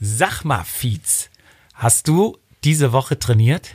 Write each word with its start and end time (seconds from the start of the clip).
Sag 0.00 0.44
mal, 0.44 0.64
Fietz, 0.64 1.28
hast 1.74 2.08
du 2.08 2.38
diese 2.64 2.92
Woche 2.92 3.18
trainiert? 3.18 3.70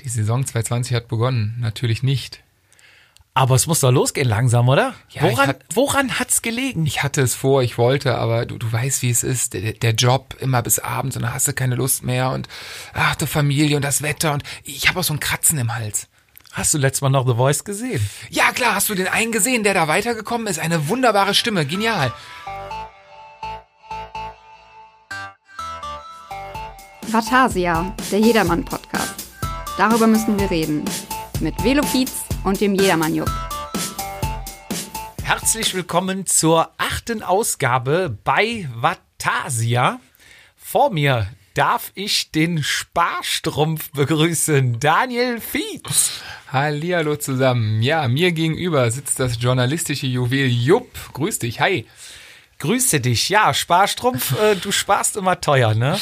Die 0.00 0.08
Saison 0.08 0.44
2020 0.46 0.94
hat 0.96 1.08
begonnen. 1.08 1.56
Natürlich 1.60 2.02
nicht. 2.02 2.40
Aber 3.32 3.54
es 3.54 3.66
muss 3.66 3.80
doch 3.80 3.92
losgehen 3.92 4.28
langsam, 4.28 4.68
oder? 4.68 4.94
Ja, 5.10 5.22
woran, 5.22 5.48
hat- 5.48 5.60
woran 5.72 6.18
hat's 6.18 6.42
gelegen? 6.42 6.84
Ich 6.86 7.02
hatte 7.02 7.20
es 7.22 7.34
vor, 7.34 7.62
ich 7.62 7.78
wollte, 7.78 8.16
aber 8.16 8.44
du, 8.44 8.58
du 8.58 8.70
weißt, 8.72 9.02
wie 9.02 9.10
es 9.10 9.22
ist. 9.22 9.54
Der, 9.54 9.72
der 9.74 9.92
Job 9.94 10.34
immer 10.40 10.62
bis 10.62 10.78
abends 10.80 11.16
und 11.16 11.22
dann 11.22 11.32
hast 11.32 11.46
du 11.46 11.52
keine 11.52 11.76
Lust 11.76 12.02
mehr 12.02 12.30
und 12.30 12.48
ach, 12.92 13.14
die 13.14 13.26
Familie 13.26 13.76
und 13.76 13.82
das 13.84 14.02
Wetter 14.02 14.32
und 14.32 14.42
ich 14.64 14.88
habe 14.88 14.98
auch 15.00 15.04
so 15.04 15.14
ein 15.14 15.20
Kratzen 15.20 15.58
im 15.58 15.74
Hals. 15.74 16.08
Hast 16.52 16.74
du 16.74 16.78
letztes 16.78 17.02
Mal 17.02 17.10
noch 17.10 17.26
The 17.28 17.34
Voice 17.36 17.62
gesehen? 17.62 18.04
Ja 18.30 18.50
klar, 18.50 18.74
hast 18.74 18.88
du 18.88 18.96
den 18.96 19.06
einen 19.06 19.30
gesehen, 19.30 19.62
der 19.62 19.74
da 19.74 19.86
weitergekommen 19.86 20.48
ist? 20.48 20.58
Eine 20.58 20.88
wunderbare 20.88 21.32
Stimme, 21.34 21.64
genial. 21.64 22.12
Vatasia, 27.12 27.92
der 28.12 28.20
Jedermann-Podcast. 28.20 29.26
Darüber 29.76 30.06
müssen 30.06 30.38
wir 30.38 30.48
reden. 30.48 30.84
Mit 31.40 31.54
Velofiz 31.64 32.12
und 32.44 32.60
dem 32.60 32.74
Jedermann-Jupp. 32.74 33.30
Herzlich 35.24 35.74
willkommen 35.74 36.26
zur 36.26 36.70
achten 36.78 37.24
Ausgabe 37.24 38.16
bei 38.22 38.68
Vatasia. 38.76 39.98
Vor 40.56 40.90
mir 40.90 41.26
darf 41.54 41.90
ich 41.94 42.30
den 42.30 42.62
Sparstrumpf 42.62 43.90
begrüßen, 43.90 44.78
Daniel 44.78 45.40
Fietz. 45.40 46.22
Hallihallo 46.52 47.16
zusammen. 47.16 47.82
Ja, 47.82 48.06
mir 48.06 48.30
gegenüber 48.30 48.88
sitzt 48.90 49.18
das 49.18 49.42
journalistische 49.42 50.06
Juwel 50.06 50.46
Jupp. 50.46 51.12
Grüß 51.14 51.40
dich, 51.40 51.60
hi. 51.60 51.86
Grüße 52.60 53.00
dich. 53.00 53.30
Ja, 53.30 53.52
Sparstrumpf, 53.52 54.38
äh, 54.40 54.54
du 54.54 54.70
sparst 54.70 55.16
immer 55.16 55.40
teuer, 55.40 55.74
ne? 55.74 55.98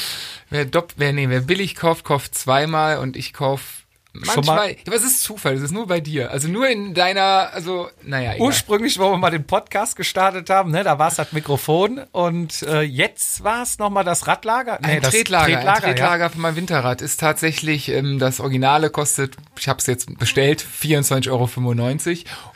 Wer, 0.50 0.64
dopp, 0.64 0.94
wer, 0.96 1.12
nee, 1.12 1.28
wer 1.28 1.40
billig 1.40 1.74
kauft, 1.74 2.04
kauft 2.04 2.34
zweimal 2.34 2.98
und 2.98 3.16
ich 3.16 3.32
kauf 3.32 3.78
Schon 4.14 4.24
mal- 4.24 4.34
manchmal. 4.36 4.70
Ja, 4.70 4.76
aber 4.86 4.96
es 4.96 5.04
ist 5.04 5.22
Zufall, 5.22 5.54
es 5.54 5.62
ist 5.62 5.70
nur 5.70 5.86
bei 5.86 6.00
dir. 6.00 6.30
Also 6.30 6.48
nur 6.48 6.68
in 6.68 6.94
deiner, 6.94 7.50
also, 7.52 7.88
naja, 8.02 8.34
egal. 8.34 8.46
Ursprünglich, 8.46 8.98
wo 8.98 9.10
wir 9.10 9.16
mal 9.18 9.30
den 9.30 9.44
Podcast 9.44 9.96
gestartet 9.96 10.50
haben, 10.50 10.70
ne, 10.70 10.82
da 10.82 10.98
war 10.98 11.08
es 11.08 11.16
das 11.16 11.32
Mikrofon 11.32 12.00
und 12.12 12.62
äh, 12.62 12.80
jetzt 12.82 13.44
war 13.44 13.62
es 13.62 13.78
nochmal 13.78 14.04
das 14.04 14.26
Radlager. 14.26 14.82
Ein 14.82 15.02
das 15.02 15.12
Tretlager, 15.14 15.58
ein 15.58 15.66
ja. 15.66 15.74
Tretlager 15.74 16.30
für 16.30 16.38
mein 16.38 16.56
Winterrad 16.56 17.02
ist 17.02 17.20
tatsächlich, 17.20 17.90
ähm, 17.90 18.18
das 18.18 18.40
Originale 18.40 18.90
kostet, 18.90 19.36
ich 19.58 19.68
habe 19.68 19.78
es 19.78 19.86
jetzt 19.86 20.18
bestellt, 20.18 20.64
24,95 20.82 21.28
Euro. 21.30 21.48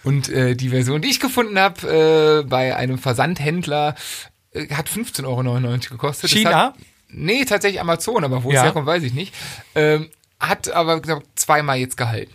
Und 0.04 0.28
äh, 0.30 0.54
die 0.56 0.70
Version, 0.70 1.02
die 1.02 1.08
ich 1.08 1.20
gefunden 1.20 1.58
habe 1.58 2.42
äh, 2.42 2.48
bei 2.48 2.74
einem 2.74 2.98
Versandhändler, 2.98 3.94
äh, 4.52 4.68
hat 4.68 4.88
15,99 4.88 5.26
Euro 5.26 5.78
gekostet. 5.90 6.30
China? 6.30 6.74
Nee, 7.12 7.44
tatsächlich 7.44 7.80
Amazon, 7.80 8.24
aber 8.24 8.42
wo 8.42 8.48
es 8.50 8.54
Ja. 8.56 8.62
herkommt, 8.64 8.86
weiß 8.86 9.02
ich 9.02 9.12
nicht. 9.12 9.34
Ähm, 9.74 10.10
hat 10.40 10.70
aber 10.70 11.00
glaub, 11.00 11.22
zweimal 11.36 11.78
jetzt 11.78 11.96
gehalten. 11.96 12.32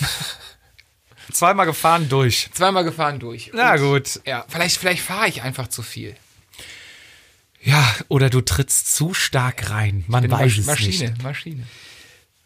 Zweimal 1.32 1.66
gefahren 1.66 2.08
durch. 2.08 2.48
Zweimal 2.54 2.84
gefahren 2.84 3.18
durch. 3.18 3.50
Na 3.54 3.74
Und, 3.74 3.80
gut. 3.80 4.20
Ja, 4.26 4.44
vielleicht, 4.48 4.78
vielleicht 4.78 5.02
fahre 5.02 5.28
ich 5.28 5.42
einfach 5.42 5.68
zu 5.68 5.82
viel. 5.82 6.16
Ja, 7.60 7.84
oder 8.08 8.30
du 8.30 8.40
trittst 8.40 8.94
zu 8.94 9.12
stark 9.14 9.68
rein. 9.70 10.04
Man 10.06 10.22
Bin 10.22 10.30
weiß 10.30 10.40
Masch- 10.52 10.58
es 10.60 10.66
Maschine, 10.66 11.10
nicht. 11.10 11.22
Maschine. 11.22 11.62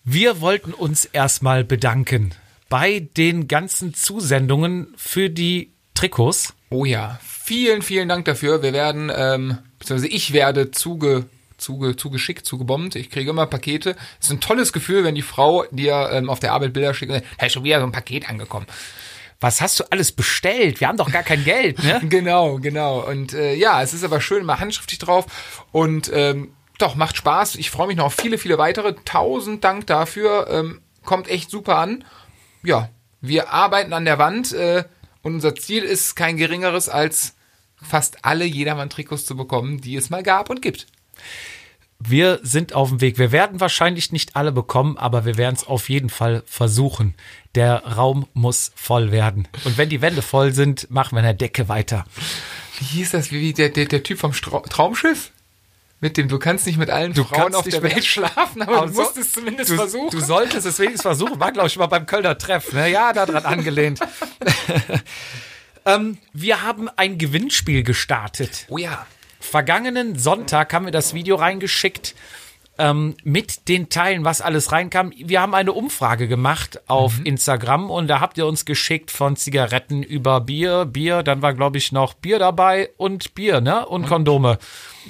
Wir 0.05 0.41
wollten 0.41 0.73
uns 0.75 1.05
erstmal 1.05 1.63
bedanken 1.65 2.35
bei 2.69 3.01
den 3.17 3.47
ganzen 3.47 3.95
Zusendungen 3.95 4.93
für 4.97 5.31
die 5.31 5.73
Trikots. 5.95 6.55
Oh 6.71 6.85
ja, 6.85 7.21
vielen, 7.25 7.83
vielen 7.83 8.09
Dank 8.09 8.25
dafür. 8.25 8.63
Wir 8.63 8.73
werden, 8.73 9.13
ähm, 9.15 9.59
beziehungsweise 9.79 10.09
ich 10.13 10.33
werde 10.33 10.71
zuge, 10.73 11.27
zuge, 11.63 11.97
zugeschickt, 11.97 12.45
zugebombt. 12.45 12.97
Ich 12.97 13.11
kriege 13.11 13.31
immer 13.31 13.47
Pakete. 13.47 13.97
Es 14.21 14.27
ist 14.27 14.33
ein 14.33 14.41
tolles 14.41 14.73
Gefühl, 14.73 15.05
wenn 15.05 15.15
die 15.15 15.23
Frau 15.23 15.65
dir 15.71 16.11
ähm, 16.13 16.29
auf 16.29 16.41
der 16.41 16.53
Arbeit 16.53 16.73
Bilder 16.73 16.95
schickt 16.95 17.13
und 17.13 17.19
sagt, 17.19 17.43
ist 17.43 17.53
schon 17.53 17.65
wieder 17.65 17.81
so 17.81 17.87
ein 17.87 17.93
Paket 17.93 18.29
angekommen. 18.29 18.67
Was 19.41 19.61
hast 19.61 19.81
du 19.81 19.85
alles 19.91 20.13
bestellt? 20.13 20.81
Wir 20.81 20.89
haben 20.89 20.97
doch 20.97 21.11
gar 21.11 21.25
kein 21.25 21.43
Geld, 21.45 21.83
ne? 21.83 22.01
Genau, 22.09 22.59
genau. 22.59 23.01
Und 23.01 23.33
äh, 23.33 23.55
ja, 23.55 23.83
es 23.83 23.93
ist 23.93 24.05
aber 24.05 24.21
schön, 24.21 24.45
mal 24.45 24.61
handschriftlich 24.61 25.01
drauf. 25.01 25.27
Und 25.73 26.11
ähm, 26.15 26.53
doch, 26.79 26.95
macht 26.95 27.17
Spaß. 27.17 27.57
Ich 27.57 27.71
freue 27.71 27.89
mich 27.89 27.97
noch 27.97 28.07
auf 28.07 28.15
viele, 28.15 28.39
viele 28.39 28.59
weitere. 28.59 28.95
Tausend 29.05 29.65
Dank 29.65 29.87
dafür. 29.87 30.49
Ähm, 30.49 30.81
kommt 31.05 31.29
echt 31.29 31.51
super 31.51 31.79
an. 31.79 32.05
Ja, 32.63 32.89
wir 33.21 33.51
arbeiten 33.51 33.93
an 33.93 34.05
der 34.05 34.19
Wand. 34.19 34.53
Äh, 34.53 34.85
und 35.23 35.35
unser 35.35 35.55
Ziel 35.55 35.83
ist 35.85 36.15
kein 36.15 36.37
geringeres 36.37 36.89
als 36.89 37.35
fast 37.83 38.25
alle 38.25 38.45
Jedermann-Trikots 38.45 39.27
zu 39.27 39.37
bekommen, 39.37 39.81
die 39.81 39.97
es 39.97 40.11
mal 40.11 40.23
gab 40.23 40.51
und 40.51 40.63
gibt. 40.63 40.87
Wir 42.05 42.41
sind 42.43 42.73
auf 42.73 42.89
dem 42.89 43.01
Weg. 43.01 43.19
Wir 43.19 43.31
werden 43.31 43.61
wahrscheinlich 43.61 44.11
nicht 44.11 44.35
alle 44.35 44.51
bekommen, 44.51 44.99
aber 44.99 45.25
wir 45.25 45.37
werden 45.37 45.55
es 45.55 45.65
auf 45.67 45.89
jeden 45.89 46.11
Fall 46.11 46.43
versuchen. 46.47 47.15
Der 47.55 47.85
Raum 47.87 48.27
muss 48.35 48.73
voll 48.75 49.13
werden. 49.13 49.47
Und 49.65 49.79
wenn 49.79 49.89
die 49.89 50.01
Wände 50.01 50.21
voll 50.23 50.53
sind, 50.53 50.91
machen 50.91 51.13
wir 51.15 51.21
in 51.21 51.25
der 51.27 51.35
Decke 51.35 51.69
weiter. 51.69 52.05
Wie 52.81 52.85
hieß 52.87 53.11
das? 53.13 53.31
Wie 53.31 53.53
der, 53.53 53.69
der, 53.69 53.85
der 53.85 54.03
Typ 54.03 54.19
vom 54.19 54.33
Stra 54.33 54.61
Traumschiff? 54.61 55.31
Mit 56.01 56.17
dem, 56.17 56.27
du 56.27 56.41
kannst 56.41 56.67
nicht 56.67 56.79
mit 56.79 56.91
allen 56.91 57.13
Du 57.13 57.23
Frauen 57.23 57.55
auf 57.55 57.69
der 57.69 57.81
Welt 57.85 58.05
schlafen, 58.05 58.63
aber 58.63 58.79
Aber 58.79 58.87
du 58.89 58.93
so- 58.95 59.03
musst 59.03 59.17
es 59.19 59.31
zumindest 59.31 59.71
Du, 59.71 59.77
versuchen. 59.77 60.11
du 60.11 60.19
solltest 60.19 60.67
es 60.67 60.81
wenigstens 60.81 61.03
versuchen. 61.03 61.39
War, 61.39 61.53
glaube 61.53 61.69
ich, 61.69 61.77
mal 61.77 61.87
beim 61.87 62.07
Kölner 62.07 62.37
Treff. 62.37 62.73
Ne? 62.73 62.91
Ja, 62.91 63.13
daran 63.13 63.45
angelehnt. 63.45 64.01
ähm, 65.85 66.19
wir 66.33 66.63
haben 66.63 66.89
ein 66.97 67.19
Gewinnspiel 67.19 67.85
gestartet. 67.85 68.67
oh 68.69 68.79
ja. 68.79 69.07
Vergangenen 69.43 70.19
Sonntag 70.19 70.73
haben 70.73 70.85
wir 70.85 70.93
das 70.93 71.15
Video 71.15 71.37
reingeschickt 71.37 72.15
ähm, 72.79 73.17
mit 73.25 73.69
den 73.69 73.89
Teilen, 73.89 74.25
was 74.25 74.41
alles 74.41 74.73
reinkam. 74.73 75.13
Wir 75.17 75.41
haben 75.41 75.55
eine 75.55 75.73
Umfrage 75.73 76.29
gemacht 76.29 76.81
auf 76.87 77.21
Instagram 77.25 77.91
und 77.91 78.09
da 78.09 78.21
habt 78.21 78.39
ihr 78.39 78.47
uns 78.47 78.65
geschickt 78.65 79.11
von 79.11 79.37
Zigaretten 79.37 80.03
über 80.03 80.41
Bier, 80.41 80.87
Bier, 80.87 81.23
dann 81.23 81.43
war 81.43 81.55
glaube 81.55 81.79
ich 81.79 81.93
noch 81.93 82.15
Bier 82.15 82.39
dabei 82.39 82.91
und 82.97 83.35
Bier, 83.35 83.61
ne? 83.61 83.85
Und 83.87 84.07
Kondome. 84.07 84.59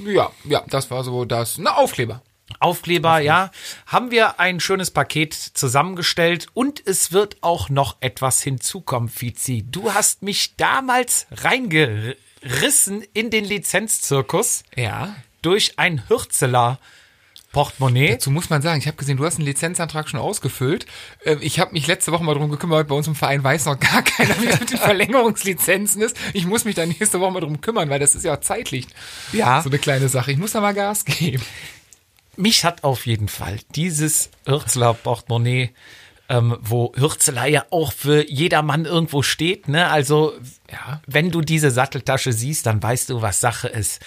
Ja, 0.05 0.31
ja, 0.45 0.63
das 0.69 0.91
war 0.91 1.05
so 1.05 1.25
das. 1.25 1.59
Na, 1.59 1.77
Aufkleber. 1.77 2.23
Aufkleber, 2.59 3.21
ja. 3.21 3.51
Haben 3.87 4.11
wir 4.11 4.41
ein 4.41 4.61
schönes 4.61 4.91
Paket 4.91 5.35
zusammengestellt 5.35 6.47
und 6.55 6.83
es 6.85 7.13
wird 7.13 7.37
auch 7.43 7.69
noch 7.69 7.97
etwas 8.01 8.43
hinzukommen, 8.43 9.09
Fizi. 9.09 9.65
Du 9.71 9.93
hast 9.95 10.23
mich 10.23 10.57
damals 10.57 11.27
reingerissen 12.43 13.03
in 13.15 13.31
den 13.31 13.45
Lizenzzirkus 13.45 14.65
Ja. 14.77 15.15
durch 15.43 15.79
ein 15.79 16.09
Hürzeler 16.09 16.79
Portemonnaie. 17.53 18.13
Dazu 18.13 18.31
muss 18.31 18.49
man 18.49 18.63
sagen, 18.63 18.79
ich 18.81 18.87
habe 18.87 18.97
gesehen, 18.97 19.19
du 19.19 19.27
hast 19.27 19.37
einen 19.37 19.45
Lizenzantrag 19.45 20.09
schon 20.09 20.19
ausgefüllt. 20.21 20.87
Ähm, 21.25 21.39
Ich 21.43 21.59
habe 21.61 21.73
mich 21.73 21.87
letzte 21.87 22.11
Woche 22.11 22.25
mal 22.25 22.35
drum 22.35 22.51
gekümmert, 22.51 22.89
bei 22.89 22.95
uns 22.95 23.07
im 23.07 23.15
Verein 23.15 23.45
weiß 23.45 23.67
noch 23.67 23.79
gar 23.79 24.03
keiner, 24.03 24.41
wie 24.41 24.47
das 24.47 24.61
mit 24.61 24.71
den 24.71 24.79
Verlängerungslizenzen 24.79 26.01
ist. 26.01 26.17
Ich 26.33 26.47
muss 26.47 26.65
mich 26.65 26.75
da 26.77 26.87
nächste 26.87 27.21
Woche 27.21 27.31
mal 27.33 27.41
drum 27.41 27.61
kümmern, 27.61 27.91
weil 27.91 28.01
das 28.01 28.15
ist 28.15 28.25
ja 28.25 28.35
auch 28.37 28.41
zeitlich 28.41 28.87
Ja. 29.33 29.61
so 29.61 29.69
eine 29.69 29.79
kleine 29.79 30.09
Sache. 30.09 30.33
Ich 30.33 30.39
muss 30.39 30.53
da 30.53 30.61
mal 30.63 30.73
Gas 30.73 31.05
geben. 31.05 31.43
Mich 32.37 32.65
hat 32.65 32.83
auf 32.85 33.05
jeden 33.05 33.29
Fall 33.29 33.59
dieses 33.75 34.31
Hürzeler 34.47 34.95
Portemonnaie, 34.95 35.71
ähm, 36.33 36.57
wo 36.63 36.93
Hürzeler 36.97 37.45
ja 37.47 37.67
auch 37.71 37.93
für 37.93 38.27
jedermann 38.29 38.87
irgendwo 38.87 39.23
steht, 39.23 39.69
ne? 39.69 39.89
Also, 39.91 40.33
Ja. 40.71 41.03
wenn 41.07 41.31
du 41.31 41.43
diese 41.43 41.71
Satteltasche 41.71 42.33
siehst, 42.33 42.65
dann 42.65 42.83
weißt 42.83 43.11
du, 43.11 43.21
was 43.21 43.39
Sache 43.41 43.69
ist. 43.69 44.01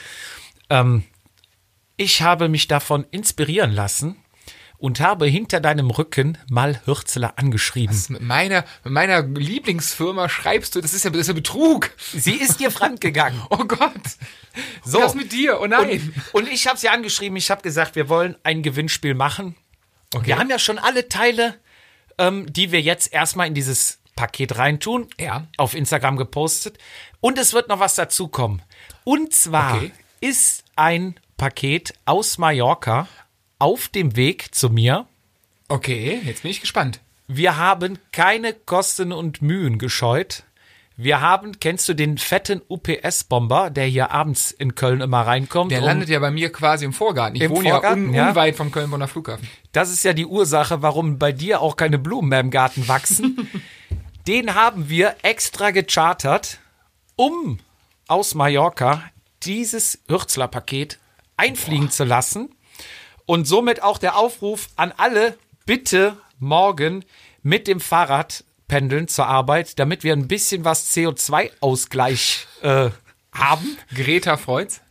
Ähm, 0.71 1.03
ich 1.97 2.23
habe 2.23 2.49
mich 2.49 2.67
davon 2.67 3.05
inspirieren 3.11 3.71
lassen 3.71 4.15
und 4.77 4.99
habe 4.99 5.27
hinter 5.27 5.59
deinem 5.61 5.91
Rücken 5.91 6.37
mal 6.49 6.81
Hürzeler 6.85 7.33
angeschrieben. 7.37 7.95
Mit 8.09 8.21
meiner, 8.23 8.65
mit 8.83 8.91
meiner 8.93 9.21
Lieblingsfirma 9.21 10.27
schreibst 10.27 10.75
du, 10.75 10.81
das 10.81 10.93
ist 10.93 11.05
ja, 11.05 11.11
das 11.11 11.21
ist 11.21 11.27
ja 11.27 11.33
Betrug. 11.33 11.91
Sie 12.11 12.33
ist 12.33 12.59
dir 12.59 12.71
fremdgegangen. 12.71 13.39
Oh 13.51 13.65
Gott. 13.65 13.91
So. 14.83 14.99
Was 14.99 15.13
mit 15.13 15.31
dir? 15.31 15.59
Oh 15.61 15.67
nein. 15.67 16.11
Und, 16.33 16.45
und 16.45 16.51
ich 16.51 16.65
habe 16.67 16.77
sie 16.79 16.89
angeschrieben, 16.89 17.37
ich 17.37 17.51
habe 17.51 17.61
gesagt, 17.61 17.95
wir 17.95 18.09
wollen 18.09 18.35
ein 18.43 18.63
Gewinnspiel 18.63 19.13
machen. 19.13 19.55
Wir 20.23 20.37
haben 20.39 20.49
ja 20.49 20.59
schon 20.59 20.77
alle 20.79 21.07
Teile, 21.09 21.55
ähm, 22.17 22.51
die 22.51 22.71
wir 22.71 22.81
jetzt 22.81 23.11
erstmal 23.13 23.47
in 23.47 23.53
dieses 23.53 23.99
Paket 24.15 24.57
reintun, 24.57 25.07
Ja. 25.19 25.47
auf 25.57 25.73
Instagram 25.73 26.15
gepostet. 26.17 26.77
Und 27.19 27.37
es 27.37 27.53
wird 27.53 27.67
noch 27.69 27.79
was 27.79 27.95
dazukommen. 27.95 28.61
Und 29.03 29.33
zwar 29.33 29.75
Okay. 29.77 29.91
ist 30.21 30.63
ein 30.77 31.15
Paket 31.37 31.93
aus 32.05 32.37
Mallorca 32.37 33.07
auf 33.59 33.89
dem 33.89 34.15
Weg 34.15 34.55
zu 34.55 34.69
mir. 34.69 35.05
Okay, 35.67 36.21
jetzt 36.23 36.43
bin 36.43 36.51
ich 36.51 36.61
gespannt. 36.61 37.01
Wir 37.27 37.57
haben 37.57 37.99
keine 38.13 38.53
Kosten 38.53 39.11
und 39.11 39.41
Mühen 39.41 39.77
gescheut. 39.79 40.43
Wir 40.97 41.19
haben, 41.19 41.59
kennst 41.59 41.89
du 41.89 41.93
den 41.93 42.17
fetten 42.17 42.61
UPS-Bomber, 42.69 43.69
der 43.69 43.85
hier 43.85 44.11
abends 44.11 44.51
in 44.51 44.75
Köln 44.75 45.01
immer 45.01 45.21
reinkommt? 45.21 45.71
Der 45.71 45.81
landet 45.81 46.07
ja 46.07 46.19
bei 46.19 46.31
mir 46.31 46.51
quasi 46.53 46.85
im 46.85 46.93
Vorgarten. 46.93 47.35
Ich 47.35 47.41
Im 47.41 47.51
wohne 47.51 47.69
Vorgarten, 47.69 48.13
ja, 48.13 48.23
un, 48.23 48.29
unweit 48.29 48.55
vom 48.55 48.71
Köln-Bonner 48.71 49.09
Flughafen. 49.09 49.45
Das 49.73 49.91
ist 49.91 50.05
ja 50.05 50.13
die 50.13 50.25
Ursache, 50.25 50.81
warum 50.81 51.19
bei 51.19 51.33
dir 51.33 51.59
auch 51.59 51.75
keine 51.75 51.99
Blumen 51.99 52.29
mehr 52.29 52.39
im 52.39 52.49
Garten 52.49 52.87
wachsen. 52.87 53.49
Den 54.27 54.55
haben 54.55 54.87
wir 54.87 55.17
extra 55.21 55.71
gechartert, 55.71 56.59
um 57.17 57.59
aus 58.07 58.33
Mallorca 58.33 59.03
dieses 59.43 59.99
Hürzler-Paket 60.07 60.97
einfliegen 61.35 61.91
zu 61.91 62.05
lassen. 62.05 62.55
Und 63.25 63.47
somit 63.47 63.83
auch 63.83 63.97
der 63.97 64.17
Aufruf 64.17 64.69
an 64.77 64.93
alle, 64.95 65.37
bitte 65.65 66.15
morgen 66.39 67.03
mit 67.43 67.67
dem 67.67 67.81
Fahrrad 67.81 68.44
pendeln 68.67 69.07
zur 69.07 69.27
Arbeit, 69.27 69.79
damit 69.79 70.03
wir 70.03 70.13
ein 70.13 70.27
bisschen 70.27 70.65
was 70.65 70.91
CO2-Ausgleich 70.95 72.47
äh, 72.61 72.89
haben. 73.31 73.77
Greta 73.93 74.37
freut's. 74.37 74.81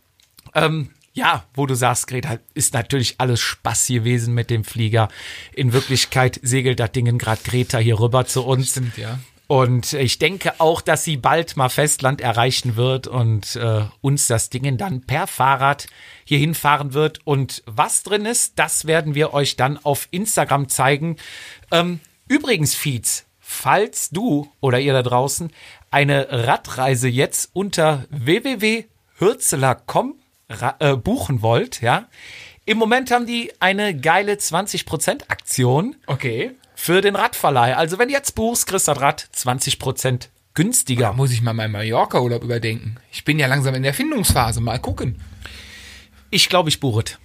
Ähm, 0.53 0.91
ja, 1.13 1.45
wo 1.53 1.65
du 1.65 1.75
sagst, 1.75 2.07
Greta, 2.07 2.39
ist 2.53 2.73
natürlich 2.73 3.15
alles 3.19 3.39
Spaß 3.39 3.87
gewesen 3.87 4.33
mit 4.33 4.49
dem 4.49 4.63
Flieger. 4.63 5.07
In 5.53 5.71
Wirklichkeit 5.73 6.39
segelt 6.43 6.79
das 6.79 6.91
Ding 6.91 7.17
gerade 7.17 7.41
Greta 7.43 7.77
hier 7.77 7.99
rüber 7.99 8.25
zu 8.25 8.43
uns. 8.45 8.71
Stimmt, 8.71 8.97
ja. 8.97 9.19
Und 9.47 9.93
ich 9.93 10.17
denke 10.17 10.59
auch, 10.59 10.81
dass 10.81 11.03
sie 11.03 11.17
bald 11.17 11.55
mal 11.55 11.69
Festland 11.69 12.19
erreichen 12.19 12.75
wird 12.75 13.07
und 13.07 13.55
äh, 13.55 13.83
uns 14.01 14.27
das 14.27 14.49
Ding 14.49 14.77
dann 14.77 15.01
per 15.01 15.27
Fahrrad 15.27 15.85
hier 16.23 16.39
hinfahren 16.39 16.93
wird. 16.93 17.19
Und 17.25 17.61
was 17.67 18.01
drin 18.01 18.25
ist, 18.25 18.57
das 18.57 18.85
werden 18.85 19.13
wir 19.13 19.33
euch 19.33 19.55
dann 19.55 19.77
auf 19.77 20.07
Instagram 20.09 20.67
zeigen. 20.67 21.17
Ähm, 21.71 21.99
übrigens, 22.27 22.73
Feeds, 22.73 23.24
falls 23.47 24.09
du 24.09 24.51
oder 24.59 24.79
ihr 24.79 24.93
da 24.93 25.03
draußen 25.03 25.51
eine 25.91 26.47
Radreise 26.47 27.07
jetzt 27.07 27.51
unter 27.53 28.05
www.hürzeler.com 28.09 30.15
äh, 30.79 30.95
buchen 30.95 31.43
wollt, 31.43 31.79
ja, 31.81 32.07
im 32.65 32.79
Moment 32.79 33.11
haben 33.11 33.27
die 33.27 33.51
eine 33.59 33.95
geile 33.95 34.33
20% 34.33 35.29
Aktion 35.29 35.95
Okay. 36.07 36.53
für 36.73 37.01
den 37.01 37.15
Radverleih. 37.15 37.75
Also 37.75 37.99
wenn 37.99 38.07
du 38.07 38.15
jetzt 38.15 38.33
buchst, 38.33 38.65
kriegst 38.65 38.87
du 38.87 38.93
das 38.93 39.01
Rad 39.01 39.29
20% 39.35 40.29
günstiger. 40.55 41.05
Da 41.07 41.13
muss 41.13 41.31
ich 41.31 41.43
mal 41.43 41.53
meinen 41.53 41.73
Mallorca-Urlaub 41.73 42.43
überdenken. 42.43 42.95
Ich 43.11 43.23
bin 43.25 43.37
ja 43.37 43.45
langsam 43.45 43.75
in 43.75 43.83
der 43.83 43.93
Findungsphase. 43.93 44.59
Mal 44.61 44.79
gucken. 44.79 45.21
Ich 46.31 46.49
glaube, 46.49 46.69
ich 46.69 46.79
buche 46.79 47.03
es. 47.05 47.19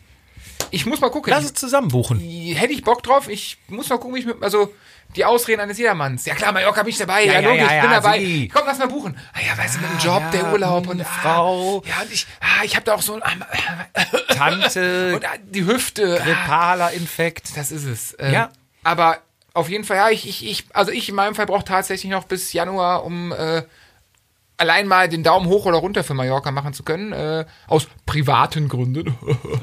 Ich 0.71 0.85
muss 0.85 1.01
mal 1.01 1.11
gucken. 1.11 1.31
Lass 1.31 1.45
es 1.45 1.55
zusammen 1.55 1.89
buchen. 1.89 2.21
Hätte 2.21 2.75
ich 2.75 2.85
Bock 2.85 3.03
drauf. 3.03 3.27
Ich 3.29 3.57
muss 3.69 3.89
mal 3.89 3.97
gucken, 3.99 4.15
wie 4.15 4.21
ich 4.21 4.27
mit, 4.27 4.43
also, 4.43 4.71
die 5.17 5.25
Ausreden 5.25 5.61
eines 5.61 5.79
Jedermanns. 5.79 6.25
Ja 6.27 6.35
klar, 6.35 6.53
Mallorca 6.53 6.83
bin 6.83 6.91
ich 6.91 6.99
dabei. 6.99 7.25
Ja, 7.25 7.35
Ja, 7.35 7.41
ja, 7.41 7.49
logisch, 7.49 7.63
ja, 7.63 7.75
ich 7.77 7.83
bin 7.83 7.91
ja, 7.91 8.01
dabei. 8.01 8.19
sie. 8.19 8.49
Komm, 8.49 8.63
lass 8.67 8.79
mal 8.79 8.89
buchen. 8.89 9.17
Ah 9.33 9.39
ja, 9.47 9.59
weißt 9.59 9.77
du, 9.77 9.81
mit 9.81 9.91
dem 9.91 9.99
Job, 9.99 10.21
ja, 10.23 10.31
der 10.31 10.53
Urlaub 10.53 10.87
und 10.87 11.01
eine 11.01 11.07
ah, 11.07 11.21
Frau. 11.23 11.83
Ja, 11.87 12.03
und 12.03 12.13
ich, 12.13 12.27
ah, 12.41 12.65
ich 12.65 12.77
habe 12.77 12.85
da 12.85 12.95
auch 12.95 13.03
so 13.03 13.21
ein, 13.21 13.45
Tante, 14.37 15.15
und 15.17 15.25
ah, 15.25 15.37
die 15.43 15.65
Hüfte. 15.67 16.19
Ah, 16.21 16.25
grippaler 16.25 16.93
Infekt. 16.93 17.57
das 17.57 17.71
ist 17.73 17.85
es. 17.85 18.17
Ähm, 18.19 18.33
Ja. 18.33 18.51
Aber 18.83 19.19
auf 19.53 19.69
jeden 19.69 19.85
Fall, 19.85 19.97
ja, 19.97 20.09
ich, 20.11 20.29
ich, 20.29 20.49
ich, 20.49 20.65
also 20.73 20.91
ich 20.93 21.09
in 21.09 21.15
meinem 21.15 21.35
Fall 21.35 21.47
brauche 21.47 21.65
tatsächlich 21.65 22.11
noch 22.11 22.25
bis 22.25 22.53
Januar, 22.53 23.05
um 23.05 23.33
äh, 23.33 23.63
allein 24.61 24.87
mal 24.87 25.09
den 25.09 25.23
Daumen 25.23 25.47
hoch 25.49 25.67
oder 25.67 25.79
runter 25.79 26.05
für 26.05 26.15
Mallorca 26.15 26.51
machen 26.51 26.73
zu 26.73 26.83
können, 26.83 27.13
äh, 27.13 27.45
aus 27.67 27.89
privaten 28.07 28.69
Gründen. 28.69 29.17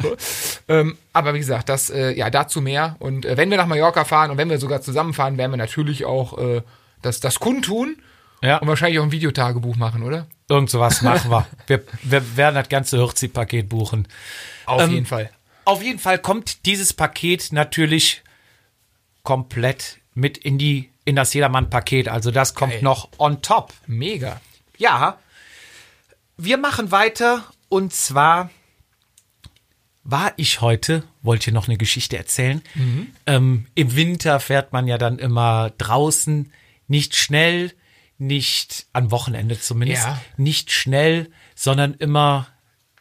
ähm, 0.68 0.98
aber 1.14 1.34
wie 1.34 1.40
gesagt, 1.40 1.70
das, 1.70 1.90
äh, 1.90 2.12
ja, 2.18 2.30
dazu 2.30 2.62
mehr. 2.62 2.96
Und 3.00 3.26
äh, 3.26 3.38
wenn 3.38 3.50
wir 3.50 3.58
nach 3.58 3.68
Mallorca 3.68 4.04
fahren 4.06 4.32
und 4.32 4.38
wenn 4.38 4.50
wir 4.50 4.58
sogar 4.58 4.82
zusammenfahren, 4.82 5.38
werden 5.38 5.52
wir 5.52 5.58
natürlich 5.58 6.06
auch 6.06 6.38
äh, 6.38 6.62
das, 7.02 7.20
das 7.20 7.40
kundtun 7.40 7.98
Ja, 8.42 8.58
und 8.58 8.68
wahrscheinlich 8.68 9.00
auch 9.00 9.04
ein 9.04 9.12
Videotagebuch 9.12 9.76
machen, 9.76 10.04
oder? 10.04 10.28
irgend 10.50 10.70
sowas 10.70 11.02
machen 11.02 11.30
wir. 11.30 11.46
wir. 11.68 11.84
Wir 12.04 12.38
werden 12.38 12.56
das 12.56 12.70
ganze 12.70 12.98
Hürzi-Paket 12.98 13.68
buchen. 13.70 14.08
Auf 14.66 14.82
Ähm, 14.82 14.92
jeden 14.92 15.06
Fall. 15.06 15.30
Auf 15.66 15.84
jeden 15.84 16.00
Fall 16.00 16.18
kommt 16.20 16.66
dieses 16.66 16.94
Paket 16.94 17.52
natürlich 17.52 18.24
komplett 19.24 19.98
mit 20.14 20.38
in 20.38 20.58
die 20.58 20.90
in 21.04 21.16
das 21.16 21.34
Jedermann-Paket. 21.34 22.10
Also 22.10 22.32
das 22.32 22.54
kommt 22.54 22.74
Geil. 22.74 22.82
noch 22.84 23.10
on 23.18 23.42
top. 23.42 23.74
Mega. 23.86 24.42
Ja, 24.78 25.18
wir 26.38 26.58
machen 26.58 26.92
weiter 26.92 27.44
und 27.70 27.94
zwar 27.94 28.50
war 30.04 30.32
ich 30.38 30.62
heute, 30.62 31.04
wollte 31.22 31.52
noch 31.52 31.68
eine 31.68 31.78
Geschichte 31.78 32.18
erzählen. 32.18 32.62
Ähm, 33.26 33.68
Im 33.76 33.96
Winter 33.96 34.40
fährt 34.40 34.72
man 34.72 34.88
ja 34.88 34.98
dann 34.98 35.20
immer 35.20 35.72
draußen, 35.78 36.52
nicht 36.88 37.16
schnell, 37.16 37.74
nicht 38.18 38.86
am 38.94 39.12
Wochenende 39.12 39.60
zumindest, 39.60 40.06
Ja. 40.06 40.22
nicht 40.38 40.72
schnell, 40.72 41.30
sondern 41.56 41.94
immer 41.96 42.48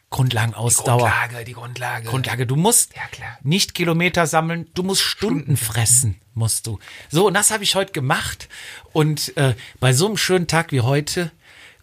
Grundlagenausdauer. 0.09 0.97
Grundlage, 1.09 1.45
die 1.45 1.53
Grundlage. 1.53 2.07
Grundlage. 2.09 2.45
Du 2.47 2.55
musst 2.55 2.93
Ja, 2.95 3.01
nicht 3.41 3.73
Kilometer 3.73 4.25
sammeln, 4.27 4.69
du 4.73 4.83
musst 4.83 5.01
Stunden 5.01 5.55
fressen, 5.57 6.19
musst 6.33 6.67
du. 6.67 6.79
So, 7.09 7.27
und 7.27 7.33
das 7.33 7.51
habe 7.51 7.63
ich 7.63 7.75
heute 7.75 7.93
gemacht. 7.93 8.49
Und 8.93 9.35
äh, 9.37 9.55
bei 9.79 9.93
so 9.93 10.07
einem 10.07 10.17
schönen 10.17 10.47
Tag 10.47 10.71
wie 10.71 10.81
heute 10.81 11.31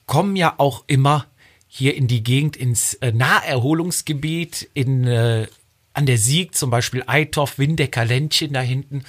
kommen 0.07 0.37
ja 0.37 0.55
auch 0.59 0.85
immer 0.87 1.27
hier 1.67 1.97
in 1.97 2.07
die 2.07 2.23
Gegend, 2.23 2.57
ins 2.57 2.95
äh, 2.95 3.13
Naherholungsgebiet, 3.13 4.71
in, 4.75 5.07
äh, 5.07 5.47
an 5.93 6.07
der 6.07 6.19
Sieg, 6.19 6.55
zum 6.55 6.71
Beispiel 6.71 7.03
Eitorf, 7.07 7.59
Windecker, 7.59 8.05
Ländchen 8.05 8.53
da 8.53 8.61
hinten, 8.61 9.05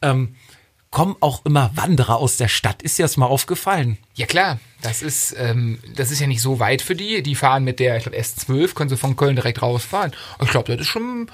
ähm, 0.00 0.36
kommen 0.90 1.16
auch 1.18 1.44
immer 1.44 1.72
Wanderer 1.74 2.18
aus 2.18 2.36
der 2.36 2.46
Stadt. 2.46 2.82
Ist 2.82 2.98
dir 2.98 3.02
das 3.02 3.16
mal 3.16 3.26
aufgefallen? 3.26 3.98
Ja 4.14 4.26
klar, 4.26 4.60
das 4.80 5.02
ist, 5.02 5.34
ähm, 5.36 5.80
das 5.96 6.12
ist 6.12 6.20
ja 6.20 6.28
nicht 6.28 6.40
so 6.40 6.60
weit 6.60 6.82
für 6.82 6.94
die. 6.94 7.20
Die 7.24 7.34
fahren 7.34 7.64
mit 7.64 7.80
der, 7.80 7.96
ich 7.96 8.04
glaube 8.04 8.16
S12, 8.16 8.74
können 8.74 8.90
sie 8.90 8.96
von 8.96 9.16
Köln 9.16 9.34
direkt 9.34 9.60
rausfahren. 9.60 10.12
Ich 10.40 10.50
glaube, 10.50 10.70
das 10.70 10.82
ist 10.82 10.92
schon, 10.92 11.28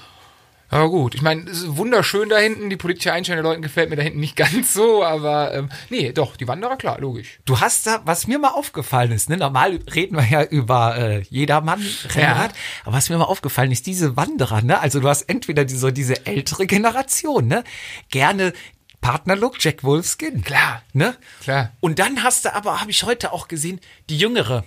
ja 0.71 0.85
gut. 0.85 1.15
Ich 1.15 1.21
meine, 1.21 1.49
es 1.49 1.63
ist 1.63 1.77
wunderschön 1.77 2.29
da 2.29 2.37
hinten. 2.37 2.69
Die 2.69 2.77
politische 2.77 3.11
Einstellung 3.11 3.43
der 3.43 3.51
Leuten 3.51 3.61
gefällt 3.61 3.89
mir 3.89 3.95
da 3.97 4.03
hinten 4.03 4.19
nicht 4.19 4.35
ganz 4.37 4.73
so, 4.73 5.03
aber 5.03 5.53
ähm, 5.53 5.69
nee, 5.89 6.11
doch, 6.13 6.37
die 6.37 6.47
Wanderer, 6.47 6.77
klar, 6.77 6.99
logisch. 6.99 7.39
Du 7.45 7.59
hast 7.59 7.87
da, 7.87 8.01
was 8.05 8.27
mir 8.27 8.39
mal 8.39 8.49
aufgefallen 8.51 9.11
ist, 9.11 9.29
ne, 9.29 9.37
normal 9.37 9.79
reden 9.93 10.15
wir 10.15 10.25
ja 10.25 10.43
über 10.43 10.97
äh, 10.97 11.21
jedermann 11.29 11.85
Rennrad, 12.15 12.53
aber 12.85 12.95
was 12.95 13.09
mir 13.09 13.17
mal 13.17 13.25
aufgefallen 13.25 13.71
ist, 13.71 13.85
diese 13.85 14.15
Wanderer, 14.15 14.61
ne, 14.61 14.79
also 14.79 14.99
du 14.99 15.09
hast 15.09 15.23
entweder 15.23 15.65
die, 15.65 15.75
so 15.75 15.91
diese 15.91 16.25
ältere 16.25 16.65
Generation, 16.67 17.47
ne, 17.47 17.63
gerne 18.09 18.53
Partnerlook, 19.01 19.55
Jack 19.59 19.83
Wolfskin, 19.83 20.43
Klar. 20.43 20.83
ne, 20.93 21.15
Klar. 21.41 21.71
und 21.79 21.99
dann 21.99 22.23
hast 22.23 22.45
du 22.45 22.53
aber, 22.53 22.79
habe 22.81 22.91
ich 22.91 23.03
heute 23.03 23.33
auch 23.33 23.47
gesehen, 23.47 23.79
die 24.09 24.17
jüngere 24.17 24.63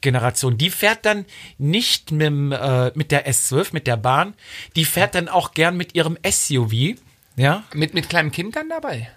Generation, 0.00 0.58
die 0.58 0.70
fährt 0.70 1.04
dann 1.06 1.24
nicht 1.58 2.10
mit, 2.10 2.26
dem, 2.26 2.52
äh, 2.52 2.90
mit 2.94 3.10
der 3.12 3.28
S12, 3.28 3.68
mit 3.72 3.86
der 3.86 3.96
Bahn, 3.96 4.34
die 4.74 4.84
fährt 4.84 5.14
dann 5.14 5.28
auch 5.28 5.52
gern 5.52 5.76
mit 5.76 5.94
ihrem 5.94 6.18
SUV, 6.28 6.96
ja, 7.36 7.64
Mit, 7.74 7.94
mit 7.94 8.08
kleinem 8.08 8.32
Kind 8.32 8.56
dann 8.56 8.68
dabei? 8.68 9.10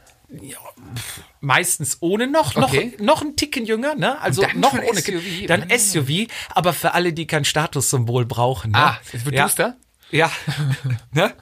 meistens 1.42 1.98
ohne 2.02 2.28
noch, 2.28 2.56
Okay. 2.56 2.94
noch, 3.00 3.06
noch 3.06 3.22
ein 3.24 3.36
Ticken 3.36 3.66
jünger, 3.66 3.96
ne? 3.96 4.22
Also 4.22 4.46
noch 4.56 4.74
ohne 4.74 5.02
SUV. 5.02 5.24
Kind. 5.24 5.50
Dann 5.50 5.68
SUV, 5.76 6.28
aber 6.54 6.74
für 6.74 6.94
alle, 6.94 7.14
die 7.14 7.26
kein 7.28 7.46
Statussymbol 7.46 8.26
brauchen. 8.26 8.72
Ne? 8.72 8.78
Ah, 8.78 9.00
es 9.12 9.26
wird 9.26 9.36
ja. 9.36 9.44
duster? 9.46 9.78
Ja. 10.12 10.32
ne? 11.14 11.34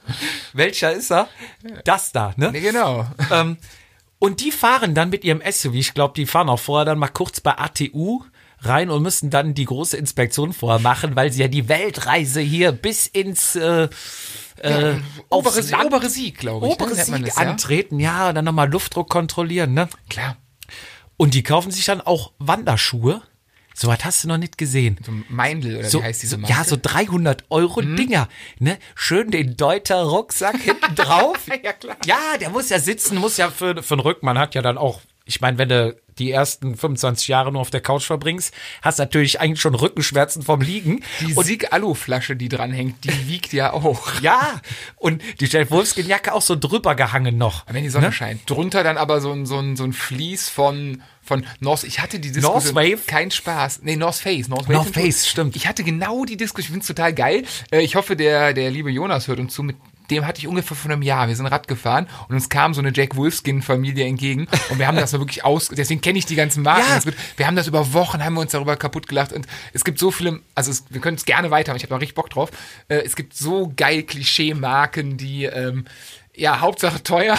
Welcher 0.52 0.92
ist 0.92 1.10
er? 1.10 1.28
Das 1.84 2.12
da, 2.12 2.32
ne? 2.36 2.50
Nee, 2.52 2.60
genau. 2.60 3.06
ähm, 3.30 3.58
und 4.18 4.40
die 4.40 4.50
fahren 4.52 4.94
dann 4.94 5.10
mit 5.10 5.24
ihrem 5.24 5.42
SUV, 5.48 5.74
ich 5.74 5.94
glaube, 5.94 6.14
die 6.14 6.26
fahren 6.26 6.48
auch 6.48 6.58
vorher 6.60 6.84
dann 6.84 6.98
mal 6.98 7.08
kurz 7.08 7.40
bei 7.40 7.56
ATU 7.58 8.24
rein 8.60 8.90
und 8.90 9.02
müssen 9.02 9.30
dann 9.30 9.54
die 9.54 9.64
große 9.64 9.96
Inspektion 9.96 10.52
vorher 10.52 10.80
machen, 10.80 11.14
weil 11.16 11.32
sie 11.32 11.40
ja 11.42 11.48
die 11.48 11.68
Weltreise 11.68 12.40
hier 12.40 12.72
bis 12.72 13.06
ins 13.06 13.54
äh, 13.56 13.88
äh, 14.60 14.96
Obere, 15.30 15.60
Land- 15.60 15.86
obere 15.86 16.10
Sieg, 16.10 16.38
glaube 16.38 16.66
ich. 16.66 16.72
obere 16.72 16.90
ne, 16.90 17.04
man 17.08 17.20
Sieg 17.24 17.26
das, 17.26 17.36
ja? 17.36 17.50
antreten, 17.50 18.00
ja, 18.00 18.28
und 18.30 18.34
dann 18.34 18.44
nochmal 18.44 18.68
Luftdruck 18.70 19.08
kontrollieren, 19.08 19.74
ne? 19.74 19.88
Klar. 20.10 20.36
Und 21.16 21.34
die 21.34 21.42
kaufen 21.42 21.70
sich 21.70 21.84
dann 21.84 22.00
auch 22.00 22.32
Wanderschuhe. 22.38 23.22
So 23.74 23.86
was 23.86 24.04
hast 24.04 24.24
du 24.24 24.28
noch 24.28 24.38
nicht 24.38 24.58
gesehen. 24.58 24.98
So 25.06 25.12
ein 25.12 25.24
Meindl, 25.28 25.76
oder 25.76 25.88
So, 25.88 26.00
wie 26.00 26.04
heißt 26.04 26.20
diese 26.22 26.34
so, 26.34 26.38
Marke? 26.38 26.52
ja, 26.52 26.64
so 26.64 26.76
300 26.82 27.44
Euro 27.50 27.80
Dinger, 27.80 28.28
ne? 28.58 28.76
Schön 28.96 29.30
den 29.30 29.56
Deuter 29.56 30.02
Rucksack 30.02 30.60
hinten 30.60 30.96
drauf. 30.96 31.38
Ja, 31.62 31.72
klar. 31.74 31.96
Ja, 32.04 32.18
der 32.40 32.50
muss 32.50 32.70
ja 32.70 32.80
sitzen, 32.80 33.18
muss 33.18 33.36
ja 33.36 33.50
für, 33.50 33.80
für 33.84 33.94
den 33.96 34.00
Rücken. 34.00 34.26
Man 34.26 34.36
hat 34.36 34.56
ja 34.56 34.62
dann 34.62 34.78
auch, 34.78 35.00
ich 35.28 35.40
meine, 35.40 35.58
wenn 35.58 35.68
du 35.68 35.94
die 36.18 36.32
ersten 36.32 36.74
25 36.76 37.28
Jahre 37.28 37.52
nur 37.52 37.60
auf 37.60 37.70
der 37.70 37.80
Couch 37.80 38.02
verbringst, 38.04 38.52
hast 38.82 38.98
natürlich 38.98 39.40
eigentlich 39.40 39.60
schon 39.60 39.76
Rückenschmerzen 39.76 40.42
vom 40.42 40.60
Liegen. 40.60 41.04
Die 41.20 41.32
Sieg-Alu-Flasche, 41.32 42.34
die 42.34 42.48
dranhängt, 42.48 43.04
die 43.04 43.28
wiegt 43.28 43.52
ja 43.52 43.72
auch. 43.72 44.14
ja, 44.20 44.60
und 44.96 45.22
die 45.40 45.44
Jeff 45.44 45.70
Wolfskin-Jacke 45.70 46.32
auch 46.32 46.42
so 46.42 46.56
drüber 46.56 46.96
gehangen 46.96 47.38
noch. 47.38 47.64
Wenn 47.68 47.84
die 47.84 47.88
Sonne 47.90 48.06
Ne? 48.08 48.12
scheint. 48.12 48.48
Drunter 48.50 48.82
dann 48.82 48.96
aber 48.96 49.20
so 49.20 49.30
ein, 49.30 49.46
so 49.46 49.58
ein, 49.58 49.76
so 49.76 49.84
ein 49.84 49.92
Vlies 49.92 50.48
von, 50.48 51.02
von 51.22 51.44
North. 51.60 51.84
Ich 51.84 52.00
hatte 52.00 52.18
die 52.18 52.32
Diskussion. 52.32 52.74
North 52.74 52.74
Wave? 52.74 53.06
Kein 53.06 53.30
Spaß. 53.30 53.80
Nee, 53.82 53.94
North 53.96 54.16
Face. 54.16 54.48
North, 54.48 54.68
North 54.68 54.88
Face, 54.94 55.28
stimmt. 55.28 55.54
Ich 55.56 55.68
hatte 55.68 55.84
genau 55.84 56.24
die 56.24 56.36
Diskussion. 56.38 56.64
Ich 56.64 56.70
finde 56.70 56.80
es 56.82 56.86
total 56.88 57.12
geil. 57.12 57.44
Äh, 57.70 57.82
Ich 57.82 57.94
hoffe, 57.94 58.16
der, 58.16 58.54
der 58.54 58.70
liebe 58.72 58.90
Jonas 58.90 59.28
hört 59.28 59.38
uns 59.38 59.54
zu. 59.54 59.62
Mit 59.62 59.76
dem 60.10 60.26
hatte 60.26 60.38
ich 60.40 60.46
ungefähr 60.48 60.76
vor 60.76 60.90
einem 60.90 61.02
Jahr. 61.02 61.28
Wir 61.28 61.36
sind 61.36 61.46
Rad 61.46 61.68
gefahren 61.68 62.08
und 62.28 62.34
uns 62.34 62.48
kam 62.48 62.74
so 62.74 62.80
eine 62.80 62.92
Jack 62.94 63.16
Wolfskin-Familie 63.16 64.06
entgegen. 64.06 64.48
Und 64.70 64.78
wir 64.78 64.86
haben 64.86 64.96
das 64.96 65.12
mal 65.12 65.18
wirklich 65.20 65.44
aus. 65.44 65.68
Deswegen 65.68 66.00
kenne 66.00 66.18
ich 66.18 66.26
die 66.26 66.34
ganzen 66.36 66.62
Marken. 66.62 66.86
Ja. 66.88 66.98
gut. 67.00 67.14
Wir 67.36 67.46
haben 67.46 67.56
das 67.56 67.66
über 67.66 67.92
Wochen, 67.92 68.24
haben 68.24 68.34
wir 68.34 68.40
uns 68.40 68.52
darüber 68.52 68.76
kaputt 68.76 69.06
gelacht. 69.08 69.32
Und 69.32 69.46
es 69.72 69.84
gibt 69.84 69.98
so 69.98 70.10
viele, 70.10 70.40
also 70.54 70.70
es, 70.70 70.84
wir 70.90 71.00
können 71.00 71.16
es 71.16 71.24
gerne 71.24 71.50
weiter, 71.50 71.74
ich 71.76 71.82
habe 71.82 71.90
da 71.90 71.96
richtig 71.96 72.14
Bock 72.14 72.30
drauf. 72.30 72.50
Äh, 72.88 72.98
Es 73.04 73.16
gibt 73.16 73.34
so 73.36 73.72
geil 73.76 74.02
Klischee-Marken, 74.02 75.16
die, 75.16 75.44
ähm, 75.44 75.84
ja, 76.34 76.60
Hauptsache 76.60 77.02
teuer. 77.02 77.38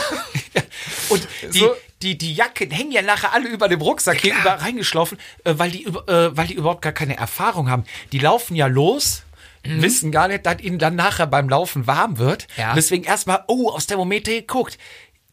Und 1.09 1.27
die, 1.53 1.59
So- 1.59 1.73
die, 2.01 2.17
die 2.17 2.33
Jacken 2.33 2.71
hängen 2.71 2.91
ja 2.93 3.01
nachher 3.01 3.33
alle 3.33 3.49
über 3.49 3.67
dem 3.67 3.81
Rucksack 3.81 4.21
hier 4.21 4.33
über 4.33 4.51
reingeschlafen, 4.61 5.17
äh, 5.43 5.53
weil, 5.57 5.71
die, 5.71 5.85
äh, 5.85 6.29
weil 6.37 6.47
die 6.47 6.53
überhaupt 6.53 6.81
gar 6.81 6.93
keine 6.93 7.17
Erfahrung 7.17 7.69
haben. 7.69 7.83
Die 8.11 8.19
laufen 8.19 8.55
ja 8.55 8.67
los, 8.67 9.23
wissen 9.63 10.11
gar 10.11 10.27
nicht, 10.27 10.45
dass 10.45 10.61
ihnen 10.61 10.79
dann 10.79 10.95
nachher 10.95 11.27
beim 11.27 11.49
Laufen 11.49 11.87
warm 11.87 12.17
wird. 12.17 12.47
Ja. 12.57 12.69
Und 12.71 12.75
deswegen 12.77 13.03
erstmal, 13.03 13.43
oh, 13.47 13.69
aufs 13.69 13.87
Thermometer 13.87 14.31
geguckt. 14.31 14.77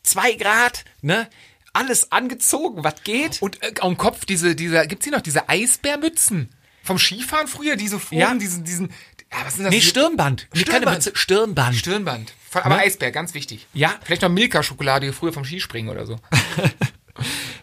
Zwei 0.02 0.32
Grad, 0.34 0.84
ne? 1.02 1.28
Alles 1.72 2.10
angezogen, 2.12 2.84
was 2.84 3.02
geht. 3.04 3.42
Und 3.42 3.62
äh, 3.62 3.72
am 3.80 3.96
Kopf 3.96 4.24
diese, 4.24 4.54
dieser, 4.56 4.86
gibt's 4.86 5.04
hier 5.04 5.12
noch 5.14 5.20
diese 5.20 5.48
Eisbärmützen? 5.48 6.48
Vom 6.82 6.98
Skifahren 6.98 7.48
früher, 7.48 7.76
diese 7.76 7.96
oben, 7.96 8.16
Ja. 8.16 8.34
diesen, 8.34 8.64
diesen, 8.64 8.88
ja, 9.32 9.38
was 9.44 9.56
sind 9.56 9.64
das? 9.64 9.70
Nee, 9.72 9.80
Diese- 9.80 9.90
Stirnband. 9.90 10.46
Stirnband. 10.54 11.10
Stirnband. 11.14 11.76
Stirnband. 11.76 12.32
Von, 12.48 12.62
aber 12.62 12.76
Ne? 12.76 12.82
Eisbär, 12.82 13.10
ganz 13.10 13.34
wichtig. 13.34 13.66
Ja. 13.74 13.94
Vielleicht 14.04 14.22
noch 14.22 14.28
Milka-Schokolade 14.30 15.12
früher 15.12 15.32
vom 15.32 15.44
Skispringen 15.44 15.90
oder 15.90 16.06
so. 16.06 16.16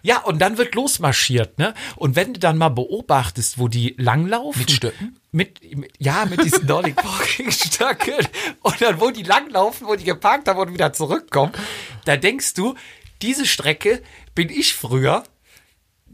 Ja, 0.01 0.19
und 0.19 0.39
dann 0.39 0.57
wird 0.57 0.75
losmarschiert, 0.75 1.59
ne? 1.59 1.73
Und 1.95 2.15
wenn 2.15 2.33
du 2.33 2.39
dann 2.39 2.57
mal 2.57 2.69
beobachtest, 2.69 3.57
wo 3.57 3.67
die 3.67 3.95
langlaufen. 3.97 4.59
Mit 4.59 4.71
Stöcken? 4.71 5.19
Mit, 5.31 5.61
ja, 5.97 6.25
mit 6.25 6.43
diesen 6.43 6.65
Nordic 6.65 6.97
Walking 7.03 7.51
Stöcken. 7.51 8.27
Und 8.61 8.81
dann, 8.81 8.99
wo 8.99 9.11
die 9.11 9.23
langlaufen, 9.23 9.87
wo 9.87 9.95
die 9.95 10.03
geparkt 10.03 10.47
haben 10.47 10.59
und 10.59 10.73
wieder 10.73 10.93
zurückkommen, 10.93 11.53
da 12.05 12.17
denkst 12.17 12.53
du, 12.53 12.75
diese 13.21 13.45
Strecke 13.45 14.01
bin 14.35 14.49
ich 14.49 14.73
früher. 14.73 15.23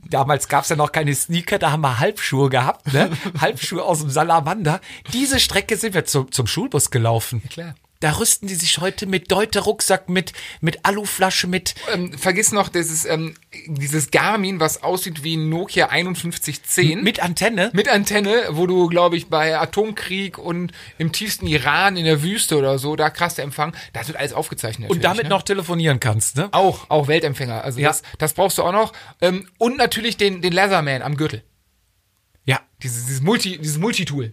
Damals 0.10 0.48
gab's 0.48 0.69
ja 0.69 0.75
noch 0.75 0.91
keine 0.91 1.13
Sneaker, 1.13 1.60
da 1.60 1.72
haben 1.72 1.81
wir 1.81 2.00
Halbschuhe 2.00 2.50
gehabt, 2.50 2.93
ne? 2.93 3.10
Halbschuhe 3.41 3.84
aus 3.84 4.00
dem 4.00 4.10
Salamander. 4.10 4.79
Diese 5.13 5.39
Strecke 5.39 5.75
sind 5.75 5.93
wir 5.93 6.05
zum, 6.05 6.31
zum 6.31 6.48
Schulbus 6.48 6.89
gelaufen. 6.89 7.43
klar. 7.50 7.75
Da 8.01 8.12
rüsten 8.13 8.48
die 8.48 8.56
sich 8.56 8.77
heute 8.77 9.08
mit 9.08 9.29
Deuter-Rucksack, 9.29 10.08
mit, 10.08 10.32
mit 10.62 10.86
Aluflasche, 10.86 11.48
mit, 11.48 11.75
Ähm, 11.94 12.18
vergiss 12.18 12.53
noch 12.53 12.70
dieses, 12.70 13.03
ähm, 13.03 13.36
dieses 13.68 14.10
Garmin, 14.10 14.62
was 14.62 14.84
aussieht 14.84 15.24
wie 15.24 15.36
ein 15.36 15.50
Nokia 15.50 15.89
5110. 15.89 17.03
mit 17.03 17.22
Antenne. 17.22 17.72
mit 17.74 17.89
Antenne, 17.89 18.44
wo 18.51 18.68
du, 18.68 18.88
glaube 18.88 19.18
ich, 19.18 19.27
bei 19.27 19.60
Atomkrieg 19.60 20.38
und 20.38 20.72
im 20.98 21.12
tiefsten 21.12 21.46
Iran 21.46 21.98
in 21.98 22.06
der 22.06 22.24
Wüste 22.24 22.58
oder 22.58 22.79
so, 22.79 22.96
da 22.96 23.10
krass 23.10 23.36
der 23.36 23.44
Empfang, 23.44 23.75
das 23.91 24.08
wird 24.08 24.18
alles 24.18 24.32
aufgezeichnet. 24.32 24.89
Und 24.89 25.03
damit 25.03 25.24
ne? 25.24 25.29
noch 25.29 25.44
telefonieren 25.44 26.00
kannst, 26.00 26.38
ne? 26.38 26.48
Auch, 26.53 26.89
auch 26.89 27.10
Weltempfänger. 27.10 27.65
Also 27.65 27.82
Ja. 27.82 27.89
das, 27.89 28.03
das 28.18 28.34
brauchst 28.34 28.58
du 28.60 28.63
auch 28.63 28.72
noch. 28.72 28.94
Ähm, 29.20 29.50
und 29.58 29.75
natürlich 29.77 30.15
den, 30.15 30.41
den 30.41 30.53
Leatherman 30.53 31.01
am 31.01 31.18
Gürtel. 31.18 31.44
Ja. 32.46 32.62
Dieses, 32.82 33.08
dieses 33.08 33.22
Multi, 33.22 33.58
dieses 33.58 33.77
Multitool. 33.77 34.32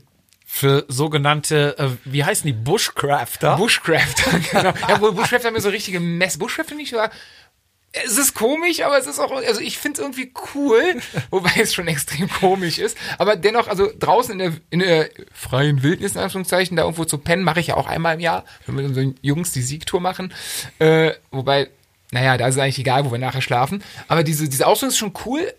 Für 0.58 0.86
sogenannte, 0.88 1.76
äh, 1.78 1.90
wie 2.06 2.25
heißen 2.25 2.46
die, 2.46 2.54
Bushcrafter? 2.54 3.58
Bushcrafter, 3.58 4.38
genau. 4.50 4.72
Ja, 4.88 5.00
wohl 5.02 5.12
Bushcrafter 5.12 5.48
haben 5.48 5.54
ja 5.54 5.60
so 5.60 5.68
richtige 5.68 6.00
Mess. 6.00 6.38
Bushcrafter 6.38 6.75
nicht 6.75 6.94
war. 6.94 7.10
Es 7.92 8.16
ist 8.16 8.32
komisch, 8.32 8.82
aber 8.82 8.96
es 8.96 9.06
ist 9.06 9.18
auch, 9.18 9.30
also 9.32 9.60
ich 9.60 9.76
finde 9.76 10.00
es 10.00 10.06
irgendwie 10.06 10.32
cool, 10.54 10.80
wobei 11.30 11.50
es 11.60 11.75
schon 11.75 11.88
extrem 11.88 12.30
komisch 12.30 12.78
ist. 12.78 12.96
Aber 13.18 13.36
dennoch, 13.36 13.68
also 13.68 13.90
draußen 13.98 14.32
in 14.32 14.38
der, 14.38 14.52
in 14.70 14.78
der 14.78 15.10
freien 15.30 15.82
Wildnis, 15.82 16.14
in 16.14 16.22
Anführungszeichen, 16.22 16.75
da 16.75 16.84
irgendwo 16.84 17.04
zu 17.04 17.18
pennen, 17.18 17.44
mache 17.44 17.60
ich 17.60 17.66
ja 17.66 17.76
auch 17.76 17.86
einmal 17.86 18.14
im 18.14 18.20
Jahr, 18.20 18.46
wenn 18.64 18.76
wir 18.76 18.82
mit 18.82 18.88
unseren 18.88 19.14
Jungs 19.20 19.52
die 19.52 19.60
Siegtour 19.60 20.00
machen. 20.00 20.32
Äh, 20.78 21.12
wobei, 21.30 21.68
naja, 22.12 22.38
da 22.38 22.48
ist 22.48 22.54
es 22.54 22.60
eigentlich 22.62 22.78
egal, 22.78 23.04
wo 23.04 23.12
wir 23.12 23.18
nachher 23.18 23.42
schlafen. 23.42 23.84
Aber 24.08 24.25
diese, 24.25 24.48
diese 24.48 24.66
Ausrüstung 24.66 24.88
ist 24.88 24.96
schon 24.96 25.12
cool. 25.26 25.52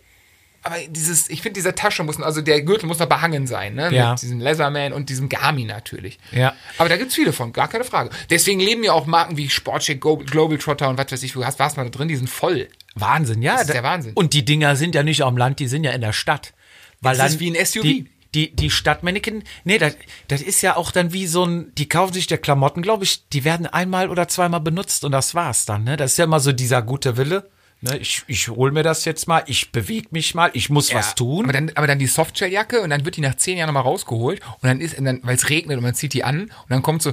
Aber 0.62 0.76
dieses, 0.88 1.30
ich 1.30 1.40
finde, 1.42 1.54
diese 1.54 1.74
Tasche 1.74 2.02
muss, 2.02 2.20
also 2.20 2.40
der 2.42 2.62
Gürtel 2.62 2.86
muss 2.86 2.98
noch 2.98 3.06
behangen 3.08 3.46
sein, 3.46 3.74
ne? 3.74 3.92
Ja. 3.94 4.10
Mit 4.12 4.22
diesem 4.22 4.40
Leatherman 4.40 4.92
und 4.92 5.08
diesem 5.08 5.28
Garmin 5.28 5.68
natürlich. 5.68 6.18
Ja. 6.32 6.54
Aber 6.78 6.88
da 6.88 6.96
gibt's 6.96 7.14
viele 7.14 7.32
von, 7.32 7.52
gar 7.52 7.68
keine 7.68 7.84
Frage. 7.84 8.10
Deswegen 8.28 8.60
leben 8.60 8.82
ja 8.84 8.92
auch 8.92 9.06
Marken 9.06 9.36
wie 9.36 9.48
Sportcheck, 9.48 10.00
Go- 10.00 10.16
Globetrotter 10.18 10.88
und 10.88 10.98
was 10.98 11.10
weiß 11.12 11.22
ich, 11.22 11.32
du 11.32 11.44
hast, 11.44 11.58
warst 11.58 11.76
mal 11.76 11.84
da 11.84 11.90
drin, 11.90 12.08
die 12.08 12.16
sind 12.16 12.28
voll. 12.28 12.68
Wahnsinn, 12.94 13.40
ja. 13.40 13.52
Das 13.52 13.62
ist 13.62 13.72
der 13.74 13.82
Wahnsinn. 13.84 14.12
Und 14.14 14.32
die 14.32 14.44
Dinger 14.44 14.74
sind 14.76 14.94
ja 14.94 15.02
nicht 15.02 15.22
am 15.22 15.36
Land, 15.36 15.60
die 15.60 15.68
sind 15.68 15.84
ja 15.84 15.92
in 15.92 16.00
der 16.00 16.12
Stadt. 16.12 16.52
Weil 17.00 17.12
Das 17.16 17.18
dann 17.26 17.32
ist 17.34 17.40
wie 17.40 17.56
ein 17.56 17.64
SUV. 17.64 17.82
Die, 17.82 18.10
die, 18.34 18.54
die 18.54 18.68
Stadtmannequin, 18.70 19.44
nee, 19.64 19.78
das, 19.78 19.96
das 20.26 20.42
ist 20.42 20.60
ja 20.60 20.76
auch 20.76 20.90
dann 20.90 21.12
wie 21.14 21.26
so 21.26 21.44
ein, 21.46 21.72
die 21.76 21.88
kaufen 21.88 22.12
sich 22.12 22.26
der 22.26 22.36
Klamotten, 22.38 22.82
glaube 22.82 23.04
ich, 23.04 23.26
die 23.28 23.44
werden 23.44 23.66
einmal 23.66 24.10
oder 24.10 24.28
zweimal 24.28 24.60
benutzt 24.60 25.04
und 25.04 25.12
das 25.12 25.34
war's 25.34 25.64
dann, 25.64 25.84
ne? 25.84 25.96
Das 25.96 26.12
ist 26.12 26.18
ja 26.18 26.24
immer 26.24 26.40
so 26.40 26.52
dieser 26.52 26.82
gute 26.82 27.16
Wille. 27.16 27.48
Ne? 27.80 27.96
Ich, 27.98 28.22
ich 28.26 28.48
hol 28.48 28.72
mir 28.72 28.82
das 28.82 29.04
jetzt 29.04 29.28
mal, 29.28 29.44
ich 29.46 29.70
bewege 29.70 30.08
mich 30.10 30.34
mal, 30.34 30.50
ich 30.52 30.68
muss 30.68 30.92
was 30.92 31.14
tun. 31.14 31.44
Aber 31.44 31.52
dann, 31.52 31.70
aber 31.76 31.86
dann 31.86 31.98
die 32.00 32.06
Softshell-Jacke 32.08 32.80
und 32.80 32.90
dann 32.90 33.04
wird 33.04 33.16
die 33.16 33.20
nach 33.20 33.36
zehn 33.36 33.56
Jahren 33.56 33.68
nochmal 33.68 33.84
rausgeholt 33.84 34.40
und 34.60 34.64
dann 34.64 34.80
ist, 34.80 34.96
weil 34.98 35.34
es 35.36 35.48
regnet 35.48 35.76
und 35.76 35.84
man 35.84 35.94
zieht 35.94 36.12
die 36.12 36.24
an 36.24 36.42
und 36.42 36.50
dann 36.70 36.82
kommt 36.82 37.02
so, 37.02 37.12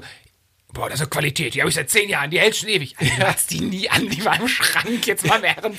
boah, 0.73 0.89
das 0.89 0.95
ist 0.95 1.01
eine 1.01 1.09
Qualität, 1.09 1.53
die 1.53 1.61
habe 1.61 1.69
ich 1.69 1.75
seit 1.75 1.89
zehn 1.89 2.09
Jahren, 2.09 2.31
die 2.31 2.39
hält 2.39 2.55
schon 2.55 2.67
ewig. 2.69 2.95
Also, 2.97 3.13
du 3.15 3.27
hast 3.27 3.51
die 3.51 3.61
nie 3.61 3.89
an, 3.89 4.09
die 4.09 4.25
war 4.25 4.39
im 4.39 4.47
Schrank 4.47 5.05
jetzt 5.07 5.25
mal 5.25 5.41
während. 5.41 5.77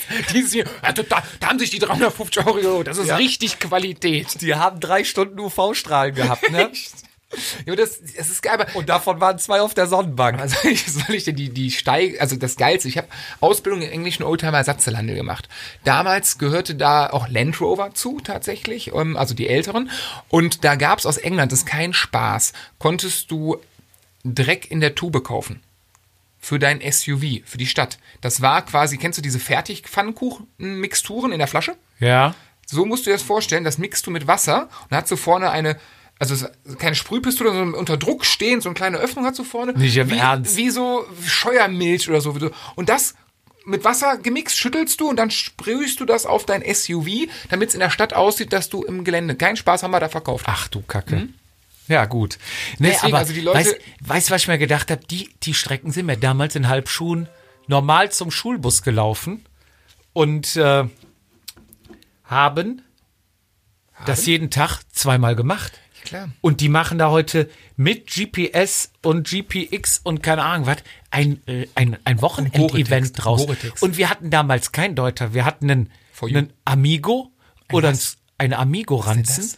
Ja, 0.83 0.93
total, 0.93 1.23
da 1.40 1.49
haben 1.49 1.59
sich 1.59 1.71
die 1.71 1.81
350 1.81 2.47
Euro, 2.47 2.83
das 2.83 2.97
ist 2.99 3.09
Ja. 3.09 3.16
richtig 3.16 3.59
Qualität. 3.59 4.40
die 4.40 4.55
haben 4.55 4.78
drei 4.81 5.02
Stunden 5.05 5.38
UV-Strahlen 5.40 6.14
gehabt, 6.14 6.50
ne? 6.50 6.71
Ja, 7.66 7.75
das, 7.75 8.00
das 8.00 8.30
ist 8.30 8.42
geil, 8.42 8.54
aber 8.54 8.75
Und 8.75 8.88
davon 8.88 9.21
waren 9.21 9.38
zwei 9.38 9.61
auf 9.61 9.75
der 9.75 9.87
Sonnenbank. 9.88 10.38
Also 10.40 10.68
ich 10.68 10.87
soll 10.87 11.14
ich 11.14 11.25
denn 11.25 11.37
die, 11.37 11.49
die 11.49 11.71
Steig, 11.71 12.21
also 12.21 12.37
das 12.37 12.56
Geilste, 12.56 12.88
ich 12.88 12.99
habe 12.99 13.09
Ausbildung 13.40 13.83
im 13.83 13.90
englischen 13.90 14.23
Oldtimer 14.23 14.59
Ersatzteilhandel 14.59 15.16
gemacht. 15.16 15.49
Damals 15.85 16.38
gehörte 16.38 16.76
da 16.76 17.11
auch 17.11 17.28
Land 17.28 17.61
Rover 17.61 17.95
zu, 17.95 18.21
tatsächlich, 18.21 18.92
ähm, 18.95 19.16
also 19.16 19.35
die 19.35 19.49
älteren. 19.49 19.90
Und 20.28 20.64
da 20.64 20.76
gab's 20.76 21.06
aus 21.06 21.16
England, 21.16 21.52
das 21.52 21.61
ist 21.61 21.66
kein 21.66 21.92
Spaß, 21.92 22.52
konntest 22.78 23.30
du 23.30 23.59
Dreck 24.25 24.71
in 24.71 24.80
der 24.80 24.95
Tube 24.95 25.23
kaufen. 25.23 25.61
Für 26.38 26.59
dein 26.61 26.80
SUV, 26.80 27.42
für 27.45 27.59
die 27.59 27.66
Stadt. 27.66 27.99
Das 28.21 28.40
war 28.40 28.64
quasi, 28.64 28.99
kennst 28.99 29.18
du 29.18 29.23
diese 29.23 29.40
Fertigpfannkuchen-Mixturen 29.40 31.33
in 31.33 31.38
der 31.38 31.49
Flasche? 31.49 31.76
Ja. 31.99 32.35
So 32.66 32.85
musst 32.85 33.06
du 33.06 33.11
dir 33.11 33.14
das 33.14 33.23
vorstellen, 33.23 33.64
das 33.64 33.78
mixt 33.78 34.06
du 34.06 34.11
mit 34.11 34.26
Wasser 34.26 34.68
und 34.88 34.97
hast 34.97 35.11
du 35.11 35.16
vorne 35.16 35.50
eine, 35.50 35.76
also 36.18 36.35
es 36.35 36.42
ist 36.64 36.78
keine 36.78 36.94
Sprühpistole, 36.94 37.50
sondern 37.50 37.75
unter 37.75 37.96
Druck 37.96 38.25
stehend, 38.25 38.62
so 38.62 38.68
eine 38.68 38.75
kleine 38.75 38.99
Öffnung 38.99 39.25
hast 39.25 39.38
du 39.38 39.44
vorne. 39.44 39.73
Nicht 39.73 39.96
im 39.96 40.11
wie, 40.11 40.18
Ernst. 40.18 40.56
Wie 40.56 40.70
so 40.70 41.06
Scheuermilch 41.26 42.08
oder 42.08 42.20
so. 42.20 42.38
so. 42.38 42.50
Und 42.75 42.88
das 42.88 43.14
mit 43.64 43.85
Wasser 43.85 44.16
gemixt 44.16 44.56
schüttelst 44.56 45.00
du 45.00 45.11
und 45.11 45.16
dann 45.16 45.30
sprühst 45.30 46.00
du 46.00 46.04
das 46.04 46.25
auf 46.25 46.46
dein 46.46 46.62
SUV, 46.62 47.28
damit 47.50 47.70
es 47.70 47.75
in 47.75 47.80
der 47.80 47.90
Stadt 47.90 48.14
aussieht, 48.14 48.52
dass 48.52 48.70
du 48.70 48.82
im 48.82 49.04
Gelände. 49.04 49.35
Keinen 49.35 49.56
Spaß 49.56 49.82
haben 49.82 49.90
wir 49.90 50.00
da 50.00 50.08
verkauft. 50.08 50.46
Ach 50.49 50.68
du 50.68 50.82
Kacke. 50.82 51.28
Ja, 51.88 52.04
gut. 52.06 52.38
Nee, 52.78 52.90
Deswegen, 52.90 53.12
aber 53.12 53.18
also 53.18 53.32
die 53.32 53.40
Leute- 53.40 53.58
weißt, 53.58 53.76
weißt, 54.00 54.30
was 54.30 54.42
ich 54.42 54.49
mir 54.49 54.58
gedacht 54.58 54.90
habe? 54.90 55.04
Die, 55.06 55.30
die 55.42 55.54
Strecken 55.54 55.92
sind 55.92 56.06
mir 56.06 56.16
damals 56.16 56.56
in 56.56 56.68
Halbschuhen 56.68 57.28
normal 57.66 58.11
zum 58.11 58.30
Schulbus 58.30 58.82
gelaufen 58.82 59.44
und 60.12 60.56
äh, 60.56 60.85
haben, 62.25 62.82
das 64.04 64.26
jeden 64.26 64.50
Tag 64.50 64.80
zweimal 64.92 65.37
gemacht. 65.37 65.73
Klar. 66.06 66.30
Und 66.40 66.60
die 66.60 66.68
machen 66.70 66.98
da 66.98 67.10
heute 67.10 67.50
mit 67.76 68.06
GPS 68.06 68.90
und 69.02 69.28
GPX 69.28 70.00
und 70.02 70.22
keine 70.22 70.42
Ahnung 70.44 70.66
was 70.66 70.78
ein, 71.10 71.42
äh, 71.46 71.66
ein, 71.75 71.98
ein 72.04 72.22
Wochenendevent 72.22 73.12
draus. 73.14 73.42
Gore-Tex. 73.46 73.82
Und 73.82 73.96
wir 73.98 74.08
hatten 74.08 74.30
damals 74.30 74.72
kein 74.72 74.94
Deuter. 74.94 75.34
Wir 75.34 75.44
hatten 75.44 75.70
einen, 75.70 75.92
einen 76.22 76.52
Amigo 76.64 77.30
oder 77.72 77.90
was? 77.92 78.16
eine 78.38 78.58
Amigo-Ranzen. 78.58 79.54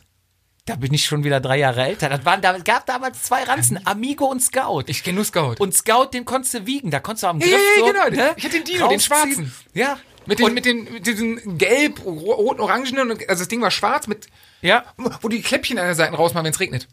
Da 0.64 0.76
bin 0.76 0.92
ich 0.92 1.06
schon 1.06 1.24
wieder 1.24 1.40
drei 1.40 1.58
Jahre 1.58 1.82
älter. 1.86 2.10
Das 2.10 2.24
waren 2.26 2.42
damals, 2.42 2.64
gab 2.64 2.84
damals 2.84 3.22
zwei 3.22 3.42
Ranzen, 3.44 3.86
Amigo 3.86 4.26
und 4.26 4.40
Scout. 4.42 4.84
Ich 4.88 5.02
kenne 5.02 5.16
nur 5.16 5.24
Scout. 5.24 5.54
und 5.60 5.74
Scout, 5.74 6.10
den 6.12 6.24
konntest 6.26 6.52
du 6.54 6.66
wiegen. 6.66 6.90
Da 6.90 7.00
konntest 7.00 7.22
du 7.22 7.28
am 7.28 7.38
Griff 7.38 7.52
ja, 7.52 7.56
ja, 7.56 7.86
so, 7.86 7.92
genau. 8.10 8.22
ne, 8.24 8.34
Ich 8.36 8.44
hatte 8.44 8.56
den 8.56 8.64
Dino, 8.64 8.88
den 8.88 9.00
schwarzen. 9.00 9.50
Ja. 9.72 9.98
mit, 10.26 10.38
den, 10.40 10.44
und, 10.46 10.54
mit, 10.54 10.66
den, 10.66 10.84
mit 10.92 11.06
diesen 11.06 11.56
gelb, 11.56 12.04
ro- 12.04 12.32
roten, 12.32 12.60
orangenen, 12.60 13.12
also 13.12 13.40
das 13.40 13.48
Ding 13.48 13.62
war 13.62 13.70
schwarz 13.70 14.06
mit, 14.08 14.26
ja. 14.60 14.84
wo 15.20 15.28
die 15.28 15.42
Kläppchen 15.42 15.78
an 15.78 15.86
der 15.86 15.94
Seite 15.94 16.14
rausmachen, 16.14 16.44
wenn 16.44 16.52
es 16.52 16.60
regnet. 16.60 16.88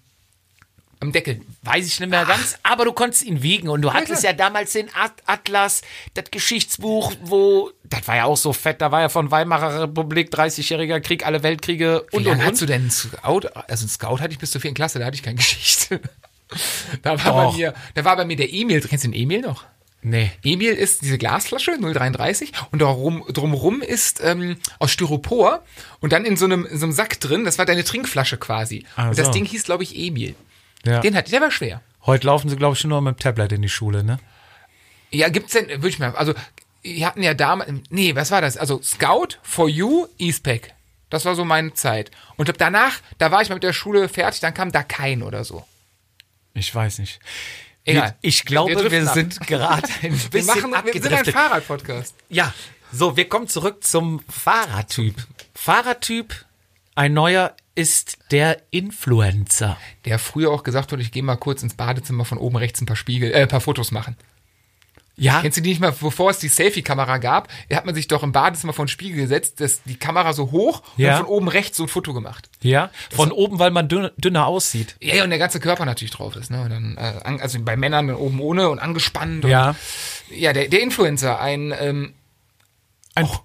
Am 1.01 1.11
Deckel. 1.11 1.41
Weiß 1.63 1.85
ich 1.85 1.99
nicht 1.99 2.09
mehr 2.09 2.25
ganz, 2.25 2.57
aber 2.63 2.85
du 2.85 2.93
konntest 2.93 3.23
ihn 3.23 3.43
wiegen 3.43 3.67
und 3.67 3.81
du 3.81 3.93
hattest 3.93 4.21
klar. 4.21 4.31
ja 4.31 4.33
damals 4.33 4.71
den 4.71 4.87
At 4.95 5.11
Atlas, 5.25 5.81
das 6.13 6.31
Geschichtsbuch, 6.31 7.13
wo, 7.21 7.71
das 7.83 8.07
war 8.07 8.15
ja 8.15 8.25
auch 8.25 8.37
so 8.37 8.53
fett, 8.53 8.81
da 8.81 8.91
war 8.91 9.01
ja 9.01 9.09
von 9.09 9.29
Weimarer 9.29 9.83
Republik, 9.83 10.33
30-jähriger 10.33 11.01
Krieg, 11.01 11.25
alle 11.25 11.43
Weltkriege 11.43 12.05
Wie 12.11 12.17
und 12.17 12.23
lange 12.23 12.41
und 12.41 12.45
hast 12.45 12.61
du 12.61 12.65
denn 12.65 12.83
einen 12.83 12.91
Scout? 12.91 13.47
Also 13.67 13.83
einen 13.83 13.89
Scout 13.89 14.19
hatte 14.19 14.31
ich 14.31 14.39
bis 14.39 14.51
zur 14.51 14.61
vierten 14.61 14.75
Klasse, 14.75 14.99
da 14.99 15.05
hatte 15.05 15.15
ich 15.15 15.23
keine 15.23 15.37
Geschichte. 15.37 16.01
Da 17.01 17.21
war 17.25 17.51
bei 17.51 17.57
mir, 17.57 17.73
da 17.95 18.05
war 18.05 18.15
bei 18.15 18.23
mir 18.23 18.35
der 18.35 18.53
Emil, 18.53 18.79
kennst 18.79 19.03
du 19.03 19.09
den 19.09 19.19
Emil 19.19 19.41
noch? 19.41 19.65
Nee. 20.07 20.31
Emil 20.43 20.75
ist 20.75 21.01
diese 21.01 21.17
Glasflasche 21.17 21.79
033 21.79 22.51
und 22.71 22.79
darum, 22.79 23.25
drumrum 23.27 23.81
ist 23.81 24.21
ähm, 24.23 24.57
aus 24.77 24.91
Styropor 24.91 25.63
und 25.99 26.13
dann 26.13 26.25
in 26.25 26.37
so 26.37 26.45
einem, 26.45 26.63
in 26.63 26.77
so 26.77 26.85
einem 26.85 26.93
Sack 26.93 27.19
drin, 27.19 27.43
das 27.43 27.57
war 27.57 27.65
deine 27.65 27.83
Trinkflasche 27.83 28.37
quasi. 28.37 28.85
Ach 28.95 29.09
und 29.09 29.17
das. 29.17 29.31
Ding 29.31 29.45
hieß, 29.45 29.63
glaube 29.63 29.81
ich, 29.81 29.97
Emil. 29.97 30.35
Ja. 30.85 30.99
Den 30.99 31.15
hatte, 31.15 31.31
der 31.31 31.41
war 31.41 31.49
schwer. 31.49 31.81
Heute 32.05 32.27
laufen 32.27 32.49
sie, 32.49 32.55
glaube 32.55 32.75
ich, 32.75 32.79
schon 32.81 32.89
nur 32.89 33.01
mit 33.01 33.15
dem 33.15 33.19
Tablet 33.19 33.51
in 33.53 33.63
die 33.63 33.69
Schule, 33.69 34.03
ne? 34.03 34.19
Ja, 35.09 35.29
gibt's 35.29 35.53
denn, 35.53 35.69
würde 35.69 35.89
ich 35.89 35.97
mal, 35.97 36.15
also, 36.15 36.35
wir 36.83 37.07
hatten 37.07 37.23
ja 37.23 37.33
damals, 37.33 37.71
nee, 37.89 38.13
was 38.13 38.29
war 38.29 38.41
das? 38.41 38.57
Also, 38.57 38.83
Scout, 38.83 39.39
For 39.41 39.67
You, 39.67 40.05
Eastpack. 40.19 40.75
Das 41.09 41.25
war 41.25 41.33
so 41.33 41.45
meine 41.45 41.73
Zeit. 41.73 42.11
Und 42.37 42.53
danach, 42.61 42.99
da 43.17 43.31
war 43.31 43.41
ich 43.41 43.49
mal 43.49 43.55
mit 43.55 43.63
der 43.63 43.73
Schule 43.73 44.07
fertig, 44.07 44.39
dann 44.39 44.53
kam 44.53 44.71
da 44.71 44.83
kein 44.83 45.23
oder 45.23 45.43
so. 45.43 45.65
Ich 46.53 46.73
weiß 46.73 46.99
nicht. 46.99 47.19
Egal. 47.85 48.15
Ich 48.21 48.45
glaube, 48.45 48.71
Wir 48.71 48.77
wir, 48.77 48.89
driften 48.89 49.07
ab. 49.07 49.13
sind 49.13 49.39
gerade 49.47 49.87
ein 50.01 50.11
Wir 50.21 50.29
bisschen 50.29 50.71
machen, 50.71 50.85
wir 50.85 51.01
sind 51.01 51.13
ein. 51.13 51.25
Fahrradpodcast. 51.25 52.15
Ja, 52.29 52.53
so, 52.91 53.15
wir 53.15 53.29
kommen 53.29 53.47
zurück 53.47 53.83
zum 53.83 54.21
Fahrradtyp. 54.29 55.15
Fahrradtyp, 55.53 56.45
ein 56.95 57.13
neuer 57.13 57.55
ist 57.75 58.17
der 58.31 58.61
Influencer? 58.71 59.77
Der 60.05 60.17
früher 60.17 60.51
auch 60.51 60.63
gesagt 60.63 60.91
hat, 60.91 60.99
ich 60.99 61.11
gehe 61.11 61.23
mal 61.23 61.35
kurz 61.35 61.61
ins 61.61 61.73
Badezimmer 61.75 62.25
von 62.25 62.37
oben 62.37 62.55
rechts 62.55 62.81
ein 62.81 62.85
paar 62.85 62.95
Spiegel, 62.95 63.31
äh, 63.31 63.41
ein 63.41 63.47
paar 63.47 63.61
Fotos 63.61 63.91
machen. 63.91 64.15
Ja, 65.17 65.39
Kennst 65.41 65.57
du 65.57 65.61
die 65.61 65.69
nicht 65.69 65.79
mal, 65.79 65.93
bevor 65.93 66.29
es 66.31 66.39
die 66.39 66.49
Selfie-Kamera 66.49 67.19
gab, 67.19 67.47
da 67.69 67.77
hat 67.77 67.85
man 67.85 67.95
sich 67.95 68.07
doch 68.07 68.21
im 68.21 68.33
Badezimmer 68.33 68.73
vor 68.73 68.83
den 68.85 68.89
Spiegel 68.89 69.15
gesetzt, 69.21 69.61
das, 69.61 69.81
die 69.83 69.95
Kamera 69.95 70.33
so 70.33 70.51
hoch 70.51 70.81
Ja. 70.97 71.11
und 71.19 71.25
von 71.25 71.33
oben 71.33 71.47
rechts 71.47 71.77
so 71.77 71.83
ein 71.83 71.89
Foto 71.89 72.13
gemacht. 72.13 72.49
ja. 72.61 72.89
Von 73.11 73.31
oben, 73.31 73.57
weil 73.59 73.71
man 73.71 73.87
dünn, 73.87 74.09
dünner 74.17 74.45
aussieht. 74.47 74.95
Ja, 75.01 75.15
ja, 75.15 75.23
und 75.23 75.29
der 75.29 75.39
ganze 75.39 75.59
Körper 75.61 75.85
natürlich 75.85 76.11
drauf 76.11 76.35
ist. 76.35 76.51
Ne? 76.51 76.61
Und 76.63 76.69
dann, 76.69 76.97
äh, 76.97 77.41
also 77.41 77.57
bei 77.61 77.77
Männern 77.77 78.07
dann 78.07 78.17
oben 78.17 78.41
ohne 78.41 78.67
und 78.69 78.79
angespannt. 78.79 79.45
Und, 79.45 79.51
Ja. 79.51 79.75
Ja, 80.29 80.51
der, 80.53 80.67
der 80.67 80.81
Influencer, 80.81 81.39
ein, 81.39 81.73
ähm, 81.79 82.13
Ein, 83.13 83.25
auch 83.25 83.43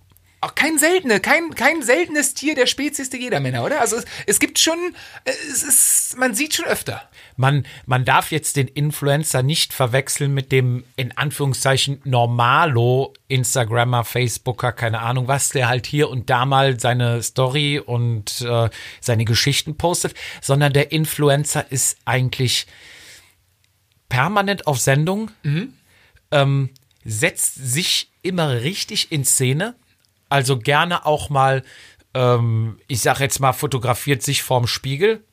kein 0.49 0.79
seltene, 0.79 1.21
kein, 1.21 1.55
kein 1.55 1.83
seltenes 1.83 2.33
Tier 2.33 2.55
der 2.55 2.67
Spezies 2.67 3.11
der 3.11 3.21
Jedermänner, 3.21 3.63
oder? 3.63 3.81
Also 3.81 3.97
es, 3.97 4.05
es 4.27 4.41
gibt 4.41 4.59
schon, 4.59 4.79
äh, 5.25 5.33
es 5.51 5.63
ist, 5.63 6.17
man 6.17 6.35
sieht 6.35 6.55
schon 6.55 6.65
öfter. 6.65 7.09
man, 7.37 7.67
man 7.85 8.07
darf 8.07 8.31
jetzt 8.31 8.57
den 8.57 8.67
Influencer 8.69 9.43
nicht 9.43 9.75
verwechseln 9.75 10.33
mit 10.33 10.51
dem, 10.51 10.85
in 10.97 11.17
Anführungszeichen, 11.17 12.01
Normalo 12.05 13.13
Instagrammer, 13.29 14.05
Facebooker, 14.05 14.73
keine 14.73 15.01
Ahnung 15.01 15.29
was, 15.29 15.51
der 15.51 15.69
halt 15.69 15.87
hier 15.87 16.09
und 16.09 16.31
da 16.31 16.47
mal 16.47 16.81
seine 16.81 17.23
Story 17.23 17.79
und 17.79 18.41
äh, 18.41 18.71
seine 19.01 19.27
Geschichten 19.27 19.77
postet, 19.77 20.15
sondern 20.41 20.73
der 20.73 20.91
Influencer 20.91 21.71
ist 21.71 21.99
eigentlich 22.07 22.67
permanent 24.09 24.67
auf 24.67 24.79
Sendung, 24.79 25.31
ähm, 26.31 26.71
setzt 27.05 27.55
sich 27.55 28.11
immer 28.23 28.61
richtig 28.63 29.13
in 29.13 29.25
Szene, 29.25 29.75
also 30.31 30.59
gerne 30.59 31.05
auch 31.05 31.29
mal, 31.29 31.63
ähm, 32.15 32.79
ich 32.89 33.03
sag 33.03 33.21
jetzt 33.21 33.41
mal, 33.41 33.53
fotografiert 33.53 34.23
sich 34.23 34.43
vorm 34.43 34.67
Spiegel, 34.67 35.25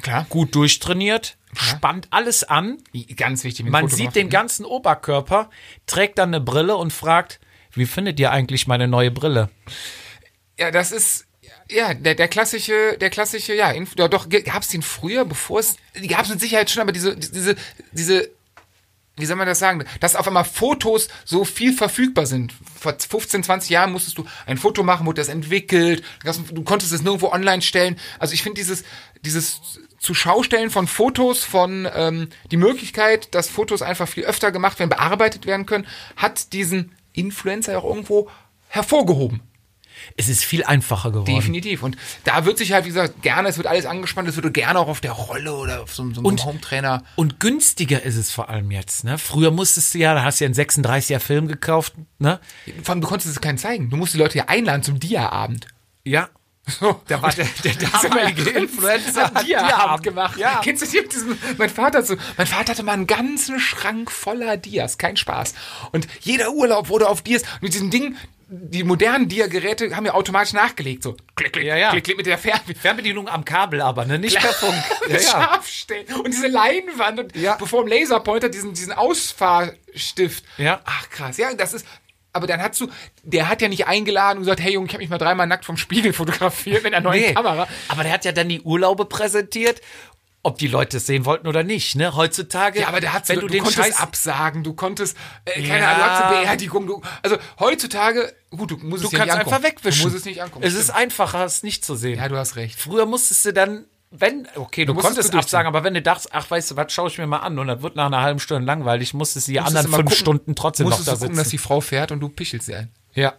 Klar. 0.00 0.26
gut 0.30 0.54
durchtrainiert, 0.54 1.36
spannt 1.54 2.08
alles 2.10 2.44
an. 2.44 2.78
Ganz 3.16 3.44
wichtig. 3.44 3.64
mit 3.64 3.72
Man 3.72 3.88
sieht 3.88 4.14
den 4.14 4.30
ganzen 4.30 4.64
Oberkörper, 4.64 5.50
trägt 5.86 6.18
dann 6.18 6.30
eine 6.30 6.40
Brille 6.40 6.76
und 6.76 6.92
fragt, 6.92 7.40
wie 7.72 7.86
findet 7.86 8.18
ihr 8.18 8.30
eigentlich 8.30 8.66
meine 8.66 8.88
neue 8.88 9.10
Brille? 9.10 9.50
Ja, 10.58 10.70
das 10.70 10.92
ist 10.92 11.26
ja 11.70 11.94
der, 11.94 12.14
der 12.14 12.28
klassische, 12.28 12.96
der 12.98 13.10
klassische, 13.10 13.54
ja, 13.54 13.70
Inf 13.70 13.94
ja 13.98 14.08
doch, 14.08 14.28
gab 14.28 14.62
es 14.62 14.68
den 14.68 14.82
früher, 14.82 15.24
bevor 15.24 15.60
es, 15.60 15.76
die 15.94 16.08
gab 16.08 16.22
es 16.22 16.30
mit 16.30 16.40
Sicherheit 16.40 16.70
schon, 16.70 16.82
aber 16.82 16.92
diese, 16.92 17.16
diese, 17.16 17.56
diese, 17.92 18.30
wie 19.16 19.26
soll 19.26 19.36
man 19.36 19.46
das 19.46 19.58
sagen, 19.58 19.84
dass 20.00 20.14
auf 20.14 20.26
einmal 20.26 20.44
Fotos 20.44 21.08
so 21.24 21.44
viel 21.44 21.72
verfügbar 21.72 22.26
sind. 22.26 22.52
Vor 22.78 22.94
15, 22.98 23.42
20 23.42 23.70
Jahren 23.70 23.92
musstest 23.92 24.18
du 24.18 24.26
ein 24.44 24.58
Foto 24.58 24.82
machen, 24.82 25.06
wurde 25.06 25.20
das 25.20 25.28
entwickelt, 25.28 26.04
du 26.24 26.64
konntest 26.64 26.92
es 26.92 27.02
nirgendwo 27.02 27.28
online 27.28 27.62
stellen. 27.62 27.98
Also 28.18 28.34
ich 28.34 28.42
finde 28.42 28.60
dieses, 28.60 28.84
dieses 29.22 29.60
Zuschaustellen 29.98 30.70
von 30.70 30.86
Fotos, 30.86 31.44
von 31.44 31.88
ähm, 31.94 32.28
die 32.50 32.58
Möglichkeit, 32.58 33.34
dass 33.34 33.48
Fotos 33.48 33.82
einfach 33.82 34.06
viel 34.06 34.24
öfter 34.24 34.52
gemacht 34.52 34.78
werden, 34.78 34.90
bearbeitet 34.90 35.46
werden 35.46 35.66
können, 35.66 35.86
hat 36.16 36.52
diesen 36.52 36.92
Influencer 37.12 37.78
auch 37.78 37.84
irgendwo 37.84 38.28
hervorgehoben. 38.68 39.40
Es 40.16 40.28
ist 40.28 40.44
viel 40.44 40.64
einfacher 40.64 41.10
geworden. 41.10 41.34
Definitiv. 41.34 41.82
Und 41.82 41.96
da 42.24 42.44
wird 42.44 42.58
sich 42.58 42.72
halt, 42.72 42.84
wie 42.84 42.88
gesagt, 42.88 43.22
gerne, 43.22 43.48
es 43.48 43.56
wird 43.56 43.66
alles 43.66 43.86
angespannt, 43.86 44.28
es 44.28 44.36
wird 44.36 44.52
gerne 44.54 44.78
auch 44.78 44.88
auf 44.88 45.00
der 45.00 45.12
Rolle 45.12 45.54
oder 45.54 45.82
auf 45.82 45.94
so, 45.94 46.02
so 46.12 46.20
einem 46.20 46.26
Und- 46.26 46.44
Hometrainer. 46.44 47.02
Und 47.16 47.40
günstiger 47.40 48.02
ist 48.02 48.16
es 48.16 48.30
vor 48.30 48.48
allem 48.48 48.70
jetzt. 48.70 49.04
Ne? 49.04 49.18
Früher 49.18 49.50
musstest 49.50 49.94
du 49.94 49.98
ja, 49.98 50.14
da 50.14 50.22
hast 50.24 50.40
du 50.40 50.44
ja 50.44 50.46
einen 50.48 50.54
36er 50.54 51.18
Film 51.18 51.48
gekauft. 51.48 51.94
Ne? 52.18 52.40
Vor 52.82 52.92
allem, 52.94 53.00
du 53.00 53.08
konntest 53.08 53.30
es 53.30 53.40
keinen 53.40 53.58
zeigen. 53.58 53.90
Du 53.90 53.96
musst 53.96 54.14
die 54.14 54.18
Leute 54.18 54.38
ja 54.38 54.44
einladen 54.48 54.82
zum 54.82 55.00
Dia-Abend. 55.00 55.66
Ja. 56.04 56.28
So. 56.68 57.00
Da 57.06 57.22
war 57.22 57.32
der, 57.32 57.46
der 57.62 57.74
damalige 58.02 58.50
Influencer 58.50 59.24
hat 59.32 59.46
Dia-Abend 59.46 60.02
gemacht. 60.02 60.36
Ja. 60.38 60.60
Kennst 60.64 60.82
du 60.82 60.86
die 60.90 61.00
mit 61.02 61.12
diesem, 61.12 61.38
mein 61.58 61.70
Vater 61.70 62.02
so, 62.02 62.16
mein 62.36 62.46
Vater 62.46 62.72
hatte 62.72 62.82
mal 62.82 62.92
einen 62.94 63.06
ganzen 63.06 63.60
Schrank 63.60 64.10
voller 64.10 64.56
Dias, 64.56 64.98
kein 64.98 65.16
Spaß. 65.16 65.54
Und 65.92 66.08
jeder 66.20 66.50
Urlaub 66.52 66.88
wurde 66.88 67.08
auf 67.08 67.22
Dias, 67.22 67.42
mit 67.60 67.72
diesem 67.74 67.90
Ding, 67.90 68.16
die 68.48 68.84
modernen 68.84 69.28
Dia-Geräte 69.28 69.94
haben 69.96 70.06
ja 70.06 70.14
automatisch 70.14 70.52
nachgelegt, 70.52 71.02
so, 71.02 71.16
klick, 71.34 71.52
klick, 71.52 71.64
Ja, 71.66 71.76
ja. 71.76 71.90
klick, 71.90 72.04
klick 72.04 72.16
mit 72.16 72.26
der 72.26 72.38
Fern 72.38 72.60
Fernbedienung 72.80 73.28
am 73.28 73.44
Kabel 73.44 73.80
aber, 73.80 74.04
ne? 74.04 74.18
nicht 74.18 74.38
per 74.38 74.52
Funk. 74.52 74.74
ja, 75.08 75.18
scharf 75.20 75.68
stellen. 75.68 76.06
Und 76.14 76.32
diese 76.32 76.46
Leinwand 76.48 77.18
und 77.20 77.36
Ja. 77.36 77.56
bevor 77.56 77.82
im 77.82 77.88
Laserpointer 77.88 78.48
diesen, 78.48 78.72
diesen 78.74 78.92
Ausfahrstift. 78.92 80.44
Ja. 80.58 80.80
Ach 80.84 81.10
krass, 81.10 81.36
ja, 81.38 81.54
das 81.54 81.74
ist. 81.74 81.86
Aber 82.36 82.46
dann 82.46 82.60
hast 82.62 82.80
du, 82.80 82.88
der 83.24 83.48
hat 83.48 83.60
ja 83.62 83.68
nicht 83.68 83.86
eingeladen 83.86 84.38
und 84.38 84.44
gesagt, 84.44 84.60
hey 84.60 84.72
Junge, 84.74 84.86
ich 84.86 84.92
habe 84.92 85.02
mich 85.02 85.10
mal 85.10 85.18
dreimal 85.18 85.46
nackt 85.46 85.64
vom 85.64 85.76
Spiegel 85.76 86.12
fotografiert 86.14 86.82
mit 86.84 86.94
einer 86.94 87.02
neuen 87.08 87.20
Nee. 87.22 87.34
Kamera. 87.34 87.66
Aber 87.88 88.02
der 88.04 88.12
hat 88.12 88.24
ja 88.24 88.32
dann 88.32 88.48
die 88.48 88.60
Urlaube 88.60 89.04
präsentiert, 89.06 89.80
ob 90.42 90.58
die 90.58 90.68
Leute 90.68 90.98
es 90.98 91.06
sehen 91.06 91.24
wollten 91.24 91.48
oder 91.48 91.64
nicht. 91.64 91.96
Ne? 91.96 92.14
Heutzutage, 92.14 92.80
Ja, 92.82 92.86
aber 92.88 93.00
der 93.00 93.12
hat 93.12 93.28
wenn 93.28 93.40
du, 93.40 93.48
du, 93.48 93.52
den 93.52 93.64
konntest 93.64 93.82
Scheiß 93.84 93.98
absagen, 94.00 94.62
du 94.62 94.74
konntest, 94.74 95.16
äh, 95.44 95.60
keine 95.60 95.80
Ja. 95.80 95.88
Ahnung, 95.88 95.98
du 95.98 96.04
hattest 96.04 96.22
eine 96.22 96.40
Beerdigung. 96.44 96.86
Du, 96.86 97.02
also 97.22 97.36
heutzutage, 97.58 98.32
gut, 98.50 98.70
du 98.70 98.76
musst 98.76 99.02
Du 99.02 99.08
es 99.08 99.12
kannst 99.14 99.34
nicht 99.34 99.44
einfach 99.44 99.62
wegwischen. 99.64 100.02
Du 100.02 100.06
musst 100.08 100.18
es 100.20 100.24
nicht 100.24 100.40
angucken. 100.40 100.64
Es 100.64 100.74
ist 100.74 100.84
stimmt. 100.84 100.98
einfacher, 100.98 101.44
es 101.44 101.64
nicht 101.64 101.84
zu 101.84 101.96
sehen. 101.96 102.18
ja, 102.20 102.28
du 102.28 102.36
hast 102.36 102.54
recht. 102.54 102.78
Früher 102.80 103.06
musstest 103.06 103.44
du 103.44 103.52
dann, 103.52 103.86
wenn, 104.18 104.48
okay, 104.56 104.84
du, 104.84 104.94
musstest 104.94 105.14
konntest 105.14 105.34
du 105.34 105.38
absagen, 105.38 105.66
aber 105.66 105.84
wenn 105.84 105.94
du 105.94 106.02
dachtest, 106.02 106.30
ach, 106.32 106.50
weißt 106.50 106.70
du 106.72 106.76
was, 106.76 106.92
schaue 106.92 107.08
ich 107.08 107.18
mir 107.18 107.26
mal 107.26 107.38
an 107.38 107.58
und 107.58 107.66
dann 107.68 107.82
wird 107.82 107.96
nach 107.96 108.06
einer 108.06 108.22
halben 108.22 108.38
Stunde 108.40 108.64
langweilig, 108.66 109.14
musstest 109.14 109.48
du 109.48 109.52
die 109.52 109.58
Musstest 109.58 109.76
anderen 109.76 109.90
du 109.92 109.96
fünf 109.98 110.10
gucken- 110.10 110.18
Stunden 110.20 110.54
trotzdem 110.54 110.88
noch 110.88 110.96
da 111.04 111.12
du 111.12 111.18
gucken, 111.18 111.36
dass 111.36 111.44
sitzen. 111.46 111.50
die 111.50 111.58
Frau 111.58 111.80
fährt 111.80 112.12
und 112.12 112.20
du 112.20 112.28
pichelst 112.28 112.66
sie 112.66 112.74
ein. 112.74 112.90
Ja. 113.14 113.34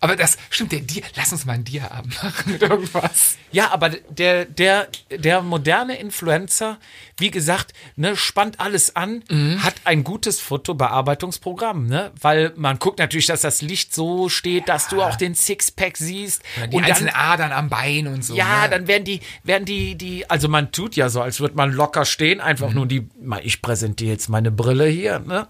Aber 0.00 0.16
das 0.16 0.36
stimmt, 0.50 0.72
der 0.72 0.80
Dia, 0.80 1.02
lass 1.16 1.32
uns 1.32 1.44
mal 1.44 1.54
einen 1.54 1.64
Dia-Abend 1.64 2.22
machen 2.22 2.52
mit 2.52 2.62
irgendwas. 2.62 3.36
Ja, 3.52 3.70
aber 3.70 3.90
der, 3.90 4.44
der, 4.44 4.88
der 5.10 5.42
moderne 5.42 5.98
Influencer, 5.98 6.78
wie 7.16 7.30
gesagt, 7.30 7.72
ne, 7.96 8.16
spannt 8.16 8.60
alles 8.60 8.94
an, 8.96 9.22
Mhm. 9.30 9.62
hat 9.62 9.74
ein 9.84 10.04
gutes 10.04 10.40
Fotobearbeitungsprogramm, 10.40 11.86
ne? 11.86 12.10
Weil 12.20 12.52
man 12.56 12.78
guckt 12.78 12.98
natürlich, 12.98 13.26
dass 13.26 13.40
das 13.42 13.62
Licht 13.62 13.94
so 13.94 14.28
steht, 14.28 14.68
dass 14.68 14.88
du 14.88 15.02
auch 15.02 15.16
den 15.16 15.34
Sixpack 15.34 15.96
siehst. 15.96 16.42
Die 16.70 16.76
und 16.76 16.84
einzelnen 16.84 17.12
dann, 17.14 17.20
Adern 17.20 17.52
am 17.52 17.68
Bein 17.68 18.06
und 18.06 18.24
so. 18.24 18.34
ja, 18.34 18.62
ne? 18.64 18.70
dann 18.70 18.86
werden 18.88 19.04
die, 19.04 19.20
werden 19.44 19.64
die, 19.64 19.94
die, 19.96 20.28
also 20.28 20.48
man 20.48 20.72
tut 20.72 20.96
ja 20.96 21.08
so, 21.08 21.20
als 21.22 21.40
würde 21.40 21.54
man 21.56 21.72
locker 21.72 22.04
stehen, 22.04 22.40
einfach 22.40 22.72
nur 22.72 22.86
die, 22.86 23.08
ich 23.42 23.62
präsentiere 23.62 24.12
jetzt 24.12 24.28
meine 24.28 24.50
Brille 24.50 24.86
hier, 24.86 25.18
ne? 25.20 25.46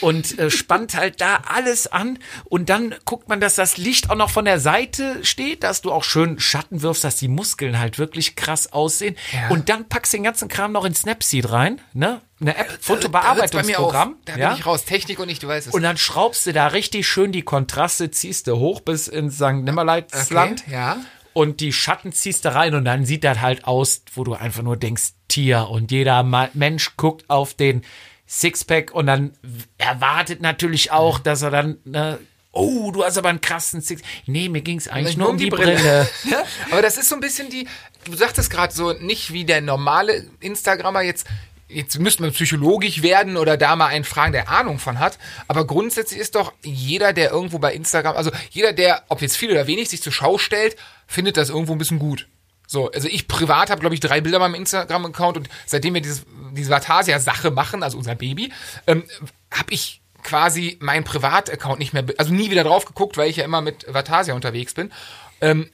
Und 0.00 0.38
äh, 0.38 0.50
spannt 0.50 0.94
halt 0.94 1.20
da 1.20 1.42
alles 1.46 1.86
an 1.86 2.18
und 2.44 2.68
dann 2.68 2.94
guckt 3.04 3.28
man, 3.28 3.40
dass 3.40 3.54
das 3.60 3.76
Licht 3.76 4.10
auch 4.10 4.16
noch 4.16 4.30
von 4.30 4.44
der 4.44 4.58
Seite 4.58 5.24
steht, 5.24 5.62
dass 5.62 5.82
du 5.82 5.92
auch 5.92 6.02
schön 6.02 6.40
Schatten 6.40 6.82
wirfst, 6.82 7.04
dass 7.04 7.16
die 7.16 7.28
Muskeln 7.28 7.78
halt 7.78 7.98
wirklich 7.98 8.34
krass 8.34 8.72
aussehen. 8.72 9.16
Ja. 9.32 9.50
Und 9.50 9.68
dann 9.68 9.88
packst 9.88 10.12
du 10.12 10.16
den 10.16 10.24
ganzen 10.24 10.48
Kram 10.48 10.72
noch 10.72 10.84
in 10.84 10.94
Snapseed 10.94 11.52
rein, 11.52 11.80
ne? 11.92 12.22
Eine 12.40 12.56
App, 12.56 12.66
Da 12.66 12.72
wird's 12.72 12.86
Fotobearbeitungsprogramm. 12.86 14.16
Da 14.24 14.36
ja? 14.36 14.48
bin 14.48 14.58
ich 14.58 14.66
raus. 14.66 14.84
Technik 14.84 15.20
und 15.20 15.28
ich, 15.28 15.40
du 15.40 15.48
weißt 15.48 15.68
es. 15.68 15.74
Und 15.74 15.82
dann 15.82 15.98
schraubst 15.98 16.46
du 16.46 16.54
da 16.54 16.68
richtig 16.68 17.06
schön 17.06 17.32
die 17.32 17.42
Kontraste, 17.42 18.10
ziehst 18.10 18.46
du 18.46 18.56
hoch 18.56 18.80
bis 18.80 19.08
ins 19.08 19.34
St. 19.36 19.62
Nimmerleitsland. 19.62 20.62
Okay, 20.62 20.72
ja. 20.72 20.96
Und 21.34 21.60
die 21.60 21.72
Schatten 21.72 22.12
ziehst 22.12 22.46
du 22.46 22.54
rein 22.54 22.74
und 22.74 22.86
dann 22.86 23.04
sieht 23.04 23.24
das 23.24 23.40
halt 23.40 23.64
aus, 23.64 24.02
wo 24.14 24.24
du 24.24 24.32
einfach 24.32 24.62
nur 24.62 24.76
denkst, 24.76 25.12
Tier. 25.28 25.68
Und 25.68 25.92
jeder 25.92 26.22
Ma 26.22 26.48
Mensch 26.54 26.96
guckt 26.96 27.28
auf 27.28 27.54
den 27.54 27.82
Sixpack 28.26 28.92
und 28.92 29.06
dann 29.06 29.32
erwartet 29.76 30.40
natürlich 30.40 30.92
auch, 30.92 31.18
dass 31.18 31.42
er 31.42 31.50
dann, 31.50 31.78
ne, 31.84 32.18
oh, 32.52 32.90
du 32.90 33.04
hast 33.04 33.18
aber 33.18 33.28
einen 33.28 33.40
krassen 33.40 33.80
Six. 33.80 34.02
Nee, 34.26 34.48
mir 34.48 34.62
ging 34.62 34.78
es 34.78 34.88
eigentlich 34.88 35.16
nur 35.16 35.28
um 35.28 35.38
die 35.38 35.50
Brille. 35.50 36.08
ja, 36.30 36.44
aber 36.70 36.82
das 36.82 36.96
ist 36.96 37.08
so 37.08 37.14
ein 37.14 37.20
bisschen 37.20 37.50
die, 37.50 37.68
du 38.04 38.14
sagtest 38.14 38.50
gerade 38.50 38.72
so, 38.72 38.92
nicht 38.92 39.32
wie 39.32 39.44
der 39.44 39.60
normale 39.60 40.26
Instagrammer 40.40 41.02
jetzt, 41.02 41.26
jetzt 41.68 41.98
müsste 41.98 42.22
man 42.22 42.32
psychologisch 42.32 43.02
werden 43.02 43.36
oder 43.36 43.56
da 43.56 43.76
mal 43.76 43.86
einen 43.86 44.04
fragen, 44.04 44.32
der 44.32 44.48
Ahnung 44.48 44.78
von 44.78 44.98
hat. 44.98 45.18
Aber 45.48 45.66
grundsätzlich 45.66 46.20
ist 46.20 46.34
doch 46.34 46.52
jeder, 46.62 47.12
der 47.12 47.30
irgendwo 47.30 47.58
bei 47.58 47.72
Instagram, 47.72 48.16
also 48.16 48.30
jeder, 48.50 48.72
der, 48.72 49.04
ob 49.08 49.22
jetzt 49.22 49.36
viel 49.36 49.50
oder 49.50 49.66
wenig, 49.66 49.88
sich 49.88 50.02
zur 50.02 50.12
Schau 50.12 50.38
stellt, 50.38 50.76
findet 51.06 51.36
das 51.36 51.50
irgendwo 51.50 51.72
ein 51.72 51.78
bisschen 51.78 51.98
gut. 51.98 52.26
So, 52.66 52.90
also 52.90 53.08
ich 53.08 53.26
privat 53.26 53.68
habe, 53.70 53.80
glaube 53.80 53.94
ich, 53.94 54.00
drei 54.00 54.20
Bilder 54.20 54.36
in 54.36 54.42
meinem 54.42 54.54
Instagram-Account 54.54 55.36
und 55.36 55.48
seitdem 55.66 55.94
wir 55.94 56.00
dieses, 56.00 56.24
diese 56.52 56.70
Vatasia-Sache 56.70 57.50
machen, 57.50 57.82
also 57.82 57.98
unser 57.98 58.14
Baby, 58.14 58.52
ähm, 58.86 59.04
habe 59.50 59.72
ich 59.72 60.00
quasi 60.22 60.78
meinen 60.80 61.04
Privat-Account 61.04 61.78
nicht 61.78 61.92
mehr, 61.92 62.04
also 62.18 62.32
nie 62.32 62.50
wieder 62.50 62.64
drauf 62.64 62.84
geguckt, 62.84 63.16
weil 63.16 63.30
ich 63.30 63.36
ja 63.36 63.44
immer 63.44 63.60
mit 63.60 63.86
Vatasia 63.92 64.34
unterwegs 64.34 64.74
bin. 64.74 64.92
Ähm, 65.40 65.70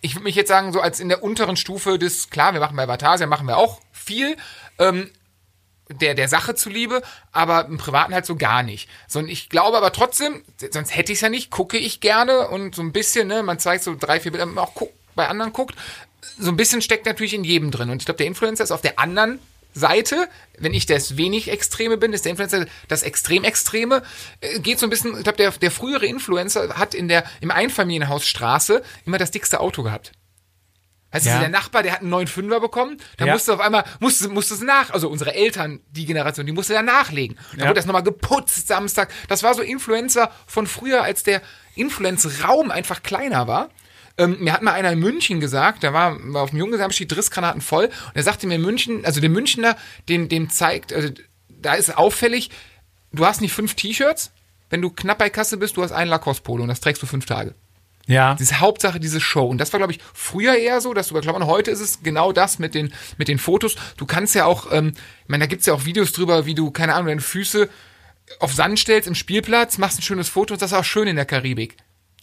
ich 0.00 0.14
würde 0.14 0.24
mich 0.24 0.36
jetzt 0.36 0.48
sagen, 0.48 0.72
so 0.72 0.80
als 0.80 1.00
in 1.00 1.08
der 1.08 1.22
unteren 1.22 1.56
Stufe 1.56 1.98
des, 1.98 2.30
klar, 2.30 2.52
wir 2.52 2.60
machen 2.60 2.76
bei 2.76 2.86
Vatasia, 2.86 3.26
machen 3.26 3.46
wir 3.46 3.56
auch 3.56 3.80
viel, 3.92 4.36
ähm, 4.78 5.10
der, 5.90 6.14
der 6.14 6.28
Sache 6.28 6.54
zuliebe, 6.54 7.02
aber 7.32 7.66
im 7.66 7.78
Privaten 7.78 8.14
halt 8.14 8.26
so 8.26 8.36
gar 8.36 8.62
nicht. 8.62 8.88
So, 9.06 9.20
und 9.20 9.28
ich 9.28 9.48
glaube 9.48 9.76
aber 9.76 9.92
trotzdem, 9.92 10.44
sonst 10.70 10.94
hätte 10.94 11.12
ich 11.12 11.18
es 11.18 11.22
ja 11.22 11.30
nicht, 11.30 11.50
gucke 11.50 11.78
ich 11.78 12.00
gerne 12.00 12.48
und 12.48 12.74
so 12.74 12.82
ein 12.82 12.92
bisschen, 12.92 13.28
ne, 13.28 13.42
man 13.42 13.58
zeigt 13.58 13.84
so 13.84 13.96
drei, 13.98 14.20
vier 14.20 14.32
Bilder, 14.32 14.46
man 14.46 14.58
auch 14.58 14.72
bei 15.14 15.28
anderen 15.28 15.52
guckt, 15.52 15.74
so 16.38 16.50
ein 16.50 16.56
bisschen 16.56 16.82
steckt 16.82 17.06
natürlich 17.06 17.34
in 17.34 17.44
jedem 17.44 17.70
drin. 17.70 17.90
Und 17.90 18.02
ich 18.02 18.06
glaube, 18.06 18.18
der 18.18 18.26
Influencer 18.26 18.64
ist 18.64 18.70
auf 18.70 18.82
der 18.82 18.98
anderen 18.98 19.38
Seite, 19.74 20.28
wenn 20.58 20.74
ich 20.74 20.86
das 20.86 21.16
wenig 21.16 21.50
Extreme 21.50 21.96
bin, 21.98 22.12
ist 22.12 22.24
der 22.24 22.30
Influencer 22.30 22.66
das 22.88 23.02
Extrem-Extreme. 23.02 24.02
Äh, 24.40 24.60
Geht 24.60 24.78
so 24.78 24.86
ein 24.86 24.90
bisschen, 24.90 25.16
ich 25.16 25.22
glaube, 25.22 25.36
der, 25.38 25.50
der 25.52 25.70
frühere 25.70 26.06
Influencer 26.06 26.76
hat 26.78 26.94
in 26.94 27.08
der, 27.08 27.24
im 27.40 27.50
Einfamilienhaus 27.50 28.26
Straße 28.26 28.82
immer 29.06 29.18
das 29.18 29.30
dickste 29.30 29.60
Auto 29.60 29.82
gehabt. 29.82 30.12
Weißt 31.10 31.24
Ja. 31.24 31.34
du, 31.36 31.40
der 31.40 31.48
Nachbar, 31.48 31.82
der 31.82 31.92
hat 31.92 32.00
einen 32.02 32.10
neuen 32.10 32.26
Fünfer 32.26 32.60
bekommen, 32.60 32.98
da 33.16 33.24
Ja. 33.24 33.32
musste 33.32 33.54
auf 33.54 33.60
einmal, 33.60 33.84
musste, 33.98 34.28
musste 34.28 34.52
es 34.54 34.60
nach, 34.60 34.90
also 34.90 35.08
unsere 35.08 35.34
Eltern, 35.34 35.80
die 35.90 36.04
Generation, 36.04 36.44
die 36.44 36.52
musste 36.52 36.74
da 36.74 36.82
nachlegen. 36.82 37.38
Da 37.52 37.58
Ja. 37.62 37.64
wurde 37.68 37.74
das 37.76 37.86
nochmal 37.86 38.02
geputzt 38.02 38.68
Samstag. 38.68 39.10
Das 39.26 39.42
war 39.42 39.54
so 39.54 39.62
Influencer 39.62 40.30
von 40.46 40.66
früher, 40.66 41.02
als 41.02 41.22
der 41.22 41.40
Influence-Raum 41.76 42.70
einfach 42.70 43.02
kleiner 43.02 43.46
war. 43.46 43.70
Ähm, 44.18 44.36
mir 44.40 44.52
hat 44.52 44.62
mal 44.62 44.72
einer 44.72 44.92
in 44.92 44.98
München 44.98 45.40
gesagt, 45.40 45.82
der 45.82 45.92
war, 45.92 46.18
war 46.32 46.42
auf 46.42 46.50
dem 46.50 46.58
Junggesellenabschied 46.58 47.10
Drissgranaten 47.10 47.60
voll 47.60 47.86
und 47.86 48.16
er 48.16 48.22
sagte 48.22 48.46
mir 48.46 48.58
München, 48.58 49.04
also 49.04 49.20
der 49.20 49.30
Münchner, 49.30 49.76
dem, 50.08 50.28
dem 50.28 50.50
zeigt, 50.50 50.92
also 50.92 51.08
da 51.48 51.74
ist 51.74 51.96
auffällig, 51.96 52.50
du 53.12 53.24
hast 53.24 53.40
nicht 53.40 53.52
fünf 53.52 53.74
T-Shirts, 53.74 54.32
wenn 54.70 54.82
du 54.82 54.90
knapp 54.90 55.18
bei 55.18 55.30
Kasse 55.30 55.56
bist, 55.56 55.76
du 55.76 55.82
hast 55.82 55.92
einen 55.92 56.10
Lacoste-Polo 56.10 56.62
und 56.62 56.68
das 56.68 56.80
trägst 56.80 57.02
du 57.02 57.06
fünf 57.06 57.26
Tage. 57.26 57.54
Ja. 58.08 58.32
Das 58.32 58.40
ist 58.40 58.58
Hauptsache 58.58 58.98
diese 58.98 59.20
Show. 59.20 59.46
Und 59.46 59.58
das 59.58 59.72
war, 59.72 59.78
glaube 59.78 59.92
ich, 59.92 60.00
früher 60.14 60.56
eher 60.56 60.80
so, 60.80 60.94
dass 60.94 61.08
du 61.08 61.20
Klammern, 61.20 61.46
heute 61.46 61.70
ist 61.70 61.80
es 61.80 62.02
genau 62.02 62.32
das 62.32 62.58
mit 62.58 62.74
den, 62.74 62.92
mit 63.18 63.28
den 63.28 63.38
Fotos. 63.38 63.76
Du 63.98 64.06
kannst 64.06 64.34
ja 64.34 64.46
auch, 64.46 64.72
ähm, 64.72 64.94
ich 65.24 65.28
meine, 65.28 65.44
da 65.44 65.46
gibt's 65.46 65.66
ja 65.66 65.74
auch 65.74 65.84
Videos 65.84 66.12
drüber, 66.12 66.46
wie 66.46 66.54
du, 66.54 66.70
keine 66.70 66.94
Ahnung, 66.94 67.08
deine 67.08 67.20
Füße 67.20 67.68
auf 68.40 68.52
Sand 68.52 68.78
stellst 68.78 69.08
im 69.08 69.14
Spielplatz, 69.14 69.78
machst 69.78 69.98
ein 69.98 70.02
schönes 70.02 70.28
Foto 70.28 70.54
und 70.54 70.62
das 70.62 70.72
ist 70.72 70.78
auch 70.78 70.84
schön 70.84 71.06
in 71.06 71.16
der 71.16 71.26
Karibik. 71.26 71.76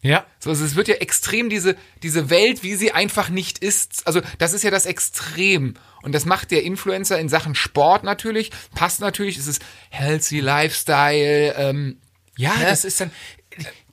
Ja. 0.06 0.26
So, 0.40 0.52
also 0.52 0.64
es 0.64 0.76
wird 0.76 0.88
ja 0.88 0.96
extrem 0.96 1.50
diese, 1.50 1.76
diese 2.04 2.30
Welt, 2.30 2.62
wie 2.64 2.76
sie 2.76 2.92
einfach 2.92 3.30
nicht 3.30 3.58
ist. 3.60 4.06
Also, 4.06 4.22
das 4.38 4.54
ist 4.54 4.64
ja 4.64 4.70
das 4.72 4.86
Extrem. 4.86 5.74
Und 6.04 6.12
das 6.14 6.26
macht 6.26 6.52
der 6.52 6.64
Influencer 6.64 7.20
in 7.20 7.28
Sachen 7.30 7.56
Sport 7.56 8.04
natürlich, 8.04 8.52
passt 8.76 9.00
natürlich, 9.00 9.38
es 9.38 9.48
ist 9.48 9.62
healthy 9.90 10.40
Lifestyle, 10.42 11.54
ähm, 11.58 12.00
Ja, 12.38 12.54
Ne? 12.56 12.66
das 12.66 12.86
ist 12.86 13.00
dann. 13.02 13.10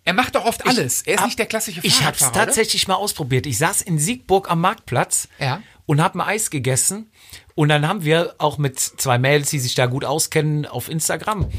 er 0.04 0.12
macht 0.12 0.34
doch 0.34 0.44
oft 0.44 0.66
alles. 0.66 1.02
Er 1.02 1.14
ist 1.14 1.20
hab- 1.20 1.26
nicht 1.26 1.38
der 1.38 1.46
klassische 1.46 1.80
Ich 1.82 2.02
habe 2.02 2.12
es 2.12 2.18
Fahrradfahrer, 2.18 2.32
oder? 2.32 2.44
tatsächlich 2.46 2.86
mal 2.88 2.96
ausprobiert. 2.96 3.46
Ich 3.46 3.56
saß 3.58 3.80
in 3.82 3.98
Siegburg 3.98 4.50
am 4.50 4.60
Marktplatz 4.60 5.28
Ja. 5.38 5.62
und 5.86 6.02
habe 6.02 6.18
ein 6.18 6.28
Eis 6.28 6.50
gegessen. 6.50 7.10
Und 7.54 7.68
dann 7.70 7.86
haben 7.88 8.04
wir 8.04 8.34
auch 8.38 8.58
mit 8.58 8.78
zwei 8.80 9.16
Mädels, 9.18 9.50
die 9.50 9.60
sich 9.60 9.74
da 9.74 9.86
gut 9.86 10.04
auskennen, 10.04 10.66
auf 10.66 10.88
Instagram, 10.90 11.50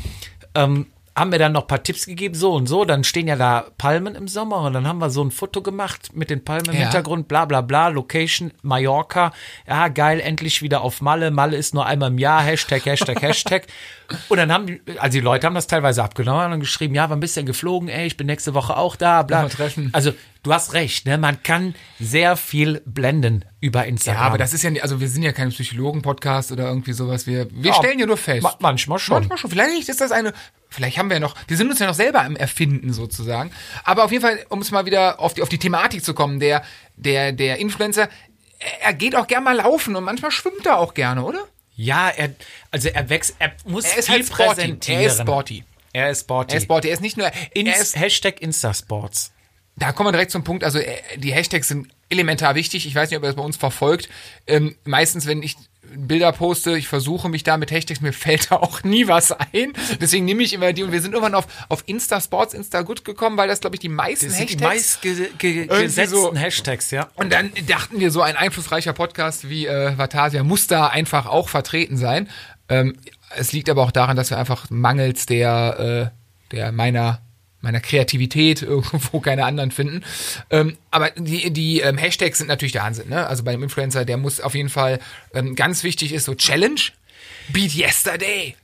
ähm, 0.55 0.87
haben 1.15 1.29
mir 1.29 1.37
dann 1.37 1.51
noch 1.51 1.61
ein 1.61 1.67
paar 1.67 1.83
Tipps 1.83 2.05
gegeben, 2.05 2.33
so 2.35 2.53
und 2.53 2.67
so. 2.67 2.85
Dann 2.85 3.03
stehen 3.03 3.27
ja 3.27 3.35
da 3.35 3.65
Palmen 3.77 4.15
im 4.15 4.27
Sommer 4.27 4.61
und 4.61 4.73
dann 4.73 4.87
haben 4.87 4.99
wir 4.99 5.09
so 5.09 5.23
ein 5.23 5.31
Foto 5.31 5.61
gemacht 5.61 6.15
mit 6.15 6.29
den 6.29 6.43
Palmen 6.43 6.65
im 6.69 6.73
Ja. 6.73 6.79
Hintergrund, 6.81 7.27
bla 7.27 7.45
bla 7.45 7.61
bla, 7.61 7.89
Location, 7.89 8.51
Mallorca. 8.63 9.31
Ja, 9.67 9.89
geil, 9.89 10.19
endlich 10.19 10.61
wieder 10.61 10.81
auf 10.81 11.01
Malle. 11.01 11.29
Malle 11.31 11.55
ist 11.57 11.73
nur 11.73 11.85
einmal 11.85 12.09
im 12.09 12.17
Jahr, 12.17 12.41
Hashtag, 12.41 12.85
Hashtag, 12.85 13.21
Hashtag. 13.21 13.67
Und 14.29 14.37
dann 14.37 14.51
haben 14.51 14.79
also 14.97 15.11
die 15.17 15.23
Leute 15.23 15.45
haben 15.47 15.55
das 15.55 15.67
teilweise 15.67 16.03
abgenommen 16.03 16.53
und 16.53 16.59
geschrieben, 16.59 16.95
ja, 16.95 17.09
wann 17.09 17.19
bist 17.19 17.35
du 17.35 17.41
denn 17.41 17.45
geflogen? 17.47 17.89
Ey, 17.89 18.07
ich 18.07 18.17
bin 18.17 18.27
nächste 18.27 18.53
Woche 18.53 18.75
auch 18.75 18.95
da, 18.95 19.23
bla. 19.23 19.47
Treffen. 19.47 19.89
Also, 19.93 20.13
du 20.43 20.53
hast 20.53 20.73
recht, 20.73 21.05
ne? 21.05 21.17
Man 21.17 21.41
kann 21.43 21.73
sehr 21.99 22.35
viel 22.37 22.81
blenden 22.85 23.45
über 23.61 23.81
Ja, 23.81 23.85
Instagram. 23.87 24.23
aber 24.23 24.37
das 24.37 24.53
ist 24.53 24.61
ja 24.63 24.69
nicht, 24.69 24.83
also 24.83 24.99
wir 24.99 25.07
sind 25.07 25.23
ja 25.23 25.31
kein 25.31 25.49
Psychologen-Podcast 25.49 26.51
oder 26.51 26.67
irgendwie 26.67 26.93
sowas. 26.93 27.25
Wir, 27.27 27.47
wir 27.51 27.71
Ja, 27.71 27.73
stellen 27.75 27.97
ja 27.99 28.05
nur 28.05 28.17
fest. 28.17 28.43
ma- 28.43 28.55
manchmal 28.59 28.99
schon. 28.99 29.15
Manchmal 29.15 29.37
schon. 29.37 29.49
Vielleicht 29.49 29.89
ist 29.89 30.01
das 30.01 30.11
eine, 30.11 30.33
vielleicht 30.69 30.97
haben 30.97 31.09
wir 31.09 31.15
ja 31.15 31.19
noch, 31.21 31.35
wir 31.47 31.57
sind 31.57 31.69
uns 31.69 31.79
ja 31.79 31.87
noch 31.87 31.93
selber 31.95 32.21
am 32.23 32.35
Erfinden 32.35 32.93
sozusagen. 32.93 33.51
Aber 33.83 34.03
auf 34.03 34.11
jeden 34.11 34.21
Fall, 34.23 34.45
um 34.49 34.59
es 34.61 34.71
mal 34.71 34.85
wieder 34.85 35.19
auf 35.19 35.33
die, 35.33 35.41
auf 35.41 35.49
die 35.49 35.57
Thematik 35.59 36.03
zu 36.03 36.13
kommen, 36.13 36.39
der, 36.39 36.61
der, 36.95 37.31
der 37.31 37.57
Influencer, 37.57 38.09
er, 38.81 38.93
geht 38.93 39.15
auch 39.15 39.27
gerne 39.27 39.43
mal 39.43 39.55
laufen 39.57 39.95
und 39.95 40.03
manchmal 40.03 40.31
schwimmt 40.31 40.65
er 40.65 40.77
auch 40.77 40.93
gerne, 40.93 41.23
oder? 41.23 41.39
Ja, 41.75 42.09
er, 42.09 42.29
also 42.71 42.87
er 42.89 43.09
wächst, 43.09 43.35
er 43.39 43.51
muss 43.65 43.83
Er 43.85 43.97
ist 43.97 44.05
viel 44.05 44.15
halt 44.15 44.25
sporty. 44.27 44.45
präsentieren. 44.55 45.01
Er 45.01 45.07
ist 45.07 45.19
sporty. 45.19 45.63
Er 45.91 46.09
ist 46.11 46.21
sporty. 46.21 46.51
Er 46.53 46.57
ist 46.57 46.63
sporty. 46.63 46.87
Er 46.87 46.93
ist 46.93 47.01
nicht 47.01 47.17
nur, 47.17 47.31
Ins, 47.53 47.69
er 47.69 47.81
ist, 47.81 47.99
Hashtag 47.99 48.41
Instasports. 48.41 49.32
Da 49.75 49.91
kommen 49.91 50.07
wir 50.07 50.11
direkt 50.11 50.31
zum 50.31 50.43
Punkt. 50.43 50.63
Also 50.63 50.79
äh, 50.79 50.95
die 51.17 51.33
Hashtags 51.33 51.67
sind 51.67 51.87
elementar 52.09 52.55
wichtig. 52.55 52.85
Ich 52.85 52.93
weiß 52.93 53.09
nicht, 53.09 53.17
ob 53.17 53.23
ihr 53.23 53.27
das 53.27 53.35
bei 53.35 53.41
uns 53.43 53.57
verfolgt. 53.57 54.07
Ähm, 54.45 54.75
meistens, 54.83 55.25
wenn 55.25 55.41
ich 55.41 55.55
Bilder 55.95 56.31
poste, 56.31 56.75
ich 56.77 56.87
versuche 56.87 57.29
mich 57.29 57.43
da 57.43 57.57
mit 57.57 57.69
Hashtags, 57.71 58.01
mir 58.01 58.13
fällt 58.13 58.51
da 58.51 58.55
auch 58.57 58.83
nie 58.83 59.07
was 59.07 59.31
ein. 59.31 59.73
Deswegen 59.99 60.25
nehme 60.25 60.41
ich 60.43 60.53
immer 60.53 60.73
die 60.73 60.83
und 60.83 60.91
wir 60.91 61.01
sind 61.01 61.13
irgendwann 61.13 61.35
auf, 61.35 61.45
auf 61.69 61.83
Insta 61.87 62.19
Sports, 62.21 62.53
Insta 62.53 62.81
gut 62.81 63.03
gekommen, 63.05 63.37
weil 63.37 63.47
das, 63.47 63.61
glaube 63.61 63.75
ich, 63.75 63.79
die 63.79 63.89
meisten 63.89 64.27
Das 64.27 64.37
sind 64.37 64.49
die 64.49 64.53
Hashtags 64.55 64.73
meist 64.75 65.01
ge 65.01 65.29
ge 65.37 65.67
gesetzten 65.67 66.15
so- 66.15 66.35
Hashtags, 66.35 66.91
ja. 66.91 67.09
und 67.15 67.31
dann 67.33 67.51
dachten 67.67 67.99
wir, 67.99 68.11
so 68.11 68.21
ein 68.21 68.35
einflussreicher 68.37 68.93
Podcast 68.93 69.49
wie 69.49 69.67
äh, 69.67 69.97
Vatasia 69.97 70.43
muss 70.43 70.67
da 70.67 70.87
einfach 70.87 71.25
auch 71.27 71.49
vertreten 71.49 71.97
sein. 71.97 72.29
Ähm, 72.69 72.95
es 73.35 73.51
liegt 73.51 73.69
aber 73.69 73.83
auch 73.83 73.91
daran, 73.91 74.15
dass 74.17 74.29
wir 74.29 74.37
einfach 74.37 74.69
mangels 74.69 75.25
der, 75.25 76.11
äh, 76.51 76.55
der 76.55 76.71
meiner 76.71 77.21
meiner 77.63 77.79
Kreativität 77.79 78.61
irgendwo 78.61 79.19
keine 79.19 79.45
anderen 79.45 79.71
finden. 79.71 80.03
Ähm, 80.51 80.77
aber 80.91 81.09
die, 81.11 81.51
die 81.51 81.79
ähm, 81.79 81.97
Hashtags 81.97 82.37
sind 82.37 82.47
natürlich 82.47 82.73
der 82.73 82.83
Wahnsinn. 82.83 83.09
Ne? 83.09 83.25
Also 83.25 83.43
beim 83.43 83.63
Influencer, 83.63 84.05
der 84.05 84.17
muss 84.17 84.39
auf 84.39 84.53
jeden 84.53 84.69
Fall, 84.69 84.99
ähm, 85.33 85.55
ganz 85.55 85.83
wichtig 85.83 86.13
ist 86.13 86.25
so 86.25 86.35
Challenge, 86.35 86.79
Beat 87.49 87.73
Yesterday. 87.73 88.55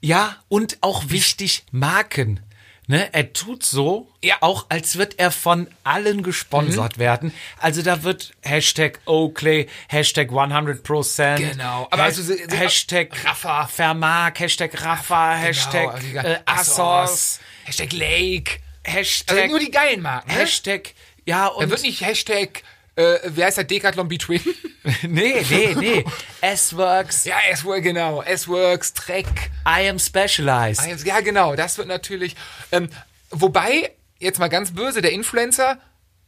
Ja, 0.00 0.36
und 0.48 0.78
auch 0.80 1.04
wichtig, 1.08 1.64
Marken. 1.72 2.40
Ne, 2.88 3.08
er 3.14 3.32
tut 3.32 3.62
so, 3.62 4.08
Ja. 4.22 4.34
auch 4.40 4.66
als 4.68 4.98
wird 4.98 5.20
er 5.20 5.30
von 5.30 5.68
allen 5.84 6.24
gesponsert 6.24 6.98
werden. 6.98 7.32
Also 7.58 7.80
da 7.80 8.02
wird 8.02 8.32
Hashtag 8.42 8.98
Oakley, 9.06 9.68
Hashtag 9.88 10.30
100%. 10.30 11.36
Genau, 11.36 11.86
aber 11.92 12.02
Ha- 12.02 12.06
also 12.06 12.22
so- 12.22 12.34
so- 12.34 12.56
Hashtag 12.56 13.10
Rafa. 13.24 13.66
Vermark, 13.68 14.40
Hashtag 14.40 14.82
Rafa, 14.84 15.34
Hashtag 15.36 15.94
also 15.94 16.06
die- 16.08 16.16
äh, 16.16 16.38
Assos, 16.44 17.38
Hashtag 17.64 17.92
Lake. 17.92 18.60
Hashtag, 18.84 19.36
Also 19.36 19.48
nur 19.48 19.60
die 19.60 19.70
geilen 19.70 20.02
Marken. 20.02 20.30
Ne? 20.30 20.38
Hashtag, 20.38 20.94
ja 21.24 21.46
und, 21.46 21.64
Da 21.64 21.70
wird 21.70 21.82
nicht 21.82 22.00
Hashtag, 22.00 22.62
äh, 22.96 23.18
wer 23.24 23.46
heißt 23.46 23.58
der 23.58 23.64
Decathlon 23.64 24.08
Between? 24.08 24.42
nee, 25.02 25.44
nee, 25.48 25.74
nee, 25.78 26.04
S-Works, 26.40 27.24
ja, 27.24 27.36
S-Works, 27.50 27.82
genau. 27.82 28.22
S-Works, 28.22 28.94
Trek. 28.94 29.26
I 29.66 29.88
am 29.88 29.98
specialized. 29.98 31.04
Ja, 31.06 31.20
genau. 31.20 31.54
Das 31.54 31.78
wird 31.78 31.88
natürlich. 31.88 32.34
Ähm, 32.72 32.88
wobei, 33.30 33.92
jetzt 34.18 34.38
mal 34.38 34.48
ganz 34.48 34.74
böse, 34.74 35.00
der 35.00 35.12
Influencer, 35.12 35.78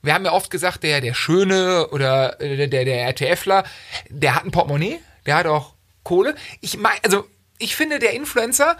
wir 0.03 0.15
haben 0.15 0.25
ja 0.25 0.33
oft 0.33 0.51
gesagt, 0.51 0.83
der, 0.83 1.01
der 1.01 1.15
Schöne 1.15 1.89
oder 1.89 2.41
äh, 2.41 2.69
der, 2.69 2.85
der 2.85 3.07
RTFler, 3.09 3.65
der 4.09 4.35
hat 4.35 4.45
ein 4.45 4.51
Portemonnaie, 4.51 5.01
der 5.27 5.37
hat 5.37 5.47
auch 5.47 5.75
Kohle. 6.03 6.35
Ich 6.61 6.77
meine, 6.77 7.03
also, 7.03 7.27
ich 7.59 7.75
finde, 7.75 7.99
der 7.99 8.13
Influencer, 8.13 8.77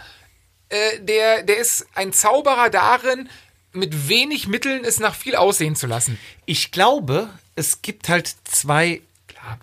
äh, 0.69 0.99
der, 0.99 1.43
der 1.43 1.57
ist 1.57 1.85
ein 1.95 2.13
Zauberer 2.13 2.69
darin, 2.69 3.29
mit 3.73 4.07
wenig 4.07 4.47
Mitteln 4.47 4.83
es 4.85 4.99
nach 4.99 5.15
viel 5.15 5.35
aussehen 5.35 5.75
zu 5.75 5.87
lassen. 5.87 6.17
Ich 6.45 6.71
glaube, 6.71 7.29
es 7.55 7.81
gibt 7.81 8.09
halt 8.09 8.33
zwei, 8.45 9.01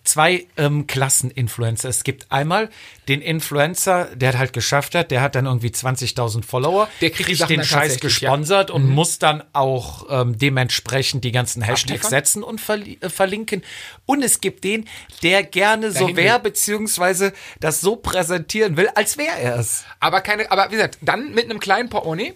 zwei 0.05 0.47
ähm, 0.57 0.87
Klassen-Influencer. 0.87 1.89
Es 1.89 2.05
gibt 2.05 2.31
einmal 2.31 2.71
den 3.09 3.21
Influencer, 3.21 4.09
der 4.15 4.39
halt 4.39 4.53
geschafft 4.53 4.95
hat, 4.95 5.11
der 5.11 5.21
hat 5.21 5.35
dann 5.35 5.47
irgendwie 5.47 5.69
20.000 5.69 6.45
Follower, 6.45 6.89
Der 7.01 7.11
kriegt 7.11 7.37
Sachen 7.37 7.57
den 7.57 7.65
Scheiß 7.65 8.01
gesponsert 8.01 8.71
und 8.71 8.89
muss 8.89 9.19
dann 9.19 9.43
auch 9.53 10.07
ähm, 10.09 10.39
dementsprechend 10.39 11.25
die 11.25 11.33
ganzen 11.33 11.63
Hashtags 11.63 12.09
setzen 12.09 12.43
und 12.43 12.61
verli 12.61 12.99
äh, 13.01 13.09
verlinken. 13.09 13.63
Und 14.07 14.23
es 14.23 14.41
gibt 14.41 14.65
den, 14.65 14.89
der 15.23 15.43
gerne 15.43 15.91
so 15.91 16.01
Dahin 16.01 16.17
will. 16.17 16.25
wäre, 16.25 16.41
beziehungsweise 16.41 17.33
das 17.61 17.81
so 17.81 17.97
präsentieren 17.97 18.77
will, 18.77 18.89
als 18.95 19.19
wäre 19.19 19.39
er 19.39 19.59
es. 19.59 19.85
Aber 20.01 20.21
keine, 20.21 20.51
aber 20.51 20.67
wie 20.71 20.77
gesagt, 20.77 20.99
dann 21.03 21.33
mit 21.35 21.45
einem 21.45 21.61
kleinen 21.61 21.89
Portemonnaie. 21.89 22.35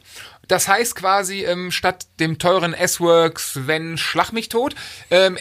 Das 0.49 0.69
heißt 0.69 0.95
quasi, 0.95 1.45
ähm, 1.45 1.71
statt 1.73 2.07
dem 2.21 2.39
teuren 2.39 2.73
S-Works, 2.73 3.61
wenn 3.67 3.99
Schlag 3.99 4.33
mich 4.33 4.49
tot, 4.49 4.75
ähm, 5.11 5.39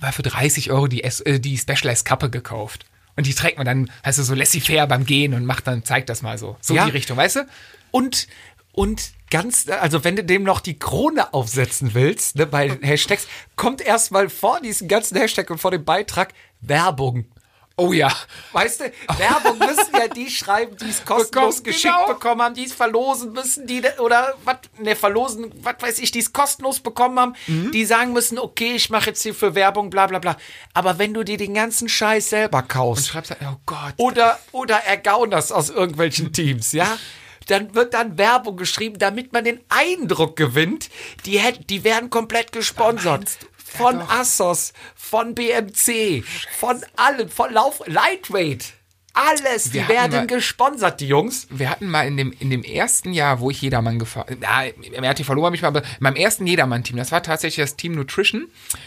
war 0.00 0.12
für 0.12 0.22
30 0.22 0.70
Euro 0.70 0.86
die, 0.86 1.04
S 1.04 1.20
äh, 1.20 1.40
die 1.40 1.56
Specialized 1.58 2.04
Kappe 2.04 2.30
gekauft. 2.30 2.84
Und 3.16 3.26
die 3.26 3.34
trägt 3.34 3.56
man 3.58 3.66
dann, 3.66 3.90
heißt 4.04 4.18
du, 4.18 4.22
so 4.22 4.34
laissez-faire 4.34 4.86
beim 4.86 5.04
Gehen 5.04 5.34
und 5.34 5.44
macht 5.44 5.66
dann, 5.66 5.84
zeigt 5.84 6.08
das 6.08 6.22
mal 6.22 6.38
so. 6.38 6.56
So 6.60 6.74
Ja. 6.74 6.84
die 6.84 6.92
Richtung, 6.92 7.16
weißt 7.16 7.36
du? 7.36 7.46
Und, 7.90 8.28
und 8.72 9.10
ganz, 9.30 9.68
also 9.68 10.04
wenn 10.04 10.14
du 10.14 10.22
dem 10.22 10.44
noch 10.44 10.60
die 10.60 10.78
Krone 10.78 11.34
aufsetzen 11.34 11.94
willst, 11.94 12.36
ne, 12.36 12.46
bei 12.46 12.68
den 12.68 12.82
Hashtags, 12.86 13.26
kommt 13.56 13.80
erstmal 13.80 14.28
vor 14.28 14.60
diesen 14.60 14.86
ganzen 14.86 15.16
Hashtag 15.18 15.50
und 15.50 15.58
vor 15.58 15.72
dem 15.72 15.84
Beitrag 15.84 16.32
Werbung. 16.60 17.24
Oh 17.80 17.92
ja. 17.92 18.12
Weißt 18.52 18.80
du, 18.80 18.92
Werbung 19.18 19.56
müssen 19.58 19.94
ja 19.96 20.08
die 20.08 20.28
schreiben, 20.28 20.76
die 20.76 20.88
es 20.90 21.04
kostenlos 21.04 21.58
Bekommen, 21.58 21.62
geschickt 21.64 21.94
genau. 21.94 22.06
bekommen 22.08 22.42
haben, 22.42 22.54
die 22.56 22.64
es 22.64 22.72
verlosen 22.72 23.32
müssen, 23.32 23.68
die, 23.68 23.82
oder 24.00 24.34
was, 24.44 24.56
ne, 24.78 24.96
verlosen, 24.96 25.52
was 25.62 25.76
weiß 25.78 26.00
ich, 26.00 26.10
die 26.10 26.18
es 26.18 26.32
kostenlos 26.32 26.80
bekommen 26.80 27.20
haben, 27.20 27.34
Mhm. 27.46 27.70
die 27.70 27.84
sagen 27.84 28.12
müssen, 28.12 28.36
okay, 28.38 28.72
ich 28.74 28.90
mache 28.90 29.06
jetzt 29.10 29.22
hier 29.22 29.32
für 29.32 29.54
Werbung, 29.54 29.90
bla 29.90 30.08
bla 30.08 30.18
bla. 30.18 30.36
Aber 30.74 30.98
wenn 30.98 31.14
du 31.14 31.22
dir 31.22 31.36
den 31.36 31.54
ganzen 31.54 31.88
Scheiß 31.88 32.30
selber 32.30 32.62
kaufst, 32.62 33.08
Schreibst 33.08 33.30
dann, 33.30 33.38
oh 33.54 33.60
Gott. 33.64 33.94
oder, 33.96 34.40
oder 34.50 34.78
ergauen 34.78 35.30
das 35.30 35.52
aus 35.52 35.70
irgendwelchen 35.70 36.32
Teams, 36.32 36.72
ja? 36.72 36.98
Dann 37.46 37.74
wird 37.76 37.94
dann 37.94 38.18
Werbung 38.18 38.56
geschrieben, 38.56 38.98
damit 38.98 39.32
man 39.32 39.44
den 39.44 39.60
Eindruck 39.68 40.34
gewinnt, 40.36 40.90
die, 41.26 41.38
hätt, 41.38 41.70
die 41.70 41.84
werden 41.84 42.10
komplett 42.10 42.50
gesponsert. 42.52 43.38
Von 43.76 43.98
Ja. 43.98 44.08
Assos, 44.20 44.72
von 44.94 45.34
BMC, 45.34 46.24
von 46.58 46.80
allen, 46.96 47.28
von 47.28 47.52
Lauf, 47.52 47.82
Lightweight. 47.86 48.72
Alles, 49.14 49.72
Wir 49.72 49.82
die 49.82 49.88
werden 49.88 50.12
mal- 50.12 50.26
gesponsert, 50.28 51.00
die 51.00 51.08
Jungs. 51.08 51.48
Wir 51.50 51.68
hatten 51.70 51.88
mal 51.90 52.06
in 52.06 52.16
dem, 52.16 52.32
in 52.38 52.50
dem 52.50 52.62
ersten 52.62 53.12
Jahr, 53.12 53.40
wo 53.40 53.50
ich 53.50 53.60
Jedermann 53.60 53.98
gefahren, 53.98 54.36
ja, 54.40 54.62
im 54.62 55.02
RTV 55.02 55.34
Lohr 55.34 55.46
habe 55.46 55.56
ich 55.56 55.62
mal, 55.62 55.68
aber 55.68 55.82
in 55.82 55.88
meinem 56.00 56.16
ersten 56.16 56.46
Jedermann-Team, 56.46 56.96
das 56.96 57.10
war 57.10 57.22
tatsächlich 57.22 57.64
das 57.64 57.74
Team 57.76 57.92
Nutrition, 57.96 58.46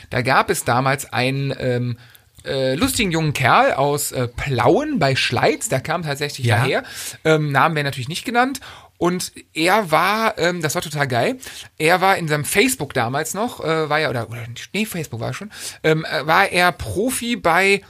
da 0.10 0.22
gab 0.22 0.50
es 0.50 0.64
damals 0.64 1.12
einen 1.12 1.54
ähm, 1.60 1.98
äh, 2.46 2.76
lustigen 2.76 3.12
jungen 3.12 3.34
Kerl 3.34 3.74
aus 3.74 4.14
äh, 4.14 4.28
Plauen 4.30 5.00
bei 5.00 5.16
Schleiz, 5.18 5.68
der 5.68 5.82
kam 5.82 6.04
tatsächlich 6.04 6.48
Ja. 6.48 6.58
daher. 6.58 6.84
Ähm, 7.26 7.52
Namen 7.52 7.76
werden 7.76 7.86
natürlich 7.86 8.10
nicht 8.10 8.24
genannt. 8.26 8.62
Und 9.02 9.32
er 9.56 9.90
war, 9.90 10.38
ähm, 10.38 10.62
das 10.62 10.76
war 10.76 10.84
total 10.84 11.08
geil, 11.08 11.38
er 11.80 12.02
war 12.02 12.18
in 12.18 12.28
seinem 12.28 12.46
Facebook 12.46 12.94
damals 12.94 13.34
noch, 13.34 13.60
äh, 13.60 13.90
war 13.90 14.00
ja, 14.00 14.12
oder, 14.12 14.30
oder 14.30 14.44
nee, 14.74 14.86
Facebook 14.86 15.20
war 15.20 15.30
er 15.30 15.34
schon, 15.34 15.50
ähm, 15.82 16.06
äh, 16.06 16.28
war 16.28 16.50
er 16.50 16.72
Profi 16.72 17.36
bei 17.36 17.82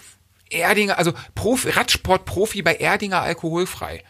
Erdinger, 0.49 0.97
also 0.97 1.11
Profi, 1.35 1.69
Radsport-Profi 1.71 2.61
bei 2.61 2.75
Erdinger 2.75 3.21
Alkoholfrei. 3.23 4.05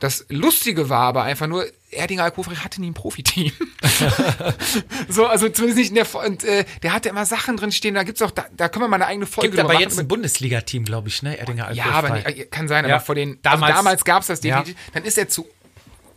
Das 0.00 0.26
Lustige 0.28 0.90
war 0.90 1.00
aber 1.04 1.22
einfach 1.22 1.46
nur, 1.46 1.64
Erdinger 1.90 2.24
Alkoholfrei 2.24 2.56
hatte 2.56 2.78
nie 2.82 2.90
ein 2.90 2.94
Profiteam. 2.94 3.50
so, 5.08 5.26
also 5.26 5.48
zumindest 5.48 5.78
nicht 5.78 5.88
in 5.90 5.94
der, 5.94 6.14
und, 6.14 6.44
äh, 6.44 6.64
der 6.82 6.92
hatte 6.92 7.08
immer 7.08 7.24
Sachen 7.24 7.56
drin 7.56 7.72
stehen, 7.72 7.94
da 7.94 8.02
gibt's 8.02 8.20
auch, 8.20 8.30
da, 8.30 8.44
da 8.54 8.68
können 8.68 8.84
wir 8.84 8.88
mal 8.88 8.96
eine 8.96 9.06
eigene 9.06 9.24
Folge 9.26 9.48
Gibt 9.50 9.60
aber 9.60 9.70
drüber 9.70 9.80
jetzt 9.82 9.92
ein 9.94 9.96
machen. 9.98 10.08
Bundesliga-Team, 10.08 10.84
glaube 10.84 11.08
ich, 11.08 11.22
ne? 11.22 11.38
Erdinger 11.38 11.72
Ja, 11.72 11.86
aber 11.86 12.10
Alkoholfrei. 12.10 12.32
nicht, 12.34 12.50
kann 12.50 12.68
sein, 12.68 12.86
Ja. 12.86 12.96
aber 12.96 13.04
vor 13.04 13.14
den, 13.14 13.38
Damals- 13.40 13.60
damals, 13.60 13.62
also 13.72 13.76
damals 13.82 14.04
gab's 14.04 14.26
das 14.26 14.42
Ja. 14.42 14.58
definitiv. 14.58 14.92
Dann 14.92 15.04
ist 15.04 15.16
er 15.16 15.28
zu, 15.28 15.46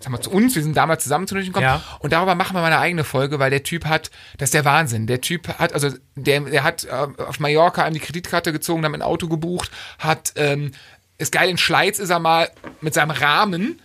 sag 0.07 0.11
mal, 0.11 0.21
zu 0.21 0.31
uns, 0.31 0.55
wir 0.55 0.63
sind 0.63 0.75
damals 0.75 1.03
zusammen 1.03 1.27
zu 1.27 1.35
Nötig 1.35 1.49
gekommen. 1.49 1.65
Ja. 1.65 1.83
Und 1.99 2.13
darüber 2.13 2.35
machen 2.35 2.55
wir 2.55 2.61
mal 2.61 2.67
eine 2.67 2.79
eigene 2.79 3.03
Folge, 3.03 3.39
weil 3.39 3.49
der 3.49 3.63
Typ 3.63 3.85
hat, 3.85 4.09
das 4.37 4.47
ist 4.47 4.53
der 4.53 4.65
Wahnsinn. 4.65 5.07
Der 5.07 5.21
Typ 5.21 5.47
hat, 5.59 5.73
also, 5.73 5.89
der, 6.15 6.41
der 6.41 6.63
hat 6.63 6.85
äh, 6.85 7.21
auf 7.21 7.39
Mallorca 7.39 7.83
einem 7.83 7.95
die 7.95 7.99
Kreditkarte 7.99 8.51
gezogen, 8.51 8.81
dann 8.81 8.95
ein 8.95 9.01
Auto 9.01 9.27
gebucht, 9.27 9.69
hat, 9.99 10.33
ähm, 10.35 10.71
ist 11.17 11.31
geil, 11.31 11.49
in 11.49 11.57
Schleiz 11.57 11.99
ist 11.99 12.09
er 12.09 12.19
mal 12.19 12.49
mit 12.81 12.93
seinem 12.93 13.11
Rahmen 13.11 13.81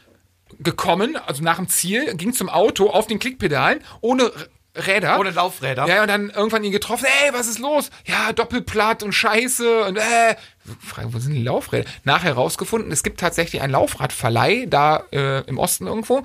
gekommen, 0.60 1.16
also 1.26 1.42
nach 1.42 1.56
dem 1.56 1.68
Ziel, 1.68 2.14
ging 2.14 2.32
zum 2.32 2.48
Auto 2.48 2.90
auf 2.90 3.06
den 3.06 3.18
Klickpedalen, 3.18 3.80
ohne 4.00 4.30
Räder. 4.74 5.18
Ohne 5.20 5.30
Laufräder. 5.30 5.86
Ja, 5.86 6.02
und 6.02 6.08
dann 6.08 6.30
irgendwann 6.30 6.64
ihn 6.64 6.72
getroffen, 6.72 7.06
ey, 7.24 7.32
was 7.34 7.46
ist 7.46 7.58
los? 7.58 7.90
Ja, 8.06 8.32
Doppelplatt 8.32 9.02
und 9.02 9.12
Scheiße 9.12 9.84
und 9.84 9.98
äh. 9.98 10.36
Frage, 10.80 11.12
wo 11.12 11.18
sind 11.18 11.34
die 11.34 11.42
Laufräder? 11.42 11.88
Nachher 12.04 12.32
rausgefunden, 12.32 12.90
es 12.90 13.02
gibt 13.02 13.20
tatsächlich 13.20 13.60
einen 13.60 13.72
Laufradverleih 13.72 14.66
da 14.66 15.04
äh, 15.12 15.40
im 15.46 15.58
Osten 15.58 15.86
irgendwo. 15.86 16.22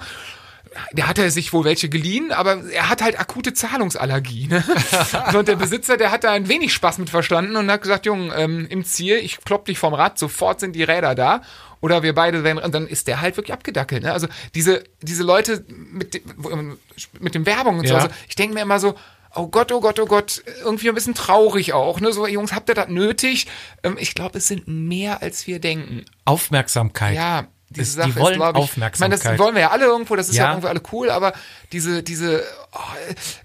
Der 0.93 1.07
hatte 1.07 1.29
sich 1.31 1.53
wohl 1.53 1.65
welche 1.65 1.89
geliehen, 1.89 2.31
aber 2.31 2.63
er 2.71 2.89
hat 2.89 3.01
halt 3.01 3.19
akute 3.19 3.53
Zahlungsallergie. 3.53 4.47
Ne? 4.47 4.63
und 5.33 5.47
der 5.47 5.55
Besitzer, 5.55 5.97
der 5.97 6.11
hat 6.11 6.23
da 6.23 6.31
ein 6.31 6.47
wenig 6.47 6.73
Spaß 6.73 6.99
mit 6.99 7.09
verstanden 7.09 7.55
und 7.55 7.69
hat 7.71 7.81
gesagt, 7.81 8.05
Junge, 8.05 8.33
ähm, 8.35 8.67
im 8.69 8.85
Ziel, 8.85 9.15
ich 9.17 9.43
klopp 9.43 9.65
dich 9.65 9.79
vom 9.79 9.93
Rad, 9.93 10.19
sofort 10.19 10.59
sind 10.59 10.73
die 10.73 10.83
Räder 10.83 11.15
da. 11.15 11.41
Oder 11.81 12.03
wir 12.03 12.13
beide 12.15 12.43
werden, 12.43 12.59
und 12.59 12.73
dann 12.73 12.87
ist 12.87 13.07
der 13.07 13.21
halt 13.21 13.37
wirklich 13.37 13.53
abgedackelt. 13.53 14.03
Ne? 14.03 14.11
Also 14.11 14.27
diese, 14.55 14.83
diese 15.01 15.23
Leute 15.23 15.63
mit, 15.67 16.13
dem- 16.15 16.77
mit 17.19 17.35
dem 17.35 17.45
Werbung 17.45 17.79
und 17.79 17.85
Ja. 17.85 17.89
so, 17.89 17.95
also 17.95 18.07
ich 18.27 18.35
denke 18.35 18.55
mir 18.55 18.61
immer 18.61 18.79
so, 18.79 18.95
oh 19.35 19.47
Gott, 19.47 19.71
oh 19.71 19.79
Gott, 19.81 19.99
oh 19.99 20.05
Gott, 20.07 20.41
irgendwie 20.63 20.89
ein 20.89 20.95
bisschen 20.95 21.13
traurig 21.13 21.73
auch. 21.73 21.99
Ne? 21.99 22.11
So, 22.11 22.25
Jungs, 22.25 22.53
habt 22.53 22.69
ihr 22.69 22.75
das 22.75 22.87
nötig? 22.87 23.45
Ähm, 23.83 23.95
ich 23.99 24.15
glaube, 24.15 24.39
es 24.39 24.47
sind 24.47 24.67
mehr, 24.67 25.21
als 25.21 25.45
wir 25.45 25.59
denken. 25.59 26.05
Aufmerksamkeit. 26.25 27.15
Ja, 27.15 27.47
diese 27.69 27.81
Es- 27.81 27.93
Sache 27.93 28.09
die 28.11 28.15
wollen 28.15 28.33
ist, 28.33 28.37
glaube 28.37 28.59
ich, 28.59 28.63
Aufmerksamkeit. 28.63 29.19
Ich 29.19 29.25
meine, 29.25 29.35
das 29.37 29.45
wollen 29.45 29.55
wir 29.55 29.61
ja 29.61 29.71
alle 29.71 29.85
irgendwo, 29.85 30.15
das 30.15 30.29
ist 30.29 30.35
ja, 30.35 30.45
Ja. 30.45 30.51
irgendwie 30.51 30.67
alle 30.69 30.81
cool, 30.91 31.09
aber 31.09 31.33
diese, 31.73 32.01
diese, 32.01 32.43
oh, 32.71 32.79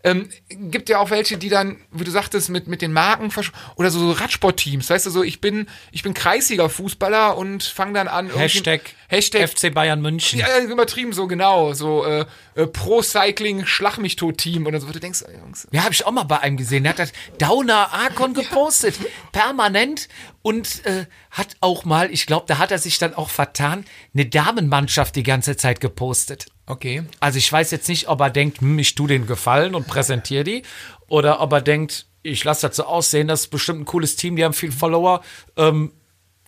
ähm, 0.04 0.28
gibt 0.48 0.88
ja 0.88 0.98
auch 1.00 1.10
welche, 1.10 1.36
die 1.38 1.48
dann, 1.48 1.76
wie 1.90 2.04
du 2.04 2.10
sagtest, 2.12 2.48
mit, 2.48 2.68
mit 2.68 2.82
den 2.82 2.92
Marken 2.92 3.30
oder 3.76 3.90
so, 3.90 3.98
so 3.98 4.12
Radsportteams, 4.12 4.88
weißt 4.90 5.06
du, 5.06 5.10
so, 5.10 5.22
ich 5.24 5.40
bin, 5.40 5.66
ich 5.90 6.02
bin 6.04 6.14
Kreisliga-Fußballer 6.14 7.36
und 7.36 7.64
fange 7.64 7.94
dann 7.94 8.08
an, 8.08 8.26
irgendwie- 8.26 8.42
Hashtag, 8.44 8.80
Hashtag 9.08 9.48
FC 9.48 9.70
Bayern 9.74 10.00
München. 10.00 10.38
ja, 10.38 10.46
übertrieben 10.60 11.12
so 11.12 11.26
genau, 11.26 11.72
so 11.74 12.04
äh, 12.06 12.24
äh, 12.54 12.66
Pro 12.66 13.02
Cycling 13.02 13.66
Schlag 13.66 13.98
mich 13.98 14.16
tot 14.16 14.38
Team 14.38 14.66
oder 14.66 14.80
so, 14.80 14.86
du 14.86 15.00
denkst, 15.00 15.22
äh, 15.22 15.36
Jungs, 15.38 15.66
Ja, 15.72 15.82
habe 15.82 15.92
ich 15.92 16.06
auch 16.06 16.12
mal 16.12 16.22
bei 16.24 16.38
einem 16.40 16.56
gesehen. 16.56 16.84
Der 16.84 16.90
hat 16.90 16.98
das 17.00 17.12
Downer 17.38 17.92
Arcon 17.92 18.34
gepostet. 18.34 18.94
Permanent. 19.32 20.08
Und 20.42 20.84
äh, 20.84 21.06
hat 21.30 21.56
auch 21.60 21.84
mal, 21.84 22.10
ich 22.10 22.26
glaube, 22.26 22.46
da 22.48 22.58
hat 22.58 22.72
er 22.72 22.78
sich 22.78 22.98
dann 22.98 23.14
auch 23.14 23.30
vertan, 23.30 23.84
eine 24.12 24.26
Damenmannschaft 24.26 25.14
die 25.14 25.22
ganze 25.22 25.56
Zeit 25.56 25.80
gepostet. 25.80 26.46
okay. 26.66 27.04
Also 27.20 27.38
ich 27.38 27.50
weiß 27.50 27.70
jetzt 27.70 27.88
nicht, 27.88 28.08
ob 28.08 28.20
er 28.20 28.30
denkt, 28.30 28.60
hm, 28.60 28.78
ich 28.78 28.94
tu 28.94 29.06
den 29.06 29.26
Gefallen 29.26 29.74
und 29.74 29.86
präsentiere 29.86 30.44
die. 30.44 30.62
Oder 31.08 31.40
ob 31.40 31.52
er 31.52 31.60
denkt, 31.60 32.06
ich 32.22 32.42
lasse 32.44 32.68
das 32.68 32.76
so 32.76 32.84
aussehen, 32.84 33.28
das 33.28 33.42
ist 33.42 33.48
bestimmt 33.48 33.80
ein 33.80 33.84
cooles 33.84 34.16
Team, 34.16 34.36
die 34.36 34.44
haben 34.44 34.54
viel 34.54 34.72
Follower. 34.72 35.22
Ähm, 35.56 35.92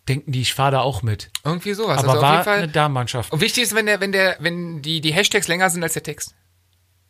denken 0.08 0.32
die, 0.32 0.42
ich 0.42 0.54
fahre 0.54 0.72
da 0.72 0.80
auch 0.80 1.02
mit. 1.02 1.30
Irgendwie 1.44 1.74
sowas. 1.74 1.98
Aber 1.98 2.08
also 2.08 2.18
auf 2.18 2.22
war 2.22 2.32
jeden 2.32 2.44
Fall. 2.44 2.58
eine 2.58 2.68
Damenmannschaft. 2.68 3.32
Und 3.32 3.40
wichtig 3.40 3.64
ist, 3.64 3.74
wenn 3.74 3.86
der, 3.86 4.00
wenn 4.00 4.12
der, 4.12 4.36
wenn 4.40 4.82
die, 4.82 5.00
die 5.00 5.12
Hashtags 5.12 5.48
länger 5.48 5.70
sind 5.70 5.82
als 5.82 5.94
der 5.94 6.02
Text. 6.02 6.34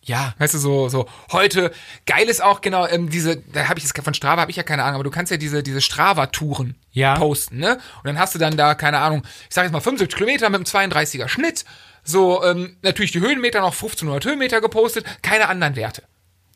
Ja. 0.06 0.34
Weißt 0.38 0.54
du, 0.54 0.58
so, 0.58 0.88
so, 0.88 1.06
heute, 1.32 1.72
geil 2.06 2.28
ist 2.28 2.42
auch, 2.42 2.60
genau, 2.60 2.86
ähm, 2.86 3.08
diese, 3.08 3.36
da 3.38 3.68
habe 3.68 3.78
ich 3.78 3.84
jetzt 3.84 3.98
von 3.98 4.14
Strava, 4.14 4.42
habe 4.42 4.50
ich 4.50 4.56
ja 4.56 4.62
keine 4.62 4.82
Ahnung, 4.84 4.96
aber 4.96 5.04
du 5.04 5.10
kannst 5.10 5.30
ja 5.30 5.38
diese, 5.38 5.62
diese 5.62 5.80
Strava-Touren 5.80 6.76
Ja. 6.92 7.16
posten, 7.16 7.58
ne? 7.58 7.74
Und 7.74 8.04
dann 8.04 8.18
hast 8.18 8.34
du 8.34 8.38
dann 8.38 8.56
da, 8.56 8.74
keine 8.74 8.98
Ahnung, 8.98 9.22
ich 9.48 9.54
sag 9.54 9.64
jetzt 9.64 9.72
mal 9.72 9.80
75 9.80 10.16
Kilometer 10.16 10.50
mit 10.50 10.56
einem 10.74 10.90
32er 10.90 11.28
Schnitt, 11.28 11.64
so, 12.02 12.44
ähm, 12.44 12.76
natürlich 12.82 13.12
die 13.12 13.20
Höhenmeter 13.20 13.60
noch 13.60 13.72
1500 13.72 14.24
Höhenmeter 14.26 14.60
gepostet, 14.60 15.06
keine 15.22 15.48
anderen 15.48 15.74
Werte. 15.74 16.02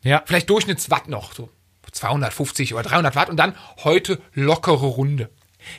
Ja. 0.03 0.21
Vielleicht 0.25 0.49
Durchschnittswatt 0.49 1.07
noch, 1.07 1.33
so 1.33 1.49
250 1.91 2.75
oder 2.75 2.83
300 2.83 3.15
Watt 3.15 3.29
und 3.29 3.37
dann 3.37 3.55
heute 3.83 4.21
lockere 4.33 4.85
Runde. 4.85 5.29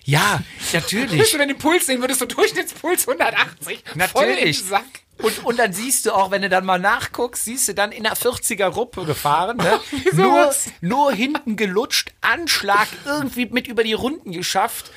Ja, 0.05 0.41
Wenn 0.73 0.81
natürlich. 0.81 1.31
du 1.33 1.39
denn 1.39 1.49
den 1.49 1.59
Puls 1.59 1.87
sehen 1.87 2.01
würdest, 2.01 2.21
so 2.21 2.27
Durchschnittspuls 2.27 3.09
180. 3.09 3.57
Voll 3.67 3.77
Natürlich. 3.95 4.61
im 4.61 4.69
Sack. 4.69 4.85
Und, 5.23 5.45
und 5.45 5.59
dann 5.59 5.73
siehst 5.73 6.07
du 6.07 6.13
auch, 6.13 6.31
wenn 6.31 6.43
du 6.43 6.49
dann 6.49 6.65
mal 6.65 6.79
nachguckst, 6.79 7.45
siehst 7.45 7.69
du 7.69 7.75
dann 7.75 7.93
in 7.93 8.05
der 8.05 8.15
40er 8.15 8.67
Ruppe 8.67 9.05
gefahren, 9.05 9.59
ne? 9.59 9.79
Nur, 10.13 10.51
nur 10.81 11.13
hinten 11.13 11.57
gelutscht, 11.57 12.13
Anschlag 12.23 12.89
irgendwie 13.05 13.47
mit 13.47 13.67
über 13.67 13.85
die 13.85 13.93
Runden 13.93 14.33
geschafft. 14.33 14.91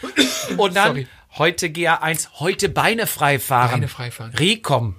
Und 0.57 0.75
dann 0.75 0.87
Sorry. 0.87 1.07
heute 1.37 1.67
GA1, 1.67 2.39
heute 2.39 2.69
Beine 2.69 3.05
frei 3.05 3.37
fahren. 3.39 3.71
Beine 3.71 3.87
frei 3.89 4.11
fahren. 4.11 4.33
Recom. 4.39 4.95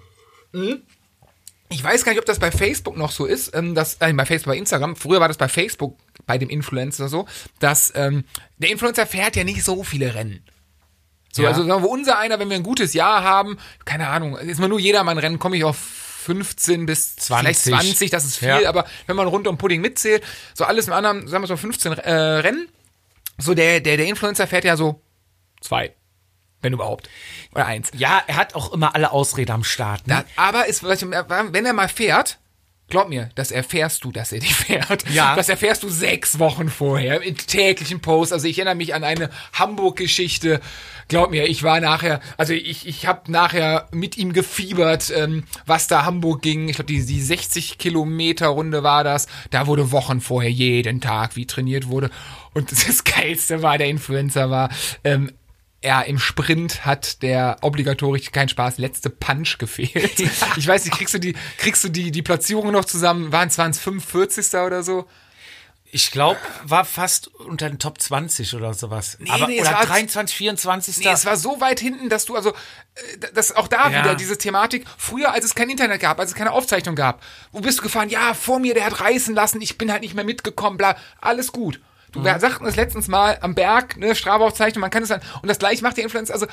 Ich 1.70 1.82
weiß 1.82 2.04
gar 2.04 2.12
nicht, 2.12 2.20
ob 2.20 2.26
das 2.26 2.38
bei 2.38 2.52
Facebook 2.52 2.96
noch 2.96 3.10
so 3.10 3.24
ist, 3.24 3.54
ähm, 3.54 3.74
dass, 3.74 3.94
äh, 4.00 4.12
bei 4.12 4.26
Facebook, 4.26 4.52
bei 4.52 4.58
Instagram, 4.58 4.94
früher 4.94 5.20
war 5.20 5.28
das 5.28 5.38
bei 5.38 5.48
Facebook, 5.48 5.98
bei 6.26 6.38
dem 6.38 6.48
Influencer 6.50 7.08
so, 7.08 7.26
dass 7.60 7.92
ähm, 7.94 8.24
der 8.58 8.70
Influencer 8.70 9.06
fährt 9.06 9.36
ja 9.36 9.44
nicht 9.44 9.62
so 9.64 9.82
viele 9.84 10.14
Rennen. 10.14 10.42
So, 11.32 11.42
Ja. 11.42 11.48
also 11.48 11.64
sagen 11.66 11.82
wir, 11.82 11.90
unser 11.90 12.18
einer, 12.18 12.38
wenn 12.38 12.48
wir 12.48 12.56
ein 12.56 12.62
gutes 12.62 12.94
Jahr 12.94 13.22
haben, 13.24 13.58
keine 13.84 14.08
Ahnung, 14.08 14.36
ist 14.36 14.60
mal 14.60 14.68
nur 14.68 14.78
Jedermann-Rennen, 14.78 15.38
komme 15.38 15.56
ich 15.56 15.64
auf 15.64 15.76
15 15.76 16.86
bis 16.86 17.16
20. 17.16 17.36
vielleicht 17.58 17.60
20, 17.82 18.10
das 18.10 18.24
ist 18.24 18.36
viel, 18.38 18.48
Ja. 18.48 18.68
aber 18.68 18.86
wenn 19.06 19.16
man 19.16 19.26
rund 19.26 19.46
um 19.46 19.58
Pudding 19.58 19.80
mitzählt, 19.80 20.22
so 20.54 20.64
alles 20.64 20.86
im 20.86 20.92
anderen, 20.94 21.26
sagen 21.28 21.42
wir 21.42 21.48
so 21.48 21.56
15 21.56 21.92
äh, 21.92 22.12
Rennen, 22.12 22.68
so 23.36 23.52
der, 23.54 23.80
der, 23.80 23.96
der 23.96 24.06
Influencer 24.06 24.46
fährt 24.46 24.64
ja 24.64 24.76
so 24.76 25.02
zwei, 25.60 25.92
wenn 26.62 26.72
überhaupt, 26.72 27.10
oder 27.52 27.66
eins. 27.66 27.90
Ja, 27.94 28.22
er 28.26 28.36
hat 28.36 28.54
auch 28.54 28.72
immer 28.72 28.94
alle 28.94 29.10
Ausreden 29.10 29.50
am 29.52 29.64
Start. 29.64 30.06
Ne? 30.06 30.24
Da, 30.36 30.42
aber 30.42 30.66
ist, 30.66 30.82
wenn 30.84 31.66
er 31.66 31.72
mal 31.72 31.88
fährt, 31.88 32.38
glaub 32.88 33.08
mir, 33.08 33.30
das 33.34 33.50
erfährst 33.50 34.04
du, 34.04 34.12
dass 34.12 34.32
er 34.32 34.40
dich 34.40 34.54
fährt. 34.54 35.08
Ja. 35.10 35.34
Das 35.36 35.48
erfährst 35.48 35.82
du 35.82 35.88
sechs 35.88 36.38
Wochen 36.38 36.68
vorher 36.68 37.20
mit 37.20 37.46
täglichen 37.48 38.00
Posts. 38.00 38.32
Also 38.32 38.46
ich 38.46 38.58
erinnere 38.58 38.74
mich 38.74 38.94
an 38.94 39.04
eine 39.04 39.30
Hamburg-Geschichte. 39.52 40.60
Glaub 41.08 41.30
mir, 41.30 41.46
ich 41.48 41.62
war 41.62 41.80
nachher, 41.80 42.20
also 42.36 42.52
ich, 42.52 42.86
ich 42.86 43.06
habe 43.06 43.30
nachher 43.30 43.88
mit 43.92 44.16
ihm 44.16 44.32
gefiebert, 44.32 45.12
ähm, 45.14 45.44
was 45.66 45.86
da 45.86 46.04
Hamburg 46.04 46.42
ging. 46.42 46.68
Ich 46.68 46.76
glaube, 46.76 46.92
die, 46.92 47.04
die 47.04 47.20
60 47.20 47.78
Kilometer 47.78 48.48
Runde 48.48 48.82
war 48.82 49.04
das. 49.04 49.26
Da 49.50 49.66
wurde 49.66 49.92
Wochen 49.92 50.20
vorher 50.20 50.50
jeden 50.50 51.00
Tag 51.00 51.36
wie 51.36 51.46
trainiert 51.46 51.88
wurde. 51.88 52.10
Und 52.54 52.72
das 52.72 53.04
Geilste 53.04 53.62
war, 53.62 53.76
der 53.78 53.88
Influencer 53.88 54.50
war, 54.50 54.70
ähm, 55.02 55.30
ja, 55.84 56.00
im 56.00 56.18
Sprint 56.18 56.84
hat 56.86 57.22
der 57.22 57.58
obligatorisch 57.60 58.32
kein 58.32 58.48
Spaß 58.48 58.78
letzte 58.78 59.10
Punch 59.10 59.58
gefehlt. 59.58 60.18
Ich 60.56 60.66
weiß 60.66 60.84
nicht, 60.86 60.96
kriegst 60.96 61.14
du 61.14 61.18
die 61.18 61.34
kriegst 61.58 61.84
du 61.84 61.88
die 61.88 62.10
die 62.10 62.22
Platzierungen 62.22 62.72
noch 62.72 62.84
zusammen? 62.86 63.30
Waren 63.32 63.48
es 63.48 63.78
45. 63.78 64.54
oder 64.60 64.82
so? 64.82 65.06
Ich 65.90 66.10
glaube, 66.10 66.40
war 66.64 66.84
fast 66.84 67.28
unter 67.28 67.68
den 67.68 67.78
Top 67.78 68.00
20 68.00 68.54
oder 68.54 68.74
sowas. 68.74 69.16
Nee, 69.20 69.30
Aber, 69.30 69.46
nee, 69.46 69.58
es 69.60 69.68
oder 69.68 69.76
war- 69.76 69.86
23, 69.86 70.36
24. 70.36 70.96
Nee, 70.98 71.08
es 71.12 71.24
war 71.24 71.36
so 71.36 71.60
weit 71.60 71.78
hinten, 71.78 72.08
dass 72.08 72.24
du 72.24 72.34
also 72.34 72.50
äh, 72.50 73.18
das 73.32 73.54
auch 73.54 73.68
da 73.68 73.90
Ja. 73.90 74.00
wieder 74.02 74.14
diese 74.16 74.36
Thematik 74.36 74.86
früher 74.98 75.32
als 75.32 75.44
es 75.44 75.54
kein 75.54 75.70
Internet 75.70 76.00
gab, 76.00 76.18
als 76.18 76.30
es 76.30 76.34
keine 76.36 76.50
Aufzeichnung 76.50 76.96
gab. 76.96 77.22
Wo 77.52 77.60
bist 77.60 77.78
du 77.78 77.82
gefahren? 77.84 78.08
Ja, 78.08 78.34
vor 78.34 78.58
mir 78.58 78.74
der 78.74 78.86
hat 78.86 79.00
reißen 79.00 79.36
lassen, 79.36 79.60
ich 79.60 79.78
bin 79.78 79.92
halt 79.92 80.02
nicht 80.02 80.14
mehr 80.14 80.24
mitgekommen, 80.24 80.78
bla, 80.78 80.96
alles 81.20 81.52
gut. 81.52 81.78
Du 82.14 82.20
Mhm. 82.20 82.24
wir 82.24 82.38
sagten 82.40 82.64
es 82.66 82.76
letztens 82.76 83.08
mal 83.08 83.38
am 83.42 83.54
Berg, 83.54 83.96
ne, 83.98 84.14
Strava-Aufzeichnung, 84.14 84.80
man 84.80 84.90
kann 84.90 85.02
es 85.02 85.10
dann 85.10 85.20
und 85.42 85.48
das 85.48 85.58
gleich 85.58 85.82
macht 85.82 85.96
der 85.98 86.04
Influencer, 86.04 86.32
also 86.32 86.46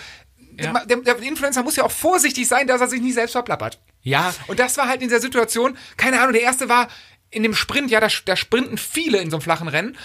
Ja. 0.60 0.74
der, 0.86 0.98
der 0.98 1.18
Influencer 1.20 1.64
muss 1.64 1.76
ja 1.78 1.84
auch 1.86 1.92
vorsichtig 1.92 2.48
sein, 2.48 2.68
dass 2.68 2.82
er 2.82 2.88
sich 2.90 3.02
nicht 3.02 3.14
selbst 3.14 3.32
verplappert. 3.32 3.80
Ja. 4.02 4.34
Und 4.48 4.60
das 4.60 4.76
war 4.78 4.88
halt 4.88 5.02
in 5.02 5.10
der 5.10 5.22
Situation, 5.22 5.78
keine 5.98 6.20
Ahnung, 6.20 6.34
der 6.34 6.42
erste 6.42 6.68
war 6.68 6.88
in 7.30 7.44
dem 7.44 7.56
Sprint, 7.56 7.90
ja, 7.92 8.00
da, 8.02 8.08
da 8.26 8.36
sprinten 8.36 8.78
viele 8.78 9.20
in 9.20 9.30
so 9.32 9.38
einem 9.38 9.42
flachen 9.44 9.70
Rennen, 9.70 9.98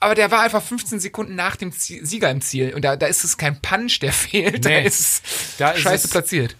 aber 0.00 0.14
der 0.14 0.30
war 0.30 0.42
einfach 0.42 0.62
15 0.62 1.00
Sekunden 1.00 1.34
nach 1.34 1.56
dem 1.56 1.72
Ziel, 1.72 2.06
Sieger 2.06 2.30
im 2.30 2.40
Ziel. 2.40 2.72
Und 2.74 2.82
da, 2.84 2.94
da 2.94 3.06
ist 3.06 3.24
es 3.24 3.36
kein 3.36 3.60
Punch, 3.60 3.98
der 3.98 4.12
fehlt, 4.12 4.64
da 4.64 4.68
Nee. 4.68 4.84
ist 4.86 5.00
es 5.00 5.22
Da 5.58 5.70
ist 5.72 5.80
scheiße 5.80 6.04
es- 6.06 6.10
platziert. 6.12 6.54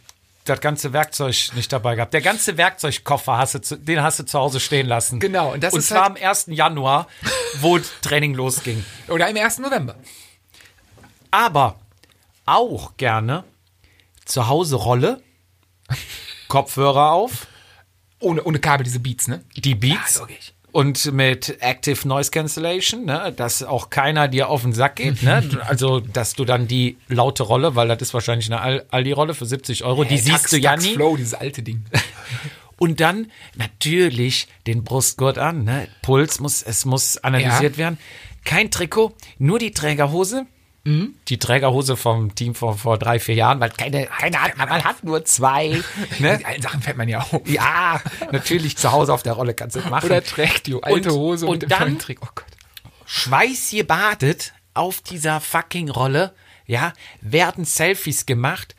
Das 0.48 0.60
ganze 0.60 0.92
Werkzeug 0.92 1.50
nicht 1.54 1.72
dabei 1.72 1.94
gehabt. 1.94 2.12
Der 2.14 2.20
ganze 2.20 2.56
Werkzeugkoffer 2.56 3.36
hast 3.38 3.54
du 3.54 3.60
zu, 3.60 3.76
den 3.76 4.02
hast 4.02 4.18
du 4.18 4.24
zu 4.24 4.38
Hause 4.38 4.60
stehen 4.60 4.86
lassen. 4.86 5.20
Genau, 5.20 5.52
und 5.52 5.62
das 5.62 5.72
und 5.74 5.80
ist 5.80 5.88
zwar 5.88 6.04
halt- 6.08 6.22
am 6.22 6.28
1. 6.28 6.46
Januar, 6.48 7.06
wo 7.60 7.78
das 7.78 7.90
Training 8.02 8.34
losging. 8.34 8.84
Oder 9.08 9.28
im 9.28 9.36
1. 9.36 9.58
November. 9.58 9.96
Aber 11.30 11.78
auch 12.46 12.96
gerne 12.96 13.44
zu 14.24 14.48
Hause 14.48 14.76
Rolle, 14.76 15.22
Kopfhörer 16.48 17.12
auf, 17.12 17.46
Ohne, 18.20 18.42
ohne 18.44 18.58
Kabel, 18.58 18.84
diese 18.84 19.00
Beats, 19.00 19.28
ne? 19.28 19.44
die 19.56 19.74
Beats 19.74 20.14
Ja, 20.16 20.20
logisch. 20.22 20.52
Und 20.78 21.12
mit 21.12 21.56
Active 21.60 22.06
Noise 22.06 22.30
Cancellation, 22.30 23.04
ne, 23.04 23.32
dass 23.36 23.64
auch 23.64 23.90
keiner 23.90 24.28
dir 24.28 24.48
auf 24.48 24.62
den 24.62 24.72
Sack 24.72 24.96
geht, 24.96 25.22
ne? 25.24 25.42
Also, 25.66 25.98
dass 25.98 26.34
du 26.34 26.44
dann 26.44 26.68
die 26.68 26.96
laute 27.08 27.42
Rolle, 27.42 27.74
weil 27.74 27.88
das 27.88 28.00
ist 28.00 28.14
wahrscheinlich 28.14 28.46
eine 28.46 28.60
Al- 28.60 28.86
Aldi-Rolle 28.90 29.34
für 29.34 29.44
70 29.44 29.82
Euro, 29.84 30.04
die 30.04 30.10
Hey, 30.10 30.18
siehst 30.18 30.30
Tax- 30.42 30.50
du 30.50 30.58
ja 30.58 30.70
Tax 30.72 30.84
nie. 30.84 30.94
Flow, 30.94 31.16
dieses 31.16 31.34
alte 31.34 31.62
Ding. 31.64 31.84
Und 32.78 33.00
dann 33.00 33.26
natürlich 33.56 34.46
den 34.68 34.84
Brustgurt 34.84 35.36
an, 35.36 35.64
ne? 35.64 35.88
Puls 36.02 36.38
muss, 36.38 36.62
es 36.62 36.84
muss 36.84 37.16
analysiert 37.18 37.72
Ja. 37.72 37.78
werden. 37.78 37.98
Kein 38.44 38.70
Trikot, 38.70 39.14
nur 39.38 39.58
die 39.58 39.72
Trägerhose. 39.72 40.46
Mhm. 40.84 41.14
Die 41.28 41.38
Trägerhose 41.38 41.96
vom 41.96 42.34
Team 42.34 42.54
vor, 42.54 42.78
vor 42.78 42.98
drei, 42.98 43.18
vier 43.20 43.34
Jahren, 43.34 43.60
weil 43.60 43.70
keine, 43.70 44.06
keine 44.06 44.40
hat, 44.42 44.56
man 44.56 44.84
hat 44.84 45.04
nur 45.04 45.24
zwei. 45.24 45.82
Ne? 46.18 46.38
Die 46.38 46.44
alten 46.44 46.62
Sachen 46.62 46.82
fällt 46.82 46.96
man 46.96 47.08
ja 47.08 47.20
auf. 47.20 47.40
Ja, 47.46 48.00
natürlich 48.32 48.76
zu 48.76 48.92
Hause 48.92 49.12
auf 49.12 49.22
der 49.22 49.32
Rolle 49.34 49.54
kannst 49.54 49.76
du 49.76 49.80
das 49.80 49.90
machen. 49.90 50.06
Oder 50.06 50.22
trägt 50.22 50.66
die 50.66 50.82
alte 50.82 51.10
Und- 51.12 51.18
Hose 51.18 51.46
und 51.46 51.62
dem 51.62 51.68
dann- 51.68 51.98
Trick. 51.98 52.18
Oh 52.22 52.28
Gott. 52.34 52.44
schweißgebadet 53.06 54.52
auf 54.74 55.00
dieser 55.00 55.40
fucking 55.40 55.88
Rolle, 55.90 56.34
ja, 56.66 56.92
werden 57.20 57.64
Selfies 57.64 58.26
gemacht, 58.26 58.74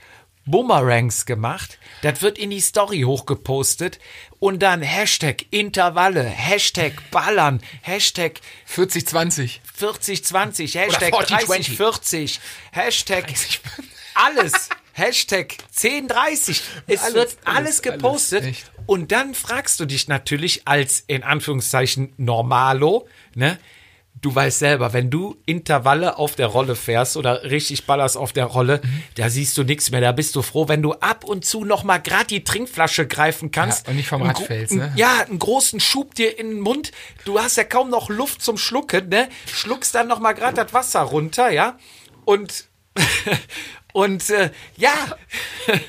Boomerangs 0.45 1.25
gemacht, 1.25 1.78
das 2.01 2.21
wird 2.21 2.37
in 2.37 2.49
die 2.49 2.59
Story 2.59 3.01
hochgepostet 3.01 3.99
und 4.39 4.59
dann 4.59 4.81
Hashtag 4.81 5.45
Intervalle, 5.51 6.23
Hashtag 6.23 6.93
Ballern, 7.11 7.61
Hashtag 7.81 8.39
40-20. 8.73 9.59
4020, 9.73 10.75
Hashtag 10.75 11.13
40-20. 11.13 11.27
3040, 11.27 12.39
Hashtag 12.71 13.25
alles, 14.15 14.69
Hashtag 14.93 15.57
1030. 15.75 16.61
Es 16.87 17.01
Alles, 17.01 17.13
wird 17.13 17.37
alles, 17.45 17.57
alles 17.57 17.81
gepostet. 17.81 18.43
alles, 18.43 18.57
und 18.85 19.11
dann 19.11 19.35
fragst 19.35 19.79
du 19.79 19.85
dich 19.85 20.07
natürlich 20.07 20.67
als 20.67 21.03
in 21.05 21.23
Anführungszeichen 21.23 22.13
Normalo, 22.17 23.07
ne? 23.35 23.59
Du 24.21 24.35
weißt 24.35 24.59
selber, 24.59 24.91
wenn 24.91 25.09
du 25.09 25.37
Intervalle 25.45 26.17
auf 26.17 26.35
der 26.35 26.47
Rolle 26.47 26.75
fährst 26.75 27.15
oder 27.15 27.43
richtig 27.43 27.85
ballerst 27.85 28.17
auf 28.17 28.33
der 28.33 28.45
Rolle, 28.45 28.81
Mhm. 28.83 29.03
da 29.15 29.29
siehst 29.29 29.57
du 29.57 29.63
nichts 29.63 29.91
mehr. 29.91 30.01
Da 30.01 30.11
bist 30.11 30.35
du 30.35 30.41
froh, 30.41 30.67
wenn 30.67 30.81
du 30.81 30.91
ab 30.93 31.23
und 31.23 31.45
zu 31.45 31.63
noch 31.63 31.83
mal 31.83 31.99
grad 31.99 32.29
die 32.29 32.43
Trinkflasche 32.43 33.07
greifen 33.07 33.51
kannst. 33.51 33.85
Ja, 33.85 33.91
und 33.91 33.95
nicht 33.95 34.09
vom 34.09 34.21
Rad 34.21 34.39
fällst, 34.39 34.73
ne? 34.75 34.91
Ja, 34.97 35.19
einen 35.25 35.39
großen 35.39 35.79
Schub 35.79 36.15
dir 36.15 36.37
in 36.37 36.49
den 36.49 36.59
Mund. 36.59 36.91
Du 37.23 37.39
hast 37.39 37.55
ja 37.55 37.63
kaum 37.63 37.89
noch 37.89 38.09
Luft 38.09 38.41
zum 38.41 38.57
Schlucken, 38.57 39.07
ne? 39.09 39.29
Schluckst 39.53 39.95
dann 39.95 40.07
noch 40.07 40.19
mal 40.19 40.33
grad 40.33 40.57
das 40.57 40.73
Wasser 40.73 41.01
runter, 41.01 41.49
ja? 41.51 41.77
Und 42.25 42.65
und 43.93 44.29
äh, 44.29 44.49
ja, 44.75 44.91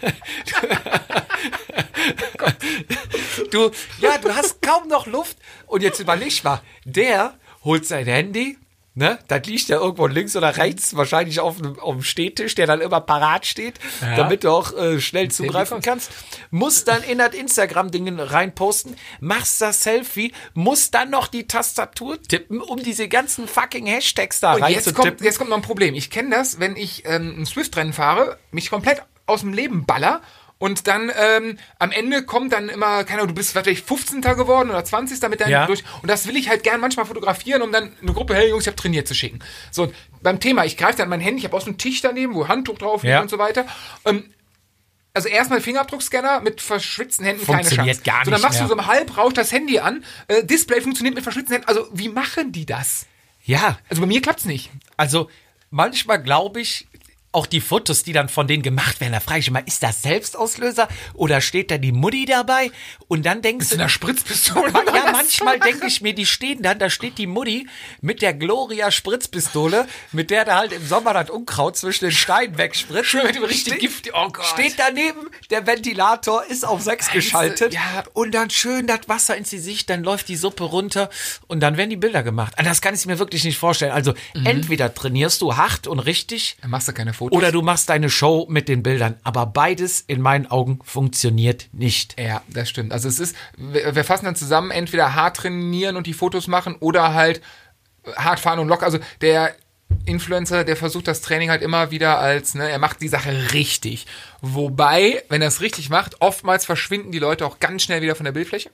du, 3.51 3.71
ja, 4.01 4.19
du 4.19 4.35
hast 4.35 4.63
kaum 4.63 4.89
noch 4.89 5.07
Luft. 5.07 5.37
Und 5.67 5.83
jetzt 5.83 5.99
überleg 6.01 6.43
mal, 6.45 6.61
der 6.85 7.35
holt 7.63 7.87
sein 7.87 8.07
Handy, 8.07 8.57
ne? 8.95 9.19
Das 9.29 9.47
liegt 9.47 9.69
ja 9.69 9.79
irgendwo 9.79 10.07
links 10.07 10.37
oder 10.37 10.57
rechts, 10.57 10.97
wahrscheinlich 10.97 11.41
auf 11.41 11.59
dem, 11.59 11.79
auf 11.79 11.95
dem 11.95 12.03
Stehtisch, 12.03 12.55
der 12.55 12.67
dann 12.67 12.81
immer 12.81 13.01
parat 13.01 13.47
steht, 13.47 13.79
damit 14.01 14.45
du 14.45 14.51
auch 14.51 14.77
äh, 14.77 15.01
schnell 15.01 15.31
zugreifen 15.31 15.81
kannst. 15.81 16.11
Muss 16.51 16.85
dann 16.85 17.03
in 17.03 17.19
das 17.19 17.35
Instagram-Ding 17.35 18.19
reinposten, 18.19 18.97
machst 19.21 19.61
das 19.61 19.83
Selfie, 19.83 20.33
muss 20.55 20.91
dann 20.91 21.11
noch 21.11 21.29
die 21.29 21.47
Tastatur 21.47 22.21
tippen, 22.23 22.61
um 22.61 22.83
diese 22.83 23.09
ganzen 23.09 23.47
fucking 23.47 23.87
Hashtags 23.87 24.41
da 24.41 24.55
Und 24.55 24.69
jetzt 24.69 24.95
kommt, 24.95 25.21
jetzt 25.21 25.39
kommt 25.39 25.51
noch 25.51 25.57
ein 25.57 25.63
Problem. 25.63 25.95
Ich 25.95 26.11
kenne 26.11 26.31
das, 26.31 26.59
wenn 26.61 26.77
ich 26.77 27.05
ähm, 27.07 27.41
ein 27.41 27.47
Swift-Rennen 27.47 27.93
fahre, 27.93 28.39
mich 28.51 28.71
komplett 28.71 29.03
aus 29.27 29.41
dem 29.41 29.53
Leben 29.53 29.87
baller 29.87 30.21
und 30.61 30.87
dann 30.87 31.11
ähm, 31.19 31.59
am 31.81 31.91
Ende 31.91 32.23
kommt 32.23 32.53
dann 32.53 32.69
immer, 32.69 33.03
keine 33.03 33.23
Ahnung, 33.23 33.29
du 33.29 33.35
bist 33.35 33.51
vielleicht 33.51 33.85
15. 33.85 34.21
geworden 34.21 34.71
oder 34.71 34.85
20. 34.85 35.21
mit 35.29 35.41
deinem 35.41 35.51
Ja. 35.51 35.67
durch. 35.67 35.83
Und 36.03 36.09
das 36.09 36.29
will 36.29 36.37
ich 36.37 36.49
halt 36.49 36.63
gern 36.63 36.81
manchmal 36.81 37.07
fotografieren, 37.07 37.63
um 37.63 37.73
dann 37.73 37.93
eine 38.01 38.13
Gruppe, 38.13 38.35
hey 38.37 38.51
Jungs, 38.51 38.63
ich 38.65 38.69
habe 38.69 38.77
trainiert 38.77 39.09
zu 39.09 39.15
schicken. 39.15 39.41
So, 39.73 39.93
beim 40.23 40.39
Thema, 40.39 40.65
ich 40.65 40.77
greife 40.77 40.99
dann 40.99 41.09
mein 41.09 41.21
Handy, 41.21 41.39
ich 41.41 41.45
habe 41.47 41.57
auch 41.57 41.61
so 41.63 41.67
einen 41.69 41.79
Tisch 41.79 42.01
daneben, 42.03 42.35
wo 42.35 42.47
Handtuch 42.47 42.79
drauf 42.79 43.03
liegt 43.03 43.11
Ja. 43.13 43.21
und 43.23 43.31
so 43.31 43.39
weiter. 43.39 43.67
Ähm, 44.05 44.33
also 45.13 45.29
erstmal 45.29 45.61
Fingerabdruckscanner 45.61 46.41
mit 46.41 46.61
verschwitzten 46.61 47.25
Händen 47.25 47.45
keine 47.45 47.65
Funktioniert 47.65 47.97
Chance. 47.97 48.03
gar 48.11 48.25
so, 48.27 48.31
dann 48.31 48.39
nicht 48.39 48.43
machst 48.47 48.61
mehr. 48.61 48.69
du 48.69 48.75
so 48.75 48.79
im 48.81 48.87
Halbrausch 48.87 49.33
das 49.33 49.51
Handy 49.51 49.79
an. 49.81 50.05
Äh, 50.29 50.45
Display 50.45 50.81
funktioniert 50.83 51.15
mit 51.17 51.25
verschwitzten 51.25 51.55
Händen. 51.55 51.69
Also 51.69 51.89
wie 51.93 52.09
machen 52.11 52.53
die 52.53 52.67
das? 52.67 53.07
Ja, 53.45 53.79
Also 53.89 54.03
bei 54.03 54.07
mir 54.07 54.21
klappt's 54.23 54.45
nicht. 54.45 54.71
Also 54.99 55.29
manchmal 55.71 56.23
glaube 56.23 56.61
ich, 56.61 56.87
auch 57.33 57.47
die 57.47 57.61
Fotos, 57.61 58.03
die 58.03 58.13
dann 58.13 58.29
von 58.29 58.49
denen 58.49 58.63
gemacht 58.63 59.01
werden, 59.01 59.13
da 59.13 59.21
frage 59.21 59.39
ich 59.41 59.49
immer, 59.49 59.65
ist 59.67 59.83
das 59.85 60.03
Selbstauslöser 60.03 60.89
oder 61.15 61.41
steht 61.41 61.71
da 61.71 61.79
die 61.79 61.93
Mutti 61.93 62.25
dabei? 62.25 62.71
Und 63.07 63.25
dann 63.25 63.41
denkst 63.41 63.67
In 63.67 63.79
du, 63.79 63.83
der 63.85 63.89
Spritzpistole. 63.89 64.73
ja, 64.95 65.13
manchmal 65.13 65.61
denke 65.61 65.87
ich 65.87 66.01
mir, 66.01 66.13
die 66.13 66.27
stehen 66.27 66.63
dann, 66.63 66.79
da 66.81 66.91
steht 66.91 67.19
die 67.19 67.27
Mutti 67.29 67.69
mit 68.01 68.21
der 68.23 68.35
Gloria 68.35 68.91
Spritzpistole, 68.91 69.87
mit 70.13 70.31
der 70.31 70.45
da 70.45 70.57
halt 70.57 70.73
im 70.73 70.85
Sommer 70.87 71.15
das 71.15 71.31
Unkraut 71.31 71.77
zwischen 71.77 72.07
den 72.07 72.13
Steinen 72.13 72.59
wegspritzt. 72.59 73.07
Schön 73.07 73.25
mit 73.27 73.35
dem 73.37 73.45
richtig 73.45 73.75
Ste- 73.75 73.79
Gift. 73.81 74.11
Oh 74.13 74.29
Gott. 74.33 74.45
Steht 74.47 74.75
daneben, 74.79 75.29
der 75.51 75.67
Ventilator 75.67 76.45
ist 76.47 76.65
auf 76.67 76.81
6 76.83 77.11
geschaltet 77.13 77.75
ja. 77.75 78.03
und 78.13 78.33
dann 78.35 78.51
schön 78.51 78.87
das 78.87 79.01
Wasser 79.09 79.37
ins 79.37 79.51
Gesicht, 79.51 79.89
dann 79.91 80.03
läuft 80.03 80.29
die 80.29 80.37
Suppe 80.37 80.65
runter 80.65 81.11
und 81.47 81.61
dann 81.61 81.77
werden 81.77 81.91
die 81.91 81.97
Bilder 81.97 82.23
gemacht. 82.23 82.55
Das 82.57 82.81
kann 82.81 82.95
ich 82.95 83.07
mir 83.07 83.19
wirklich 83.19 83.45
nicht 83.45 83.59
vorstellen. 83.59 83.93
Also 83.93 84.15
Mhm. 84.35 84.47
entweder 84.47 84.93
trainierst 84.95 85.41
du 85.43 85.57
hart 85.57 85.87
und 85.87 85.99
richtig 86.01 86.57
Dann 86.63 86.71
machst 86.71 86.89
du 86.89 86.93
keine 86.93 87.13
Fotos. 87.21 87.37
oder 87.37 87.53
du 87.53 87.61
machst 87.61 87.91
deine 87.91 88.09
Show 88.09 88.47
mit 88.49 88.67
den 88.67 88.83
Bildern. 88.83 89.17
Aber 89.25 89.45
beides 89.45 90.01
in 90.01 90.23
meinen 90.23 90.47
Augen 90.47 90.79
funktioniert 90.83 91.69
nicht. 91.73 92.19
Ja, 92.19 92.41
das 92.49 92.71
stimmt. 92.71 92.93
Also 92.93 93.09
es 93.09 93.21
ist, 93.21 93.37
wir, 93.59 93.95
wir 93.95 94.05
fassen 94.05 94.25
dann 94.25 94.37
zusammen, 94.37 94.71
entweder 94.71 95.15
hart 95.15 95.37
trainieren 95.37 95.97
und 95.97 96.07
die 96.07 96.15
Fotos 96.15 96.47
machen 96.47 96.77
oder 96.81 97.13
halt 97.13 97.43
hart 98.17 98.41
fahren 98.41 98.59
und 98.59 98.69
locker. 98.69 98.87
Also 98.87 98.99
der 99.21 99.55
Influencer, 100.07 100.65
der 100.65 100.77
versucht 100.77 101.09
das 101.09 101.21
Training 101.21 101.51
halt 101.51 101.61
immer 101.61 101.91
wieder 101.91 102.19
als, 102.19 102.55
ne, 102.55 102.71
er 102.71 102.79
macht 102.79 103.03
die 103.03 103.09
Sache 103.09 103.53
richtig. 103.53 104.07
Wobei, 104.41 105.23
wenn 105.29 105.43
er 105.43 105.49
es 105.49 105.61
richtig 105.61 105.91
macht, 105.91 106.23
oftmals 106.23 106.65
verschwinden 106.65 107.13
die 107.13 107.19
Leute 107.19 107.45
auch 107.45 107.61
ganz 107.61 107.83
schnell 107.83 108.01
wieder 108.01 108.15
von 108.15 108.25
der 108.25 108.33
Bildfläche. 108.33 108.71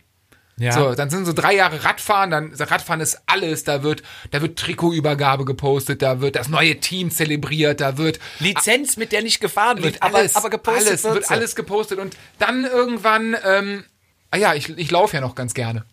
Ja. 0.59 0.73
So, 0.73 0.95
dann 0.95 1.11
sind 1.11 1.27
so 1.27 1.35
drei 1.35 1.55
Jahre 1.55 1.85
Radfahren, 1.85 2.31
dann 2.31 2.55
Radfahren 2.55 3.01
ist 3.01 3.21
alles, 3.27 3.64
da 3.64 3.83
wird, 3.83 4.03
da 4.31 4.40
wird 4.40 4.59
Trikotübergabe 4.59 5.45
gepostet, 5.45 6.01
da 6.01 6.23
wird 6.23 6.35
das 6.35 6.49
neue 6.49 6.81
Team 6.81 7.11
zelebriert, 7.11 7.83
da 7.83 7.99
wird 7.99 8.19
Lizenz, 8.38 8.97
mit 8.97 9.12
der 9.12 9.23
nicht 9.23 9.40
gefahren 9.40 9.83
wird, 9.83 9.95
wird 9.95 10.03
aber, 10.03 10.19
alles, 10.19 10.35
aber 10.35 10.49
gepostet 10.49 10.88
alles, 10.88 11.05
wird, 11.05 11.31
alles 11.31 11.57
gepostet 11.57 11.99
und 11.99 12.16
dann 12.38 12.64
irgendwann, 12.64 13.37
ähm, 13.45 13.85
ah 14.31 14.38
ja, 14.38 14.55
ich, 14.55 14.71
ich 14.71 14.90
laufe 14.90 15.16
ja 15.16 15.21
noch 15.21 15.35
ganz 15.35 15.53
gerne. 15.53 15.85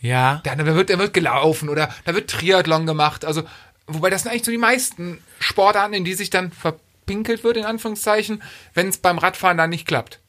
Ja. 0.00 0.40
Da, 0.44 0.54
da 0.54 0.64
wird, 0.64 0.88
da 0.88 0.98
wird 0.98 1.12
gelaufen 1.12 1.68
oder 1.68 1.90
da 2.04 2.14
wird 2.14 2.30
Triathlon 2.30 2.86
gemacht. 2.86 3.24
Also, 3.24 3.42
wobei 3.86 4.08
das 4.08 4.22
sind 4.22 4.30
eigentlich 4.30 4.44
so 4.44 4.50
die 4.50 4.58
meisten 4.58 5.22
Sportarten, 5.40 5.94
in 5.94 6.04
die 6.04 6.14
sich 6.14 6.30
dann 6.30 6.52
verpinkelt 6.52 7.44
wird, 7.44 7.56
in 7.56 7.64
Anführungszeichen, 7.64 8.42
wenn 8.72 8.88
es 8.88 8.98
beim 8.98 9.18
Radfahren 9.18 9.58
dann 9.58 9.70
nicht 9.70 9.86
klappt. 9.86 10.20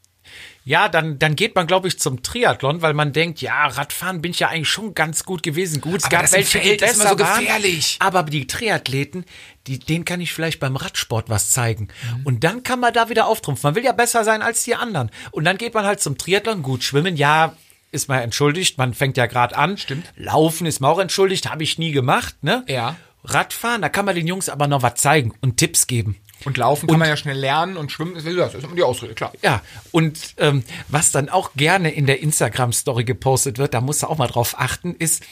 Ja, 0.67 0.89
dann, 0.89 1.17
dann 1.17 1.37
geht 1.37 1.55
man, 1.55 1.65
glaube 1.65 1.87
ich, 1.87 1.97
zum 1.97 2.23
Triathlon, 2.23 2.81
weil 2.81 2.93
man 2.93 3.13
denkt, 3.13 3.39
ja, 3.39 3.67
Radfahren 3.67 4.21
bin 4.21 4.31
ich 4.31 4.41
ja 4.41 4.49
eigentlich 4.49 4.67
schon 4.67 4.93
ganz 4.93 5.23
gut 5.23 5.41
gewesen. 5.41 5.79
Gut, 5.79 5.99
es 5.99 6.03
Aber 6.03 6.11
gab 6.11 6.21
das 6.23 6.33
welche, 6.33 6.59
die 6.59 6.67
Feld 6.67 6.81
ist 6.81 6.87
besser 6.89 7.01
immer 7.03 7.17
so 7.17 7.19
waren, 7.23 7.39
gefährlich. 7.39 7.95
Aber 8.01 8.23
die 8.23 8.47
Triathleten, 8.47 9.23
die, 9.65 9.79
denen 9.79 10.03
kann 10.03 10.19
ich 10.19 10.33
vielleicht 10.33 10.59
beim 10.59 10.75
Radsport 10.75 11.29
was 11.29 11.51
zeigen. 11.51 11.87
Mhm. 12.17 12.25
Und 12.25 12.43
dann 12.43 12.63
kann 12.63 12.81
man 12.81 12.91
da 12.91 13.07
wieder 13.07 13.27
auftrumpfen. 13.27 13.65
Man 13.69 13.75
will 13.75 13.85
ja 13.85 13.93
besser 13.93 14.25
sein 14.25 14.41
als 14.41 14.65
die 14.65 14.75
anderen. 14.75 15.09
Und 15.31 15.45
dann 15.45 15.57
geht 15.57 15.73
man 15.73 15.85
halt 15.85 16.01
zum 16.01 16.17
Triathlon. 16.17 16.63
Gut, 16.63 16.83
schwimmen, 16.83 17.15
ja, 17.15 17.55
ist 17.93 18.09
man 18.09 18.19
entschuldigt. 18.19 18.77
Man 18.77 18.93
fängt 18.93 19.15
ja 19.15 19.27
gerade 19.27 19.57
an. 19.57 19.77
Stimmt. 19.77 20.11
Laufen 20.17 20.67
ist 20.67 20.81
man 20.81 20.91
auch 20.91 20.99
entschuldigt. 20.99 21.49
Habe 21.49 21.63
ich 21.63 21.77
nie 21.77 21.93
gemacht, 21.93 22.43
ne? 22.43 22.65
Ja. 22.67 22.97
Radfahren, 23.23 23.81
da 23.81 23.87
kann 23.87 24.03
man 24.03 24.15
den 24.15 24.27
Jungs 24.27 24.49
aber 24.49 24.67
noch 24.67 24.81
was 24.81 24.95
zeigen 24.95 25.33
und 25.39 25.55
Tipps 25.55 25.87
geben. 25.87 26.17
Und 26.45 26.57
laufen 26.57 26.87
kann 26.87 26.99
man 26.99 27.09
ja 27.09 27.17
schnell 27.17 27.37
lernen 27.37 27.77
und 27.77 27.91
schwimmen 27.91 28.13
das 28.15 28.25
ist 28.25 28.63
immer 28.63 28.75
die 28.75 28.83
Ausrede, 28.83 29.13
klar. 29.15 29.33
Ja, 29.41 29.61
und 29.91 30.35
ähm, 30.37 30.63
was 30.87 31.11
dann 31.11 31.29
auch 31.29 31.53
gerne 31.55 31.91
in 31.91 32.05
der 32.05 32.21
Instagram-Story 32.21 33.03
gepostet 33.05 33.57
wird, 33.57 33.73
da 33.73 33.81
musst 33.81 34.03
du 34.03 34.07
auch 34.07 34.17
mal 34.17 34.27
drauf 34.27 34.55
achten, 34.59 34.93
ist, 34.95 35.23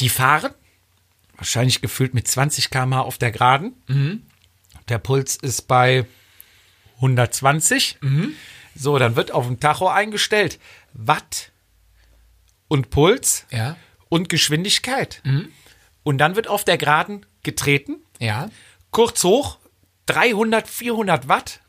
die 0.00 0.08
fahren, 0.08 0.52
wahrscheinlich 1.36 1.80
gefühlt 1.80 2.12
mit 2.14 2.26
20 2.28 2.70
km/h 2.70 3.00
auf 3.02 3.18
der 3.18 3.30
Geraden. 3.30 4.26
Der 4.88 4.98
Puls 4.98 5.36
ist 5.36 5.68
bei 5.68 6.06
120. 6.96 7.98
So, 8.74 8.98
dann 8.98 9.16
wird 9.16 9.30
auf 9.32 9.46
dem 9.46 9.60
Tacho 9.60 9.88
eingestellt 9.88 10.58
Watt 10.94 11.50
und 12.68 12.90
Puls 12.90 13.46
Ja. 13.50 13.76
und 14.08 14.28
Geschwindigkeit. 14.28 15.22
Und 16.02 16.18
dann 16.18 16.36
wird 16.36 16.48
auf 16.48 16.64
der 16.64 16.78
Geraden 16.78 17.26
getreten 17.42 17.96
Ja. 18.18 18.48
kurz 18.90 19.22
hoch, 19.24 19.58
300, 20.06 20.68
400 20.68 21.28
Watt, 21.28 21.60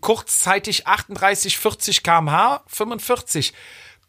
kurzzeitig 0.00 0.86
38, 0.86 1.58
40 1.58 2.02
kmh, 2.02 2.62
45, 2.66 3.52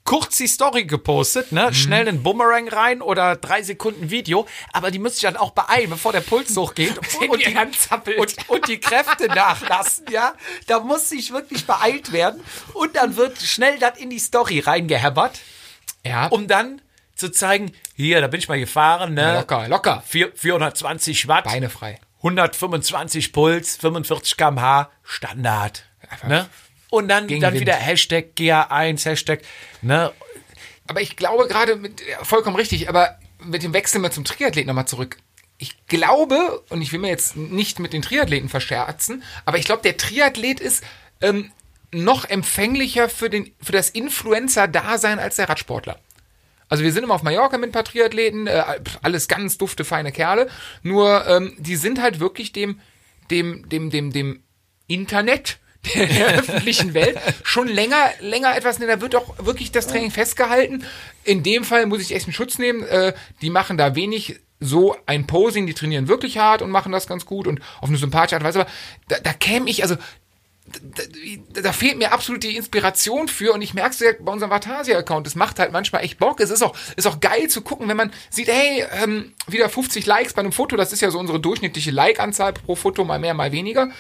kurz 0.04 0.38
die 0.38 0.48
Story 0.48 0.84
gepostet, 0.86 1.52
ne? 1.52 1.68
Mhm. 1.70 1.74
Schnell 1.74 2.08
einen 2.08 2.24
Boomerang 2.24 2.68
rein 2.68 3.02
oder 3.02 3.36
drei 3.38 3.62
Sekunden 3.64 4.10
Video, 4.10 4.46
aber 4.74 4.92
die 4.92 5.00
müssen 5.00 5.14
sich 5.16 5.24
dann 5.24 5.38
auch 5.38 5.52
beeilen, 5.52 5.90
bevor 5.92 6.12
der 6.12 6.22
Puls 6.22 6.56
hochgeht 6.58 6.98
und, 6.98 7.30
Und 7.30 7.40
die, 7.42 7.46
die 7.52 7.58
Hand 7.58 7.80
zappelt. 7.80 8.18
und, 8.20 8.50
und 8.50 8.68
die 8.68 8.80
Kräfte 8.80 9.28
nachlassen, 9.34 10.06
ja. 10.12 10.34
Da 10.68 10.80
muss 10.80 11.10
sich 11.10 11.32
wirklich 11.32 11.66
beeilt 11.66 12.12
werden 12.12 12.44
und 12.74 12.96
dann 12.96 13.16
wird 13.16 13.38
schnell 13.42 13.80
das 13.80 13.98
in 13.98 14.10
die 14.10 14.20
Story 14.20 14.60
reingehämmert, 14.60 15.40
Ja, 16.06 16.28
um 16.28 16.48
dann 16.48 16.82
zu 17.16 17.30
zeigen, 17.32 17.72
hier, 17.96 18.20
da 18.22 18.28
bin 18.28 18.40
ich 18.40 18.50
mal 18.50 18.60
gefahren, 18.60 19.14
ne? 19.14 19.36
locker, 19.36 19.68
locker. 19.70 20.04
Vier- 20.06 20.32
420 20.36 21.28
Watt. 21.28 21.46
Beine 21.46 21.70
frei. 21.70 22.00
125 22.24 23.34
Puls, 23.34 23.76
45 23.78 24.38
km/h, 24.38 24.90
Standard. 25.04 25.84
Ne? 26.28 26.50
Und 26.90 27.08
dann, 27.08 27.28
Gegen 27.28 27.42
dann 27.42 27.54
Wind. 27.54 27.62
wieder 27.62 27.74
Hashtag 27.76 28.34
GA1, 28.38 29.06
Hashtag, 29.06 29.42
ne? 29.82 30.12
Aber 30.88 31.02
ich 31.02 31.16
glaube 31.16 31.48
gerade 31.48 31.76
mit, 31.76 32.02
ja, 32.08 32.24
vollkommen 32.24 32.56
richtig, 32.56 32.88
aber 32.88 33.18
mit 33.44 33.64
dem 33.64 33.74
Wechsel 33.74 34.00
mal 34.00 34.12
zum 34.12 34.26
Triathlet 34.26 34.68
nochmal 34.68 34.88
zurück. 34.88 35.18
Ich 35.58 35.86
glaube, 35.88 36.64
und 36.70 36.82
ich 36.82 36.92
will 36.92 37.00
mir 37.00 37.10
jetzt 37.10 37.36
nicht 37.36 37.80
mit 37.80 37.94
den 37.94 38.02
Triathleten 38.02 38.50
verscherzen, 38.50 39.24
aber 39.46 39.58
ich 39.58 39.66
glaube, 39.66 39.82
der 39.82 39.98
Triathlet 39.98 40.60
ist 40.60 40.84
ähm, 41.22 41.52
noch 41.92 42.26
empfänglicher 42.26 43.10
für, 43.10 43.30
den, 43.30 43.54
für 43.62 43.72
das 43.72 43.90
Influencer-Dasein 43.90 45.20
als 45.20 45.38
der 45.38 45.50
Radsportler. 45.50 46.00
Also 46.74 46.84
wir 46.84 46.92
sind 46.92 47.04
immer 47.04 47.14
auf 47.14 47.22
Mallorca 47.22 47.60
mit 47.60 47.70
ein 47.70 47.72
paar 47.72 47.84
Triathleten, 47.84 48.48
äh, 48.48 48.64
alles 49.04 49.28
ganz 49.28 49.60
dufte, 49.60 49.86
feine 49.86 50.12
Kerle. 50.12 50.50
Nur 50.82 51.24
ähm, 51.28 51.54
die 51.60 51.76
sind 51.76 52.02
halt 52.02 52.20
wirklich 52.20 52.52
dem, 52.52 52.80
dem, 53.30 53.70
dem, 53.70 53.92
dem, 53.92 54.12
dem 54.12 54.42
Internet 54.88 55.60
der, 55.94 56.40
öffentlichen 56.40 56.96
Welt 56.96 57.20
schon 57.44 57.68
länger, 57.68 58.10
länger 58.22 58.58
etwas, 58.58 58.80
ne, 58.80 58.88
da 58.88 59.02
wird 59.02 59.14
auch 59.14 59.46
wirklich 59.46 59.72
das 59.72 59.86
Training 59.86 60.10
festgehalten. 60.10 60.84
In 61.24 61.44
dem 61.44 61.64
Fall 61.64 61.86
muss 61.86 62.02
ich 62.02 62.16
echt 62.16 62.26
einen 62.26 62.34
Schutz 62.34 62.58
nehmen. 62.58 62.82
Äh, 62.82 63.14
die 63.44 63.52
machen 63.52 63.78
da 63.78 63.94
wenig 63.96 64.40
so 64.60 64.96
ein 65.06 65.28
Posing, 65.28 65.68
die 65.68 65.76
trainieren 65.76 66.08
wirklich 66.08 66.40
hart 66.40 66.64
und 66.64 66.72
machen 66.72 66.92
das 66.92 67.06
ganz 67.06 67.28
gut 67.28 67.46
und 67.46 67.60
auf 67.82 67.90
eine 67.90 68.00
sympathische 68.00 68.38
Art 68.38 68.42
und 68.42 68.48
Weise. 68.48 68.62
Aber 68.62 68.70
da, 69.10 69.18
da 69.20 69.34
käme 69.34 69.70
ich, 69.70 69.84
also 69.84 69.96
da, 70.66 71.62
da 71.62 71.74
fehlt 71.74 71.98
mir 71.98 72.14
absolut 72.14 72.44
die 72.44 72.56
Inspiration 72.56 73.28
für 73.28 73.54
und 73.54 73.62
ich 73.62 73.74
merke 73.74 73.92
es 73.92 74.00
ja 74.00 74.12
bei 74.18 74.32
unserem 74.32 74.50
Vatasia-Account, 74.50 75.28
es 75.28 75.36
macht 75.36 75.60
halt 75.60 75.72
manchmal 75.72 76.04
echt 76.04 76.20
Bock. 76.20 76.40
Es 76.40 76.50
ist 76.50 76.62
auch, 76.62 76.76
ist 76.96 77.06
auch 77.06 77.20
geil 77.20 77.50
zu 77.50 77.62
gucken, 77.62 77.90
wenn 77.90 77.98
man 77.98 78.12
sieht, 78.30 78.48
hey, 78.48 78.86
ähm, 78.92 79.34
wieder 79.48 79.68
50 79.68 80.06
Likes 80.06 80.34
bei 80.34 80.40
einem 80.40 80.54
Foto, 80.54 80.78
das 80.78 80.94
ist 80.94 81.02
ja 81.02 81.12
so 81.12 81.20
unsere 81.20 81.40
durchschnittliche 81.40 81.92
Like-Anzahl 81.92 82.54
pro 82.54 82.76
Foto, 82.76 83.04
mal 83.04 83.20
mehr, 83.20 83.34
mal 83.34 83.52
weniger. 83.52 83.92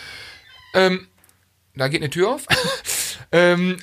Ähm, 0.73 1.07
da 1.75 1.89
geht 1.89 2.01
eine 2.01 2.09
Tür 2.09 2.29
auf. 2.29 2.45
ähm, 3.31 3.77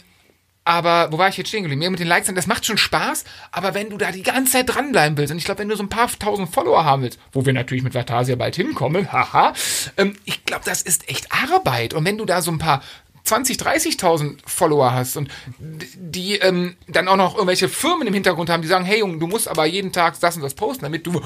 aber 0.70 1.10
wo 1.10 1.18
war 1.18 1.28
ich 1.28 1.36
jetzt 1.36 1.48
stehen 1.48 1.64
geblieben? 1.64 1.82
Ja, 1.82 1.90
mit 1.90 1.98
den 1.98 2.06
Likes, 2.06 2.32
das 2.32 2.46
macht 2.46 2.64
schon 2.64 2.78
Spaß, 2.78 3.24
aber 3.50 3.74
wenn 3.74 3.90
du 3.90 3.98
da 3.98 4.12
die 4.12 4.22
ganze 4.22 4.52
Zeit 4.52 4.72
dranbleiben 4.72 5.18
willst, 5.18 5.32
und 5.32 5.38
ich 5.38 5.44
glaube, 5.44 5.58
wenn 5.58 5.68
du 5.68 5.74
so 5.74 5.82
ein 5.82 5.88
paar 5.88 6.08
tausend 6.16 6.54
Follower 6.54 6.84
haben 6.84 7.02
willst, 7.02 7.18
wo 7.32 7.44
wir 7.44 7.52
natürlich 7.52 7.82
mit 7.82 7.92
Vatasia 7.92 8.36
bald 8.36 8.54
hinkommen, 8.54 9.10
haha, 9.12 9.52
ähm, 9.96 10.14
ich 10.24 10.44
glaube, 10.44 10.64
das 10.64 10.82
ist 10.82 11.08
echt 11.08 11.26
Arbeit. 11.32 11.92
Und 11.92 12.04
wenn 12.04 12.18
du 12.18 12.24
da 12.24 12.40
so 12.40 12.52
ein 12.52 12.58
paar 12.58 12.82
20, 13.24 13.56
30.000 13.56 14.38
Follower 14.46 14.94
hast 14.94 15.16
und 15.16 15.28
die 15.58 16.36
ähm, 16.36 16.76
dann 16.86 17.08
auch 17.08 17.16
noch 17.16 17.34
irgendwelche 17.34 17.68
Firmen 17.68 18.06
im 18.06 18.14
Hintergrund 18.14 18.48
haben, 18.48 18.62
die 18.62 18.68
sagen, 18.68 18.84
hey 18.84 19.00
Junge, 19.00 19.18
du 19.18 19.26
musst 19.26 19.48
aber 19.48 19.66
jeden 19.66 19.90
Tag 19.90 20.20
das 20.20 20.36
und 20.36 20.42
das 20.42 20.54
posten, 20.54 20.84
damit 20.84 21.04
du, 21.04 21.20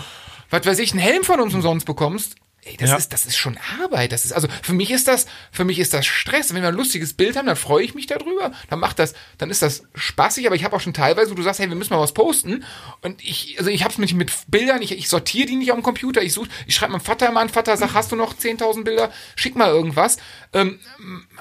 was 0.49 0.65
weiß 0.65 0.79
ich, 0.79 0.93
einen 0.93 1.01
Helm 1.01 1.23
von 1.23 1.41
uns 1.41 1.53
umsonst 1.53 1.85
bekommst. 1.85 2.37
Ey, 2.67 2.77
das 2.79 2.91
Ja. 2.91 2.97
ist, 2.97 3.13
das 3.13 3.27
ist 3.27 3.37
schon 3.37 3.59
Arbeit. 3.83 4.13
Das 4.13 4.25
ist, 4.25 4.33
also 4.33 4.49
für 4.63 4.73
mich 4.73 4.91
ist 4.91 5.07
das, 5.07 5.27
für 5.53 5.65
mich 5.65 5.79
ist 5.79 5.93
das 5.93 6.07
Stress. 6.07 6.55
Wenn 6.55 6.63
wir 6.63 6.69
ein 6.69 6.75
lustiges 6.75 7.13
Bild 7.13 7.37
haben, 7.37 7.47
dann 7.47 7.57
freue 7.57 7.85
ich 7.85 7.95
mich 7.95 8.07
darüber. 8.07 8.53
Dann 8.71 8.81
macht 8.81 8.99
das, 8.99 9.15
dann 9.39 9.51
ist 9.51 9.61
das 9.61 9.83
spaßig, 9.95 10.47
aber 10.47 10.57
ich 10.57 10.65
habe 10.65 10.75
auch 10.75 10.81
schon 10.81 10.95
teilweise, 10.95 11.31
wo 11.31 11.35
du 11.35 11.43
sagst, 11.43 11.61
hey, 11.61 11.69
wir 11.69 11.77
müssen 11.77 11.93
mal 11.93 12.01
was 12.01 12.15
posten. 12.15 12.65
Und 13.03 13.23
ich, 13.23 13.57
also 13.59 13.71
ich 13.71 13.85
hab's 13.85 13.99
nicht 13.99 14.15
mit 14.15 14.33
Bildern, 14.49 14.81
ich, 14.81 14.93
ich 14.93 15.09
sortiere 15.09 15.47
die 15.47 15.57
nicht 15.57 15.71
auf 15.73 15.77
dem 15.79 15.83
Computer. 15.83 16.23
Ich 16.23 16.33
suche, 16.33 16.49
ich 16.67 16.75
schreibe 16.75 16.93
meinem 16.93 17.01
Vater 17.03 17.31
mal 17.33 17.43
an, 17.43 17.49
Vater, 17.51 17.77
sag, 17.77 17.93
hast 17.93 18.13
du 18.13 18.17
noch 18.17 18.35
10.000 18.35 18.85
Bilder? 18.85 19.13
Schick 19.37 19.57
mal 19.57 19.69
irgendwas. 19.69 20.17
Ähm, 20.55 20.81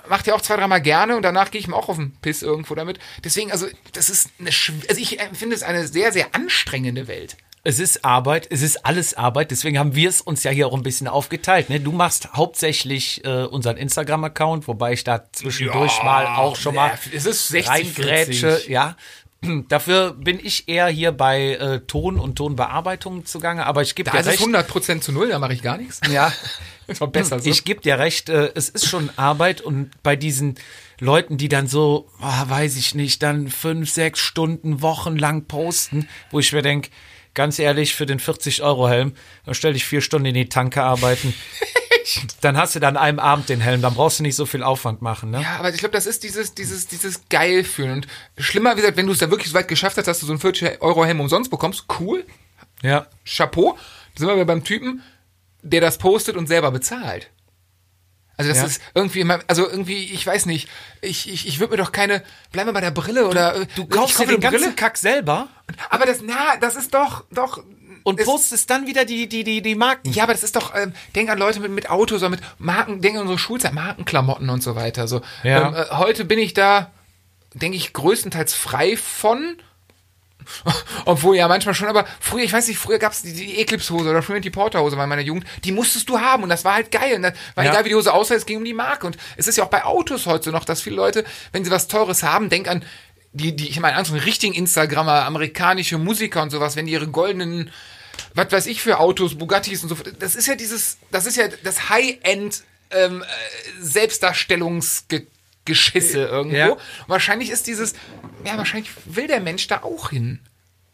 macht 0.09 0.27
er 0.27 0.35
auch 0.35 0.41
zwei, 0.41 0.57
dreimal 0.57 0.81
gerne 0.81 1.15
und 1.15 1.21
danach 1.23 1.51
gehe 1.51 1.59
ich 1.61 1.67
mir 1.67 1.75
auch 1.75 1.87
auf 1.89 1.97
den 1.97 2.11
Piss 2.21 2.41
irgendwo 2.41 2.75
damit. 2.75 2.99
Deswegen, 3.23 3.51
also, 3.51 3.67
das 3.93 4.09
ist 4.09 4.29
eine, 4.39 4.49
also 4.49 4.99
ich 5.01 5.19
finde 5.33 5.55
es 5.55 5.63
eine 5.63 5.87
sehr, 5.87 6.11
sehr 6.11 6.35
anstrengende 6.35 7.07
Welt. 7.07 7.37
Es 7.65 7.79
ist 7.79 8.03
Arbeit, 8.03 8.47
es 8.51 8.61
ist 8.61 8.85
alles 8.85 9.13
Arbeit, 9.13 9.49
deswegen 9.49 9.79
haben 9.79 9.95
wir 9.95 10.09
es 10.09 10.19
uns 10.19 10.43
ja 10.43 10.51
hier 10.51 10.67
auch 10.67 10.73
ein 10.73 10.83
bisschen 10.83 11.07
aufgeteilt. 11.07 11.69
Ne? 11.69 11.79
Du 11.79 11.93
machst 11.93 12.33
hauptsächlich 12.33 13.23
äh, 13.23 13.45
unseren 13.45 13.77
Instagram-Account, 13.77 14.67
wobei 14.67 14.91
ich 14.91 15.05
da 15.05 15.23
zwischendurch 15.31 16.03
mal 16.03 16.25
auch 16.25 16.57
schon 16.57 16.75
mal 16.75 16.91
es 17.13 17.25
ist 17.25 17.47
60, 17.47 17.69
reingrätsche, 17.71 18.49
40. 18.49 18.67
ja. 18.67 18.97
Dafür 19.69 20.11
bin 20.13 20.39
ich 20.41 20.67
eher 20.67 20.87
hier 20.87 21.11
bei 21.13 21.55
äh, 21.55 21.79
Ton 21.81 22.19
und 22.19 22.35
Tonbearbeitung 22.35 23.25
zugange, 23.25 23.65
aber 23.65 23.81
ich 23.81 23.95
gebe 23.95 24.09
dir 24.09 24.17
Das 24.17 24.27
ist 24.27 24.41
recht. 24.41 24.55
100% 24.55 25.01
zu 25.01 25.11
null, 25.13 25.29
da 25.29 25.39
mache 25.39 25.53
ich 25.53 25.61
gar 25.61 25.77
nichts. 25.77 25.99
Ja, 26.09 26.33
besser 27.11 27.39
so. 27.39 27.49
ich 27.49 27.63
gebe 27.63 27.81
dir 27.81 27.97
recht, 27.97 28.27
äh, 28.29 28.51
es 28.55 28.69
ist 28.69 28.87
schon 28.87 29.09
Arbeit 29.17 29.61
und 29.61 29.89
bei 30.03 30.17
diesen 30.17 30.55
Leuten, 30.99 31.37
die 31.37 31.49
dann 31.49 31.67
so, 31.67 32.09
ah, 32.19 32.45
weiß 32.47 32.75
ich 32.77 32.93
nicht, 32.95 33.23
dann 33.23 33.49
fünf, 33.49 33.89
sechs 33.89 34.19
Stunden, 34.19 34.81
wochenlang 34.81 35.45
posten, 35.45 36.07
wo 36.31 36.39
ich 36.39 36.51
mir 36.53 36.61
denk, 36.61 36.89
ganz 37.33 37.59
ehrlich, 37.59 37.95
für 37.95 38.05
den 38.05 38.19
40-Euro-Helm, 38.19 39.13
dann 39.45 39.53
stell 39.55 39.73
dich 39.73 39.85
vier 39.85 40.01
Stunden 40.01 40.25
in 40.27 40.33
die 40.33 40.49
Tanke 40.49 40.83
arbeiten. 40.83 41.33
dann 42.41 42.57
hast 42.57 42.75
du 42.75 42.79
dann 42.79 42.97
an 42.97 43.03
einem 43.03 43.19
Abend 43.19 43.49
den 43.49 43.61
Helm, 43.61 43.81
dann 43.81 43.93
brauchst 43.93 44.19
du 44.19 44.23
nicht 44.23 44.35
so 44.35 44.45
viel 44.45 44.63
Aufwand 44.63 45.01
machen, 45.01 45.31
ne? 45.31 45.41
Ja, 45.41 45.57
aber 45.57 45.69
ich 45.73 45.77
glaube, 45.77 45.93
das 45.93 46.05
ist 46.05 46.23
dieses, 46.23 46.53
dieses, 46.53 46.87
dieses 46.87 47.21
geil 47.29 47.63
fühlen. 47.63 47.91
Und 47.91 48.07
schlimmer, 48.37 48.73
wie 48.73 48.81
gesagt, 48.81 48.97
wenn 48.97 49.07
du 49.07 49.13
es 49.13 49.19
da 49.19 49.29
wirklich 49.29 49.49
so 49.49 49.55
weit 49.55 49.67
geschafft 49.67 49.97
hast, 49.97 50.05
dass 50.07 50.19
du 50.19 50.25
so 50.25 50.33
einen 50.33 50.41
40-Euro-Helm 50.41 51.19
umsonst 51.19 51.49
bekommst, 51.49 51.85
cool, 51.99 52.25
Ja. 52.81 53.07
Chapeau. 53.25 53.77
Da 54.15 54.19
sind 54.25 54.35
wir 54.35 54.45
beim 54.45 54.63
Typen, 54.63 55.01
der 55.61 55.81
das 55.81 55.97
postet 55.97 56.35
und 56.35 56.47
selber 56.47 56.71
bezahlt. 56.71 57.29
Also 58.37 58.49
das 58.49 58.57
Ja. 58.59 58.65
ist 58.65 58.81
irgendwie, 58.95 59.19
immer- 59.21 59.39
also 59.47 59.69
irgendwie, 59.69 60.05
ich 60.11 60.25
weiß 60.25 60.47
nicht, 60.47 60.67
ich, 61.01 61.31
ich, 61.31 61.47
ich 61.47 61.59
würde 61.59 61.71
mir 61.71 61.83
doch 61.83 61.91
keine, 61.91 62.23
bleiben 62.51 62.67
wir 62.69 62.73
bei 62.73 62.81
der 62.81 62.91
Brille 62.91 63.27
oder 63.27 63.55
äh, 63.55 63.65
Du 63.75 63.85
kaufst 63.85 64.19
dir 64.19 64.25
den 64.27 64.39
ganzen 64.39 64.75
Kack 64.75 64.97
selber 64.97 65.47
aber 65.89 66.05
das, 66.05 66.19
na, 66.23 66.57
das 66.59 66.75
ist 66.75 66.93
doch, 66.93 67.23
doch. 67.31 67.63
und 68.03 68.19
es- 68.19 68.25
postest 68.25 68.69
dann 68.69 68.85
wieder 68.87 69.05
die, 69.05 69.27
die, 69.29 69.43
die, 69.43 69.61
die 69.61 69.75
Marken. 69.75 70.11
Ja, 70.11 70.23
aber 70.23 70.33
das 70.33 70.43
ist 70.43 70.55
doch, 70.55 70.73
ähm, 70.75 70.93
denk 71.15 71.29
an 71.29 71.37
Leute 71.37 71.59
mit, 71.59 71.71
mit 71.71 71.89
Autos 71.89 72.21
oder 72.21 72.29
mit 72.31 72.41
Marken, 72.57 73.01
denk 73.01 73.15
an 73.15 73.21
unsere 73.21 73.39
Schulzeit, 73.39 73.73
Markenklamotten 73.73 74.49
und 74.49 74.61
so 74.63 74.75
weiter. 74.75 75.07
So, 75.07 75.21
Ja. 75.43 75.67
ähm, 75.69 75.75
äh, 75.75 75.85
heute 75.95 76.25
bin 76.25 76.37
ich 76.39 76.53
da, 76.53 76.91
denke 77.53 77.77
ich, 77.77 77.93
größtenteils 77.93 78.53
frei 78.55 78.97
von. 78.97 79.57
Obwohl 81.05 81.35
ja 81.35 81.47
manchmal 81.47 81.75
schon, 81.75 81.87
aber 81.87 82.05
früher, 82.19 82.43
ich 82.43 82.53
weiß 82.53 82.67
nicht, 82.67 82.77
früher 82.77 82.99
gab's 82.99 83.21
die, 83.21 83.33
die 83.33 83.59
Eclipse-Hose 83.59 84.09
oder 84.09 84.21
Trinity 84.21 84.49
Porter-Hose 84.49 84.95
bei 84.95 85.07
meiner 85.07 85.21
Jugend, 85.21 85.45
die 85.63 85.71
musstest 85.71 86.09
du 86.09 86.19
haben 86.19 86.43
und 86.43 86.49
das 86.49 86.65
war 86.65 86.75
halt 86.75 86.91
geil. 86.91 87.15
Und 87.15 87.23
das 87.23 87.33
war 87.55 87.63
Ja. 87.63 87.71
egal, 87.71 87.85
wie 87.85 87.89
die 87.89 87.95
Hose 87.95 88.13
aussah, 88.13 88.35
es 88.35 88.45
ging 88.45 88.57
um 88.57 88.65
die 88.65 88.73
Marke. 88.73 89.07
Und 89.07 89.17
es 89.37 89.47
ist 89.47 89.57
ja 89.57 89.63
auch 89.63 89.69
bei 89.69 89.83
Autos 89.85 90.25
heute 90.25 90.51
noch, 90.51 90.65
dass 90.65 90.81
viele 90.81 90.95
Leute, 90.95 91.23
wenn 91.51 91.63
sie 91.65 91.71
was 91.71 91.87
Teures 91.87 92.23
haben, 92.23 92.49
denk 92.49 92.67
an 92.67 92.83
die, 93.33 93.55
die, 93.55 93.67
ich 93.69 93.79
meine, 93.79 93.97
an 93.97 94.05
so 94.05 94.13
einen 94.13 94.23
richtigen 94.23 94.53
Instagrammer, 94.53 95.25
amerikanische 95.25 95.97
Musiker 95.97 96.41
und 96.43 96.51
sowas, 96.51 96.75
wenn 96.75 96.85
die 96.85 96.93
ihre 96.93 97.07
goldenen 97.07 97.71
was 98.35 98.51
weiß 98.51 98.65
ich 98.67 98.81
für 98.81 98.99
Autos, 98.99 99.35
Bugattis 99.35 99.83
und 99.83 99.89
so. 99.89 99.97
Das 100.19 100.35
ist 100.35 100.47
ja 100.47 100.55
dieses, 100.55 100.97
das 101.11 101.25
ist 101.25 101.35
ja 101.37 101.47
das 101.63 101.89
High-End 101.89 102.63
ähm, 102.91 103.23
äh, 103.23 103.25
Selbstdarstellungsgeschisse 105.65 106.25
irgendwo. 106.25 106.55
Ja. 106.57 106.77
Wahrscheinlich 107.07 107.49
ist 107.49 107.67
dieses, 107.67 107.93
ja, 108.45 108.57
wahrscheinlich 108.57 108.91
will 109.05 109.27
der 109.27 109.39
Mensch 109.39 109.67
da 109.67 109.83
auch 109.83 110.09
hin. 110.09 110.39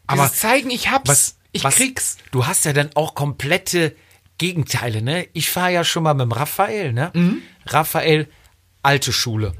Aber 0.06 0.24
Dieses 0.24 0.38
zeigen, 0.40 0.70
ich 0.70 0.90
hab's, 0.90 1.08
Was, 1.08 1.36
ich 1.52 1.64
was, 1.64 1.76
krieg's. 1.76 2.16
Du 2.30 2.46
hast 2.46 2.64
ja 2.64 2.72
dann 2.72 2.90
auch 2.94 3.14
komplette 3.14 3.94
Gegenteile, 4.38 5.02
ne? 5.02 5.28
Ich 5.32 5.50
fahre 5.50 5.72
ja 5.72 5.84
schon 5.84 6.02
mal 6.02 6.14
mit 6.14 6.22
dem 6.22 6.32
Raphael, 6.32 6.92
ne? 6.92 7.10
Mhm. 7.14 7.42
Raphael, 7.66 8.28
alte 8.82 9.12
Schule. 9.12 9.52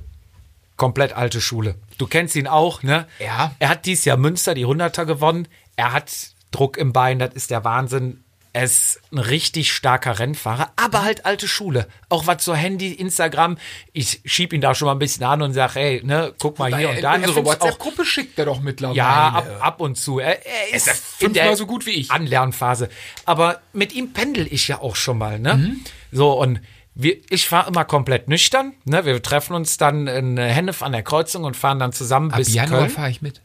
Komplett 0.76 1.12
alte 1.12 1.40
Schule. 1.40 1.74
Du 1.98 2.06
kennst 2.06 2.34
ihn 2.36 2.46
auch, 2.46 2.82
ne? 2.82 3.06
Ja. 3.18 3.54
Er 3.58 3.68
hat 3.68 3.84
dieses 3.84 4.06
Jahr 4.06 4.16
Münster 4.16 4.54
die 4.54 4.64
100er 4.66 5.04
gewonnen. 5.04 5.46
Er 5.76 5.92
hat 5.92 6.10
Druck 6.50 6.78
im 6.78 6.92
Bein, 6.92 7.18
das 7.18 7.34
ist 7.34 7.50
der 7.50 7.64
Wahnsinn. 7.64 8.24
Er 8.52 8.64
ist 8.64 9.00
ein 9.12 9.18
richtig 9.18 9.72
starker 9.72 10.18
Rennfahrer, 10.18 10.72
aber 10.74 11.04
halt 11.04 11.24
alte 11.24 11.46
Schule. 11.46 11.86
Auch 12.08 12.26
was 12.26 12.44
so 12.44 12.52
Handy, 12.52 12.92
Instagram. 12.92 13.58
Ich 13.92 14.20
schieb 14.24 14.52
ihn 14.52 14.60
da 14.60 14.74
schon 14.74 14.86
mal 14.86 14.92
ein 14.92 14.98
bisschen 14.98 15.22
an 15.24 15.40
und 15.42 15.52
sag, 15.52 15.76
hey, 15.76 16.00
ne, 16.04 16.34
guck 16.36 16.58
mal 16.58 16.76
hier 16.76 16.90
und 16.90 17.00
da. 17.00 17.14
Er 17.14 17.28
Unsere 17.28 17.44
WhatsApp-Gruppe 17.46 18.04
schickt 18.04 18.36
er 18.40 18.46
doch 18.46 18.60
mittlerweile. 18.60 18.96
ja, 18.96 19.28
ab, 19.28 19.46
ab 19.60 19.80
und 19.80 19.96
zu. 19.96 20.18
Er, 20.18 20.44
er 20.44 20.74
ist, 20.74 20.88
in 20.88 20.94
fünfmal 21.32 21.56
so 21.56 21.66
gut 21.66 21.86
wie 21.86 21.90
ich. 21.92 22.10
Anlernphase. 22.10 22.88
Aber 23.24 23.60
mit 23.72 23.92
ihm 23.92 24.12
pendel 24.12 24.52
ich 24.52 24.66
ja 24.66 24.80
auch 24.80 24.96
schon 24.96 25.18
mal, 25.18 25.38
ne? 25.38 25.54
Mhm. 25.54 25.80
So, 26.10 26.32
und 26.32 26.60
wir, 26.96 27.18
ich 27.30 27.46
fahre 27.46 27.68
immer 27.68 27.84
komplett 27.84 28.28
nüchtern. 28.28 28.72
Ne? 28.84 29.04
Wir 29.04 29.22
treffen 29.22 29.54
uns 29.54 29.76
dann 29.76 30.08
in 30.08 30.36
Hennef 30.38 30.82
an 30.82 30.90
der 30.90 31.04
Kreuzung 31.04 31.44
und 31.44 31.56
fahren 31.56 31.78
dann 31.78 31.92
zusammen 31.92 32.32
Ab 32.32 32.38
bis 32.38 32.52
Januar 32.52 32.80
Köln. 32.80 32.90
fahre 32.90 33.10
ich 33.10 33.22
mit. 33.22 33.40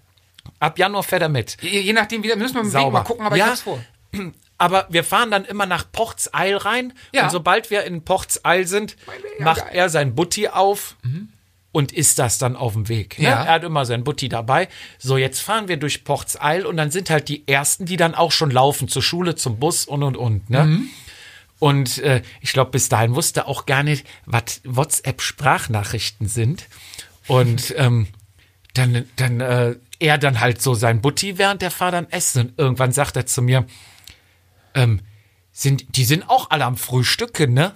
Ab 0.60 0.80
Januar 0.80 1.03
fährt 1.03 1.22
er 1.22 1.30
mit. 1.30 1.58
Je, 1.62 1.80
je 1.82 1.93
nachdem, 1.93 2.24
wie, 2.24 2.36
müssen 2.36 2.56
wir 2.56 2.64
mit 2.64 2.74
Weg 2.74 2.91
mal 2.91 3.01
gucken, 3.03 3.24
aber 3.24 3.36
Ja. 3.38 3.45
ich 3.45 3.51
hab's 3.51 3.62
vor. 3.62 3.80
Aber 4.58 4.88
wir 4.89 5.03
fahren 5.03 5.32
dann 5.32 5.45
immer 5.45 5.66
nach 5.66 5.91
Pochtseil 5.91 6.56
rein. 6.56 6.93
Ja. 7.14 7.26
Und 7.26 7.32
sobald 7.32 7.72
wir 7.72 7.84
in 7.84 8.03
Pochtseil 8.03 8.66
sind, 8.68 8.95
macht 9.39 9.66
geil. 9.66 9.72
er 9.74 9.89
sein 9.89 10.16
Butti 10.16 10.47
auf 10.47 10.95
und 11.76 11.91
isst 11.91 12.20
das 12.20 12.38
dann 12.38 12.56
auf 12.56 12.72
dem 12.72 12.88
Weg. 12.88 13.20
Ne? 13.20 13.26
Ja. 13.26 13.43
Er 13.43 13.53
hat 13.56 13.64
immer 13.66 13.86
sein 13.86 14.06
Butti 14.06 14.30
dabei. 14.30 14.70
So, 14.97 15.18
jetzt 15.18 15.41
fahren 15.41 15.68
wir 15.68 15.76
durch 15.76 16.06
Portseil 16.06 16.66
und 16.66 16.78
dann 16.78 16.89
sind 16.89 17.10
halt 17.10 17.28
die 17.28 17.45
ersten, 17.49 17.86
die 17.86 17.97
dann 17.97 18.16
auch 18.16 18.32
schon 18.32 18.49
laufen 18.49 18.88
zur 18.88 19.03
Schule, 19.03 19.36
zum 19.36 19.60
Bus 19.60 19.84
und 19.84 20.01
und 20.01 20.16
und. 20.16 20.49
Ne? 20.49 20.64
Mhm. 20.64 20.89
Und 21.60 21.97
äh, 21.97 22.22
ich 22.39 22.53
glaube, 22.53 22.72
bis 22.72 22.88
dahin 22.88 23.14
wusste 23.14 23.45
auch 23.47 23.66
gar 23.66 23.84
nicht, 23.84 24.08
was 24.26 24.62
WhatsApp-Sprachnachrichten 24.64 26.30
sind. 26.30 26.68
Und 27.28 27.74
ähm, 27.78 28.08
dann, 28.74 29.06
dann 29.18 29.41
äh, 29.41 29.76
er 29.99 30.18
dann 30.18 30.39
halt 30.39 30.62
so 30.62 30.76
sein 30.76 31.01
Butti 31.01 31.38
während 31.38 31.62
der 31.62 31.72
Fahrt 31.72 31.93
dann 31.93 32.10
essen. 32.10 32.41
Und 32.41 32.53
irgendwann 32.58 32.93
sagt 32.93 33.18
er 33.18 33.26
zu 33.26 33.41
mir, 33.41 33.66
ähm, 34.76 35.01
sind, 35.51 35.97
die 35.97 36.05
sind 36.05 36.30
auch 36.30 36.49
alle 36.49 36.65
am 36.65 36.78
Frühstücken, 36.78 37.53
ne? 37.53 37.73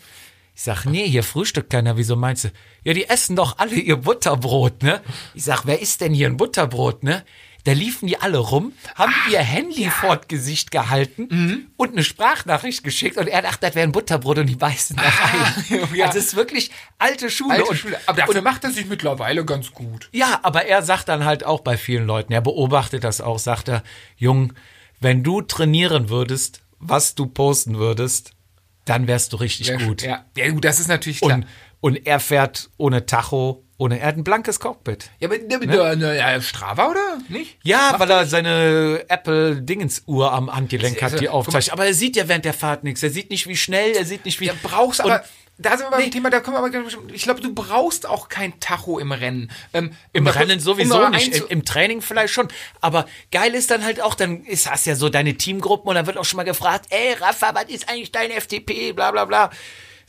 Ich 0.56 0.64
sag, 0.64 0.84
nee, 0.84 1.08
hier 1.08 1.24
frühstückt 1.24 1.70
keiner. 1.70 1.96
Wieso 1.96 2.18
meinst 2.18 2.44
du? 2.44 2.50
Ja, 2.84 2.94
die 2.94 3.06
essen 3.06 3.38
doch 3.38 3.60
alle 3.60 3.76
ihr 3.76 3.96
Butterbrot, 3.96 4.84
ne? 4.84 5.02
Ich 5.34 5.46
sag, 5.46 5.66
wer 5.66 5.82
isst 5.82 6.02
denn 6.02 6.14
hier 6.14 6.28
ein 6.28 6.36
Butterbrot, 6.36 7.04
ne? 7.04 7.24
Da 7.66 7.74
liefen 7.74 8.08
die 8.08 8.18
alle 8.18 8.38
rum, 8.38 8.74
haben 8.96 9.14
ihr 9.32 9.40
Handy 9.40 9.90
vor 9.90 10.22
Gesicht 10.28 10.72
gehalten 10.72 11.70
und 11.76 11.92
eine 11.92 12.04
Sprachnachricht 12.04 12.84
geschickt 12.84 13.18
und 13.18 13.28
er 13.28 13.42
dachte, 13.42 13.68
das 13.68 13.76
wäre 13.76 13.86
ein 13.86 13.92
Butterbrot 13.92 14.40
und 14.40 14.48
die 14.48 14.56
beißen 14.56 14.96
da 14.96 15.04
rein. 15.04 15.88
ja. 15.94 16.08
Also 16.08 16.20
es 16.20 16.28
ist 16.28 16.36
wirklich 16.36 16.72
alte 16.98 17.30
Schule. 17.30 17.56
Alte 17.56 17.70
und, 17.70 17.78
Schule. 17.78 18.00
Aber 18.06 18.22
dafür 18.22 18.42
macht 18.42 18.64
er 18.64 18.72
sich 18.72 18.86
mittlerweile 18.86 19.44
ganz 19.44 19.72
gut. 19.72 20.10
ja, 20.14 20.40
aber 20.42 20.66
er 20.66 20.84
sagt 20.84 21.10
dann 21.10 21.26
halt 21.26 21.46
auch 21.46 21.60
bei 21.60 21.78
vielen 21.78 22.06
Leuten, 22.06 22.32
er 22.32 22.42
beobachtet 22.42 23.04
das 23.04 23.20
auch, 23.20 23.40
sagt 23.40 23.68
er, 23.68 23.84
Jung, 24.16 24.54
wenn 25.02 25.24
du 25.24 25.42
trainieren 25.42 26.10
würdest, 26.10 26.62
was 26.80 27.16
du 27.16 27.28
posten 27.28 27.78
würdest, 27.78 28.32
dann 28.86 29.08
wärst 29.08 29.34
du 29.34 29.38
richtig 29.38 29.68
Sehr 29.68 29.78
gut. 29.78 30.02
Ja. 30.02 30.26
ja, 30.36 30.50
gut, 30.50 30.66
das 30.66 30.80
ist 30.80 30.88
natürlich 30.88 31.22
klar. 31.22 31.36
Und, 31.36 31.46
und 31.82 32.08
er 32.08 32.20
fährt 32.20 32.70
ohne 32.78 33.06
Tacho, 33.06 33.64
ohne, 33.78 34.00
er 34.00 34.08
hat 34.08 34.18
ein 34.18 34.24
blankes 34.24 34.60
Cockpit. 34.60 35.10
ja, 35.20 35.30
aber 35.30 35.38
ne? 35.38 35.96
ne, 35.96 36.18
ja, 36.18 36.42
Strava, 36.42 36.90
oder? 36.90 37.20
Nicht? 37.30 37.58
Ja, 37.64 37.96
weil 37.98 38.10
er 38.12 38.26
seine 38.26 39.06
Apple-Dingens-Uhr 39.08 40.34
am 40.34 40.54
Handgelenk 40.54 41.02
hat, 41.02 41.20
die 41.22 41.30
aufzeichnet. 41.30 41.72
Aber 41.72 41.86
er 41.86 41.94
sieht 41.94 42.18
ja 42.18 42.28
während 42.28 42.44
der 42.44 42.54
Fahrt 42.54 42.84
nichts. 42.84 43.02
Er 43.04 43.10
sieht 43.10 43.30
nicht, 43.30 43.48
wie 43.48 43.56
schnell, 43.56 43.94
er 43.94 44.04
sieht 44.04 44.26
nicht, 44.26 44.40
wie. 44.42 44.48
Ja, 44.48 44.54
brauchst 44.62 45.02
aber. 45.02 45.24
Da 45.62 45.78
sind 45.78 45.88
wir 45.88 45.98
beim 45.98 46.10
Thema, 46.10 46.30
da 46.30 46.40
kommen 46.40 46.56
wir 46.56 46.80
aber, 46.80 47.14
ich 47.14 47.24
glaube, 47.24 47.42
du 47.42 47.54
brauchst 47.54 48.08
auch 48.08 48.30
kein 48.30 48.58
Tacho 48.62 48.98
im 48.98 49.12
Rennen. 49.12 49.52
Ähm, 49.74 49.92
Im 50.14 50.26
Rennen 50.26 50.62
sowieso 50.62 51.04
um 51.04 51.12
nicht, 51.12 51.36
Im, 51.36 51.48
im 51.50 51.66
Training 51.66 52.02
vielleicht 52.02 52.34
schon. 52.34 52.48
Aber 52.80 53.06
geil 53.30 53.54
ist 53.54 53.70
dann 53.70 53.84
halt 53.84 54.00
auch, 54.00 54.16
dann 54.16 54.46
ist 54.46 54.72
hast 54.72 54.86
ja 54.86 54.96
so 54.96 55.10
deine 55.10 55.36
Teamgruppen 55.36 55.90
und 55.90 55.96
dann 55.96 56.08
wird 56.08 56.18
auch 56.18 56.24
schon 56.24 56.38
mal 56.38 56.44
gefragt, 56.44 56.86
ey 56.92 57.14
Rafa, 57.14 57.54
was 57.56 57.66
ist 57.66 57.90
eigentlich 57.90 58.14
dein 58.14 58.32
FTP, 58.32 58.94
bla 58.94 59.12
bla 59.12 59.26
bla. 59.26 59.50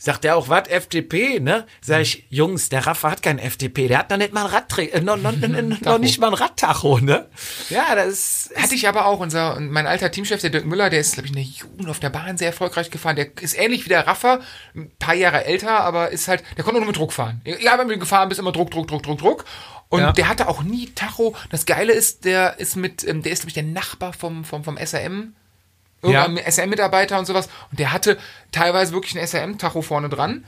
Sagt 0.03 0.25
er 0.25 0.35
auch, 0.35 0.49
was, 0.49 0.67
FTP, 0.67 1.39
ne? 1.39 1.67
Sag 1.79 2.01
ich, 2.01 2.25
Jungs, 2.31 2.69
der 2.69 2.87
Rafa 2.87 3.11
hat 3.11 3.21
kein 3.21 3.37
FTP, 3.37 3.87
der 3.87 3.99
hat 3.99 4.09
noch 4.09 4.17
nicht 4.17 4.33
mal 4.33 4.45
ein 4.45 4.51
Radträ 4.51 4.85
äh, 4.85 4.99
noch, 4.99 5.15
noch, 5.15 5.31
noch, 5.31 5.99
nicht 5.99 6.19
mal 6.19 6.29
ein 6.29 6.33
Radtacho, 6.33 6.97
ne? 6.97 7.29
Ja, 7.69 7.93
das 7.93 8.07
ist, 8.47 8.57
Hatte 8.57 8.73
ich 8.73 8.87
aber 8.87 9.05
auch, 9.05 9.19
unser, 9.19 9.55
und 9.57 9.69
mein 9.69 9.85
alter 9.85 10.09
Teamchef, 10.09 10.41
der 10.41 10.49
Dirk 10.49 10.65
Müller, 10.65 10.89
der 10.89 11.01
ist, 11.01 11.13
glaube 11.13 11.27
ich, 11.27 11.33
in 11.33 11.35
der 11.35 11.43
Jugend 11.43 11.87
auf 11.87 11.99
der 11.99 12.09
Bahn 12.09 12.35
sehr 12.35 12.47
erfolgreich 12.47 12.89
gefahren. 12.89 13.15
Der 13.15 13.27
ist 13.41 13.55
ähnlich 13.55 13.85
wie 13.85 13.89
der 13.89 14.07
Raffa, 14.07 14.39
ein 14.75 14.89
paar 14.97 15.13
Jahre 15.13 15.45
älter, 15.45 15.81
aber 15.81 16.09
ist 16.09 16.27
halt, 16.27 16.43
der 16.57 16.63
konnte 16.63 16.79
nur 16.79 16.87
mit 16.87 16.97
Druck 16.97 17.13
fahren. 17.13 17.39
Egal, 17.43 17.77
wenn 17.77 17.87
du 17.87 17.99
gefahren 17.99 18.27
bist, 18.27 18.39
immer 18.39 18.51
Druck, 18.51 18.71
Druck, 18.71 18.87
Druck, 18.87 19.03
Druck, 19.03 19.19
Druck. 19.19 19.45
Und 19.89 19.99
Ja. 19.99 20.11
der 20.13 20.29
hatte 20.29 20.47
auch 20.47 20.63
nie 20.63 20.87
Tacho. 20.95 21.35
Das 21.51 21.67
Geile 21.67 21.93
ist, 21.93 22.25
der 22.25 22.59
ist 22.59 22.75
mit, 22.75 23.07
ähm, 23.07 23.21
der 23.21 23.33
ist, 23.33 23.41
glaube 23.41 23.49
ich, 23.49 23.53
der 23.53 23.63
Nachbar 23.63 24.13
vom, 24.13 24.45
vom, 24.45 24.63
vom 24.63 24.77
SRM. 24.77 25.35
Irgendein 26.01 26.37
SRM-Mitarbeiter 26.51 27.19
und 27.19 27.25
sowas. 27.25 27.47
Und 27.69 27.79
der 27.79 27.91
hatte 27.91 28.17
teilweise 28.51 28.93
wirklich 28.93 29.17
ein 29.17 29.25
SRM-Tacho 29.27 29.81
vorne 29.81 30.09
dran. 30.09 30.45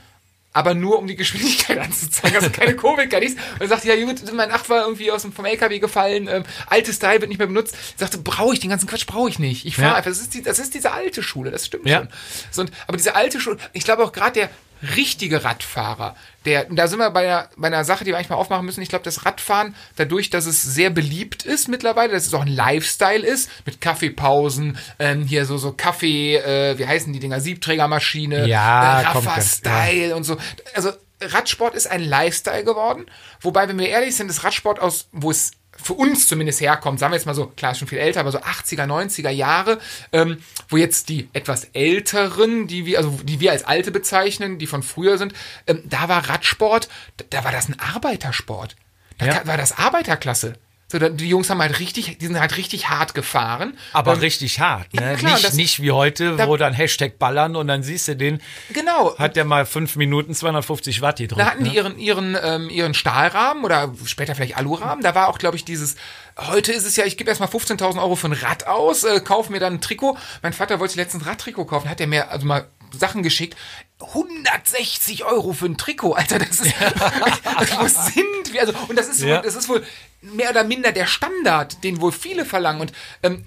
Aber 0.56 0.74
nur 0.74 1.00
um 1.00 1.08
die 1.08 1.16
Geschwindigkeit 1.16 1.78
anzuzeigen, 1.80 2.36
also 2.36 2.48
keine 2.48 2.76
Kurve, 2.76 3.08
gar 3.08 3.18
nichts. 3.18 3.34
Und 3.54 3.62
er 3.62 3.66
sagte, 3.68 3.88
ja 3.88 4.04
gut, 4.04 4.22
mein 4.32 4.52
Acht 4.52 4.68
war 4.70 4.82
irgendwie 4.82 5.10
aus 5.10 5.22
dem, 5.22 5.32
vom 5.32 5.44
LKW 5.46 5.80
gefallen, 5.80 6.28
ähm, 6.30 6.44
altes 6.68 7.00
Teil 7.00 7.20
wird 7.20 7.28
nicht 7.28 7.38
mehr 7.38 7.48
benutzt. 7.48 7.74
Ich 7.74 7.94
sagte, 7.98 8.18
brauche 8.18 8.54
ich, 8.54 8.60
den 8.60 8.70
ganzen 8.70 8.86
Quatsch 8.88 9.04
brauche 9.06 9.28
ich 9.28 9.40
nicht. 9.40 9.66
Ich 9.66 9.74
fahre 9.74 9.88
Ja. 9.88 9.94
einfach, 9.96 10.10
das 10.12 10.20
ist, 10.20 10.32
die, 10.32 10.42
das 10.42 10.60
ist 10.60 10.72
diese 10.74 10.92
alte 10.92 11.24
Schule, 11.24 11.50
das 11.50 11.66
stimmt 11.66 11.86
Ja. 11.88 11.98
schon. 11.98 12.08
So, 12.52 12.60
und, 12.62 12.70
aber 12.86 12.96
diese 12.96 13.16
alte 13.16 13.40
Schule, 13.40 13.56
ich 13.72 13.82
glaube 13.82 14.04
auch 14.04 14.12
gerade 14.12 14.32
der 14.32 14.50
richtige 14.96 15.44
Radfahrer, 15.44 16.16
der, 16.44 16.64
da 16.64 16.88
sind 16.88 16.98
wir 16.98 17.10
bei 17.10 17.26
einer, 17.26 17.48
bei 17.56 17.68
einer 17.68 17.84
Sache, 17.84 18.04
die 18.04 18.10
wir 18.10 18.16
eigentlich 18.16 18.28
mal 18.28 18.36
aufmachen 18.36 18.66
müssen. 18.66 18.82
Ich 18.82 18.88
glaube, 18.88 19.04
das 19.04 19.24
Radfahren, 19.24 19.74
dadurch, 19.96 20.30
dass 20.30 20.46
es 20.46 20.62
sehr 20.62 20.90
beliebt 20.90 21.44
ist 21.44 21.68
mittlerweile, 21.68 22.12
dass 22.12 22.26
es 22.26 22.34
auch 22.34 22.42
ein 22.42 22.48
Lifestyle 22.48 23.24
ist, 23.24 23.50
mit 23.64 23.80
Kaffeepausen, 23.80 24.78
ähm, 24.98 25.24
hier 25.24 25.46
so, 25.46 25.56
so 25.56 25.72
Kaffee, 25.72 26.36
äh, 26.36 26.78
wie 26.78 26.86
heißen 26.86 27.12
die 27.12 27.20
Dinger, 27.20 27.40
Siebträgermaschine, 27.40 28.46
Ja, 28.46 29.00
äh, 29.00 29.06
Raffa-Style 29.06 30.14
und 30.14 30.24
so. 30.24 30.36
Also, 30.74 30.92
Radsport 31.20 31.74
ist 31.74 31.86
ein 31.90 32.02
Lifestyle 32.02 32.64
geworden, 32.64 33.06
wobei, 33.40 33.68
wenn 33.68 33.78
wir 33.78 33.88
ehrlich 33.88 34.14
sind, 34.16 34.30
ist 34.30 34.44
Radsport 34.44 34.80
aus, 34.80 35.08
wo 35.12 35.30
es 35.30 35.52
für 35.82 35.94
uns 35.94 36.28
zumindest 36.28 36.60
herkommt, 36.60 36.98
sagen 37.00 37.12
wir 37.12 37.16
jetzt 37.16 37.26
mal 37.26 37.34
so, 37.34 37.46
klar, 37.46 37.74
schon 37.74 37.88
viel 37.88 37.98
älter, 37.98 38.20
aber 38.20 38.32
so 38.32 38.38
80er, 38.38 38.86
90er 38.86 39.30
Jahre, 39.30 39.78
ähm, 40.12 40.38
wo 40.68 40.76
jetzt 40.76 41.08
die 41.08 41.28
etwas 41.32 41.64
älteren, 41.72 42.66
die 42.66 42.86
wir, 42.86 42.98
also 42.98 43.10
die 43.22 43.40
wir 43.40 43.52
als 43.52 43.64
alte 43.64 43.90
bezeichnen, 43.90 44.58
die 44.58 44.66
von 44.66 44.82
früher 44.82 45.18
sind, 45.18 45.34
ähm, 45.66 45.82
da 45.84 46.08
war 46.08 46.28
Radsport, 46.28 46.88
da, 47.16 47.24
da 47.30 47.44
war 47.44 47.52
das 47.52 47.68
ein 47.68 47.78
Arbeitersport. 47.78 48.76
Da 49.18 49.26
Ja. 49.26 49.46
war 49.46 49.56
das 49.56 49.78
Arbeiterklasse. 49.78 50.54
So, 50.94 51.08
die 51.08 51.28
Jungs 51.28 51.50
haben 51.50 51.60
halt 51.60 51.80
richtig, 51.80 52.18
die 52.18 52.26
sind 52.26 52.38
halt 52.38 52.56
richtig 52.56 52.88
hart 52.88 53.14
gefahren. 53.14 53.76
aber 53.92 54.12
Ähm, 54.12 54.20
richtig 54.20 54.60
hart, 54.60 54.94
ne? 54.94 55.02
Ja, 55.02 55.16
klar, 55.16 55.32
nicht, 55.32 55.44
das- 55.44 55.54
nicht 55.54 55.82
wie 55.82 55.90
heute, 55.90 56.36
da- 56.36 56.46
wo 56.46 56.56
dann 56.56 56.72
Hashtag 56.72 57.18
ballern 57.18 57.56
und 57.56 57.66
dann 57.66 57.82
siehst 57.82 58.06
du 58.06 58.14
den, 58.14 58.40
Genau. 58.72 59.18
hat 59.18 59.34
der 59.34 59.44
mal 59.44 59.66
fünf 59.66 59.96
Minuten 59.96 60.34
250 60.34 61.00
Watt 61.02 61.16
gedrückt. 61.18 61.40
Da 61.40 61.46
hatten 61.50 61.64
ne? 61.64 61.70
die 61.70 61.74
ihren, 61.76 61.98
ihren, 61.98 62.36
ähm, 62.40 62.70
ihren 62.70 62.94
Stahlrahmen 62.94 63.64
oder 63.64 63.92
später 64.04 64.36
vielleicht 64.36 64.56
Alurahmen. 64.56 65.02
Da 65.02 65.16
war 65.16 65.28
auch, 65.28 65.38
glaube 65.38 65.56
ich, 65.56 65.64
dieses, 65.64 65.96
heute 66.38 66.70
ist 66.72 66.86
es 66.86 66.94
ja, 66.94 67.04
ich 67.04 67.16
gebe 67.16 67.28
erstmal 67.28 67.48
15.000 67.48 68.00
Euro 68.00 68.14
für 68.14 68.28
ein 68.28 68.32
Rad 68.32 68.68
aus, 68.68 69.02
äh, 69.02 69.18
kaufe 69.20 69.50
mir 69.50 69.58
dann 69.58 69.74
ein 69.74 69.80
Trikot. 69.80 70.16
Mein 70.42 70.52
Vater 70.52 70.78
wollte 70.78 70.94
letztens 70.96 71.24
ein 71.24 71.28
Radtrikot 71.28 71.64
kaufen, 71.64 71.88
hat 71.90 72.00
er 72.00 72.06
mir 72.06 72.30
also 72.30 72.46
mal 72.46 72.68
Sachen 72.96 73.24
geschickt. 73.24 73.56
160 74.12 75.24
Euro 75.24 75.52
für 75.52 75.66
ein 75.66 75.76
Trikot, 75.78 76.12
Alter, 76.12 76.38
das 76.38 76.60
ist, 76.60 76.74
wo 77.78 77.86
sind 77.86 78.52
wir? 78.52 78.60
Also, 78.62 78.74
und 78.88 78.96
das 78.98 79.08
ist, 79.08 79.20
Ja. 79.22 79.36
wohl, 79.36 79.42
das 79.42 79.54
ist 79.56 79.68
wohl 79.68 79.84
mehr 80.20 80.50
oder 80.50 80.64
minder 80.64 80.92
der 80.92 81.06
Standard, 81.06 81.82
den 81.84 82.00
wohl 82.00 82.12
viele 82.12 82.44
verlangen. 82.44 82.80
Und 82.82 82.92
ähm, 83.22 83.46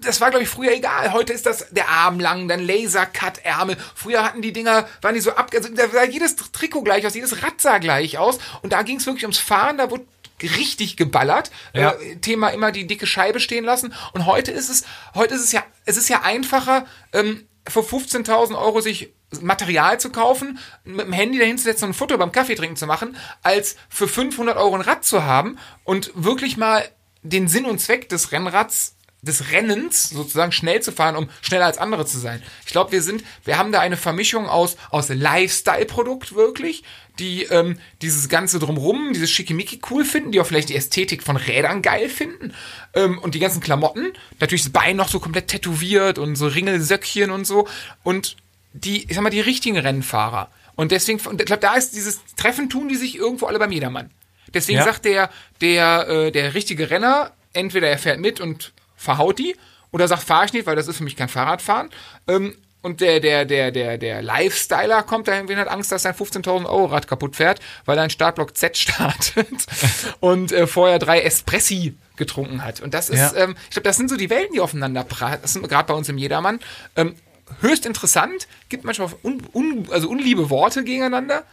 das 0.00 0.20
war, 0.20 0.30
glaube 0.30 0.44
ich, 0.44 0.48
früher 0.48 0.72
egal. 0.72 1.12
Heute 1.12 1.32
ist 1.32 1.44
das 1.46 1.66
der 1.70 1.88
Arm 1.88 2.20
lang, 2.20 2.46
dann 2.46 2.60
Laser-Cut-Ärmel. 2.60 3.76
Früher 3.94 4.22
hatten 4.24 4.42
die 4.42 4.52
Dinger, 4.52 4.88
waren 5.02 5.14
die 5.14 5.20
so 5.20 5.32
ab, 5.32 5.50
also 5.54 5.68
da 5.74 5.88
sah 5.88 6.04
jedes 6.04 6.36
Trikot 6.36 6.82
gleich 6.82 7.04
aus, 7.06 7.14
jedes 7.14 7.42
Rad 7.42 7.60
sah 7.60 7.78
gleich 7.78 8.16
aus. 8.18 8.38
Und 8.62 8.72
da 8.72 8.82
ging 8.82 8.98
es 8.98 9.06
wirklich 9.06 9.24
ums 9.24 9.38
Fahren, 9.38 9.76
da 9.78 9.90
wurde 9.90 10.04
richtig 10.40 10.96
geballert. 10.96 11.50
Ja. 11.74 11.92
Äh, 11.92 12.16
Thema 12.16 12.50
immer 12.50 12.70
die 12.70 12.86
dicke 12.86 13.06
Scheibe 13.06 13.40
stehen 13.40 13.64
lassen. 13.64 13.92
Und 14.12 14.26
heute 14.26 14.52
ist 14.52 14.68
es, 14.68 14.84
heute 15.14 15.34
ist 15.34 15.42
es 15.42 15.52
ja, 15.52 15.64
es 15.84 15.96
ist 15.96 16.08
ja 16.08 16.22
einfacher, 16.22 16.86
ähm, 17.12 17.48
für 17.66 17.80
15.000 17.80 18.56
Euro 18.56 18.80
sich 18.80 19.12
Material 19.40 20.00
zu 20.00 20.10
kaufen, 20.10 20.58
mit 20.84 21.06
dem 21.06 21.12
Handy 21.12 21.38
dahin 21.38 21.58
zu 21.58 21.64
setzen 21.64 21.84
und 21.84 21.90
ein 21.90 21.94
Foto 21.94 22.16
beim 22.16 22.32
Kaffee 22.32 22.54
trinken 22.54 22.76
zu 22.76 22.86
machen, 22.86 23.16
als 23.42 23.76
für 23.88 24.08
500 24.08 24.56
Euro 24.56 24.74
ein 24.74 24.80
Rad 24.80 25.04
zu 25.04 25.24
haben 25.24 25.58
und 25.84 26.10
wirklich 26.14 26.56
mal 26.56 26.88
den 27.22 27.48
Sinn 27.48 27.66
und 27.66 27.78
Zweck 27.78 28.08
des 28.08 28.32
Rennrads 28.32 28.94
des 29.20 29.50
Rennens 29.50 30.10
sozusagen 30.10 30.52
schnell 30.52 30.80
zu 30.80 30.92
fahren, 30.92 31.16
um 31.16 31.28
schneller 31.42 31.66
als 31.66 31.78
andere 31.78 32.06
zu 32.06 32.18
sein. 32.18 32.40
Ich 32.64 32.72
glaube, 32.72 32.92
wir 32.92 33.02
sind, 33.02 33.24
wir 33.44 33.58
haben 33.58 33.72
da 33.72 33.80
eine 33.80 33.96
Vermischung 33.96 34.48
aus, 34.48 34.76
aus 34.90 35.08
Lifestyle-Produkt 35.08 36.36
wirklich, 36.36 36.84
die 37.18 37.42
ähm, 37.44 37.80
dieses 38.00 38.28
ganze 38.28 38.60
drumrum, 38.60 39.12
dieses 39.12 39.30
Schickimicki 39.30 39.80
cool 39.90 40.04
finden, 40.04 40.30
die 40.30 40.40
auch 40.40 40.46
vielleicht 40.46 40.68
die 40.68 40.76
Ästhetik 40.76 41.24
von 41.24 41.36
Rädern 41.36 41.82
geil 41.82 42.08
finden 42.08 42.54
ähm, 42.94 43.18
und 43.18 43.34
die 43.34 43.40
ganzen 43.40 43.60
Klamotten, 43.60 44.12
natürlich 44.38 44.62
das 44.62 44.72
Bein 44.72 44.96
noch 44.96 45.08
so 45.08 45.18
komplett 45.18 45.48
tätowiert 45.48 46.18
und 46.18 46.36
so 46.36 46.46
Ringelsöckchen 46.46 47.32
und 47.32 47.44
so 47.44 47.66
und 48.04 48.36
die, 48.72 49.04
ich 49.08 49.14
sag 49.14 49.22
mal, 49.22 49.30
die 49.30 49.40
richtigen 49.40 49.78
Rennfahrer. 49.78 50.48
Und 50.76 50.92
deswegen, 50.92 51.20
und 51.26 51.40
ich 51.40 51.46
glaube, 51.46 51.60
da 51.60 51.74
ist 51.74 51.94
dieses 51.94 52.20
Treffen 52.36 52.70
tun 52.70 52.88
die 52.88 52.96
sich 52.96 53.16
irgendwo 53.16 53.46
alle 53.46 53.58
beim 53.58 53.72
Jedermann. 53.72 54.10
Deswegen 54.54 54.78
Ja. 54.78 54.84
sagt 54.84 55.04
der, 55.04 55.30
der, 55.60 56.08
äh, 56.08 56.30
der 56.30 56.54
richtige 56.54 56.90
Renner, 56.90 57.32
entweder 57.52 57.88
er 57.88 57.98
fährt 57.98 58.20
mit 58.20 58.40
und 58.40 58.72
verhaut 58.96 59.38
die, 59.38 59.56
oder 59.90 60.06
sagt, 60.08 60.22
fahr 60.22 60.44
ich 60.44 60.52
nicht, 60.52 60.66
weil 60.66 60.76
das 60.76 60.86
ist 60.88 60.98
für 60.98 61.04
mich 61.04 61.16
kein 61.16 61.28
Fahrradfahren. 61.28 61.90
Ähm, 62.28 62.56
und 62.80 63.00
der, 63.00 63.18
der, 63.18 63.44
der, 63.44 63.72
der, 63.72 63.98
der 63.98 64.22
Lifestyler 64.22 65.02
kommt 65.02 65.26
dahin, 65.26 65.48
wen 65.48 65.58
hat 65.58 65.66
Angst, 65.68 65.90
dass 65.90 66.02
sein 66.02 66.14
15.000 66.14 66.66
Euro 66.66 66.86
Rad 66.86 67.08
kaputt 67.08 67.34
fährt, 67.34 67.60
weil 67.86 67.98
er 67.98 68.04
ein 68.04 68.10
Startblock 68.10 68.56
Z 68.56 68.76
startet 68.78 69.48
und 70.20 70.52
äh, 70.52 70.66
vorher 70.68 70.98
drei 71.00 71.20
Espressi 71.22 71.96
getrunken 72.16 72.62
hat. 72.64 72.80
Und 72.80 72.94
das 72.94 73.10
ist, 73.10 73.18
Ja. 73.18 73.34
ähm, 73.34 73.56
ich 73.64 73.70
glaube, 73.70 73.84
das 73.88 73.96
sind 73.96 74.08
so 74.08 74.16
die 74.16 74.30
Welten, 74.30 74.54
die 74.54 74.60
aufeinander 74.60 75.02
prallen. 75.04 75.38
Das 75.42 75.54
sind 75.54 75.68
gerade 75.68 75.88
bei 75.88 75.94
uns 75.94 76.08
im 76.08 76.18
Jedermann. 76.18 76.60
Ähm, 76.96 77.16
höchst 77.60 77.86
interessant, 77.86 78.48
gibt 78.68 78.84
manchmal 78.84 79.08
un, 79.22 79.42
un, 79.52 79.88
also 79.90 80.08
unliebe 80.08 80.50
Worte 80.50 80.84
gegeneinander, 80.84 81.44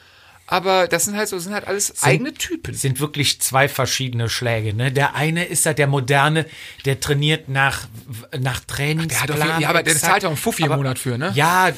aber 0.47 0.87
das 0.87 1.05
sind 1.05 1.17
halt 1.17 1.27
so, 1.27 1.39
sind 1.39 1.53
halt 1.53 1.67
alles 1.67 2.03
eigene 2.03 2.33
Typen. 2.33 2.73
sind 2.75 2.99
wirklich 2.99 3.41
zwei 3.41 3.67
verschiedene 3.67 4.29
Schläge. 4.29 4.73
Ne? 4.75 4.91
Der 4.91 5.15
eine 5.15 5.45
ist 5.45 5.65
ja 5.65 5.73
der 5.73 5.87
moderne, 5.87 6.45
der 6.85 6.99
trainiert 6.99 7.49
nach, 7.49 7.87
nach 8.39 8.59
Trainingsplan. 8.59 9.27
Der 9.27 9.39
hat 9.39 9.47
jeden- 9.49 9.61
ja, 9.61 9.69
aber 9.69 9.81
der 9.81 9.95
zahlt 9.95 10.23
auch 10.23 10.29
einen 10.29 10.37
Fuffi 10.37 10.61
im 10.63 10.67
Aber- 10.71 10.77
Monat 10.77 10.99
für, 10.99 11.17
ne? 11.17 11.31
Ja, 11.33 11.71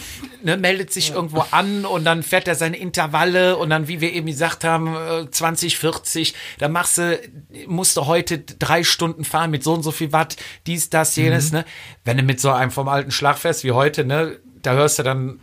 ne, 0.43 0.57
meldet 0.57 0.91
sich 0.91 1.11
irgendwo 1.11 1.45
an 1.51 1.85
und 1.85 2.03
dann 2.03 2.23
fährt 2.23 2.47
er 2.47 2.55
seine 2.55 2.75
Intervalle 2.77 3.55
und 3.57 3.69
dann, 3.69 3.87
wie 3.87 4.01
wir 4.01 4.11
eben 4.11 4.27
gesagt 4.27 4.63
haben, 4.65 4.95
äh, 4.95 5.31
20, 5.31 5.77
40, 5.77 6.33
da 6.57 6.67
machst 6.67 6.97
du, 6.97 7.19
musst 7.67 7.95
du 7.95 8.05
heute 8.05 8.39
drei 8.39 8.83
Stunden 8.83 9.23
fahren 9.23 9.49
mit 9.51 9.63
so 9.63 9.73
und 9.73 9.83
so 9.83 9.91
viel 9.91 10.11
Watt, 10.11 10.35
dies, 10.65 10.89
das, 10.89 11.15
jenes, 11.15 11.51
Mhm. 11.51 11.59
ne? 11.59 11.65
Wenn 12.03 12.17
du 12.17 12.23
mit 12.23 12.41
so 12.41 12.51
einem 12.51 12.71
vom 12.71 12.89
alten 12.89 13.11
Schlagfest 13.11 13.63
wie 13.63 13.71
heute, 13.71 14.03
ne, 14.03 14.39
da 14.61 14.73
hörst 14.73 14.99
du 14.99 15.03
dann 15.03 15.39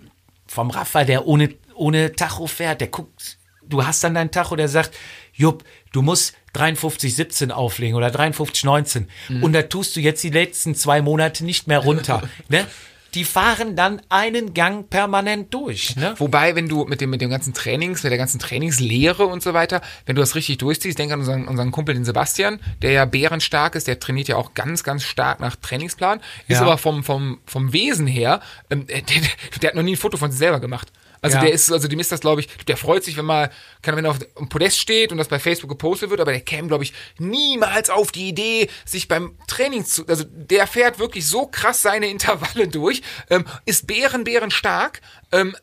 vom 0.47 0.70
Raffa, 0.70 1.05
der 1.05 1.27
ohne, 1.27 1.55
ohne 1.75 2.12
Tacho 2.12 2.47
fährt, 2.47 2.81
der 2.81 2.89
guckt, 2.89 3.39
du 3.68 3.85
hast 3.87 4.03
dann 4.05 4.14
deinen 4.14 4.31
Tacho, 4.31 4.57
der 4.57 4.68
sagt, 4.68 4.93
Jupp, 5.33 5.64
du 5.93 6.03
musst 6.03 6.35
53,17 6.55 7.51
auflegen 7.51 7.97
oder 7.97 8.09
53,19 8.09 9.07
Mhm. 9.29 9.43
und 9.43 9.53
da 9.53 9.62
tust 9.62 9.97
du 9.97 10.01
jetzt 10.01 10.22
die 10.22 10.31
letzten 10.31 10.75
zwei 10.75 11.03
Monate 11.03 11.45
nicht 11.45 11.66
mehr 11.66 11.79
runter, 11.81 12.22
ne? 12.49 12.66
Die 13.14 13.22
fahren 13.25 13.77
dann 13.77 14.03
einen 14.09 14.55
Gang 14.55 14.91
permanent 14.91 15.55
durch, 15.55 15.95
ne? 15.95 16.14
Wobei, 16.18 16.57
wenn 16.57 16.68
du 16.68 16.85
mit 16.85 17.01
dem, 17.01 17.11
mit 17.11 17.20
dem 17.20 17.31
ganzen 17.31 17.55
Trainings, 17.55 18.03
mit 18.03 18.11
der 18.11 18.18
ganzen 18.18 18.41
Trainingslehre 18.41 19.25
und 19.27 19.41
so 19.41 19.55
weiter, 19.55 19.83
wenn 20.07 20.16
du 20.16 20.20
das 20.20 20.35
richtig 20.35 20.59
durchziehst, 20.59 20.99
denk 20.99 21.12
an 21.12 21.20
unseren, 21.20 21.47
unseren 21.47 21.70
Kumpel, 21.70 21.95
den 21.95 22.05
Sebastian, 22.05 22.59
der 22.83 22.91
ja 22.91 23.05
bärenstark 23.05 23.77
ist, 23.77 23.87
der 23.87 24.01
trainiert 24.01 24.27
ja 24.27 24.35
auch 24.37 24.55
ganz, 24.55 24.83
ganz 24.83 25.05
stark 25.05 25.39
nach 25.39 25.55
Trainingsplan, 25.55 26.18
ist 26.49 26.57
Ja. 26.57 26.62
aber 26.62 26.77
vom, 26.77 27.05
vom, 27.05 27.39
vom 27.47 27.72
Wesen 27.72 28.09
her, 28.09 28.41
ähm, 28.68 28.85
der, 28.89 29.03
der, 29.03 29.16
der 29.62 29.68
hat 29.70 29.77
noch 29.77 29.85
nie 29.85 29.93
ein 29.95 29.97
Foto 29.97 30.16
von 30.16 30.33
sich 30.33 30.39
selber 30.41 30.59
gemacht. 30.59 30.91
Also 31.25 31.39
Ja. 31.39 31.43
der 31.45 31.53
ist, 31.53 31.72
also 31.72 31.89
dem 31.89 31.99
ist 31.99 32.12
das, 32.12 32.20
glaube 32.20 32.43
ich, 32.43 32.49
der 32.66 32.77
freut 32.77 33.03
sich, 33.03 33.16
wenn 33.16 33.25
mal, 33.25 33.51
kann, 33.81 33.97
wenn 33.97 34.05
er 34.05 34.11
auf 34.11 34.18
dem 34.18 34.49
Podest 34.51 34.79
steht 34.79 35.11
und 35.11 35.16
das 35.16 35.29
bei 35.29 35.39
Facebook 35.39 35.70
gepostet 35.70 36.11
wird, 36.11 36.20
aber 36.20 36.33
der 36.33 36.43
käme, 36.43 36.68
glaube 36.68 36.85
ich, 36.85 36.93
niemals 37.18 37.89
auf 37.89 38.12
die 38.12 38.29
Idee, 38.29 38.68
sich 38.85 39.09
beim 39.09 39.39
Training 39.47 39.87
zu, 39.87 40.07
also 40.07 40.25
der 40.29 40.66
fährt 40.66 40.99
wirklich 40.99 41.27
so 41.27 41.47
krass 41.47 41.81
seine 41.81 42.09
Intervalle 42.09 42.68
durch, 42.68 43.01
ähm, 43.31 43.47
ist 43.64 43.87
bären, 43.87 44.25
bären 44.25 44.51
stark, 44.51 45.01
ähm, 45.33 45.57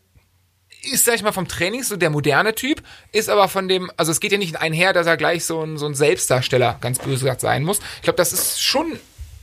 ist, 0.92 1.06
sag 1.06 1.14
ich 1.14 1.22
mal, 1.22 1.32
vom 1.32 1.48
Training 1.48 1.84
so 1.84 1.96
der 1.96 2.10
moderne 2.10 2.56
Typ, 2.56 2.82
ist 3.12 3.30
aber 3.30 3.48
von 3.48 3.68
dem, 3.68 3.92
also 3.98 4.12
es 4.12 4.20
geht 4.20 4.32
ja 4.32 4.40
nicht 4.40 4.56
einher, 4.56 4.94
dass 4.94 5.06
er 5.06 5.16
gleich 5.16 5.46
so 5.46 5.62
ein, 5.64 5.78
so 5.78 5.86
ein 5.86 5.94
Selbstdarsteller, 5.94 6.80
ganz 6.82 6.98
böse 6.98 7.20
gesagt, 7.26 7.42
sein 7.42 7.64
muss. 7.64 7.80
Ich 7.98 8.02
glaube, 8.02 8.18
das 8.18 8.34
ist 8.34 8.60
schon, 8.64 8.98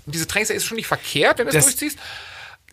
diese 0.06 0.26
Trainingslehre 0.26 0.56
ist 0.56 0.66
schon 0.66 0.76
nicht 0.78 0.88
verkehrt, 0.88 1.38
wenn 1.38 1.46
du 1.46 1.50
es 1.50 1.54
Das- 1.54 1.66
durchziehst. 1.66 1.96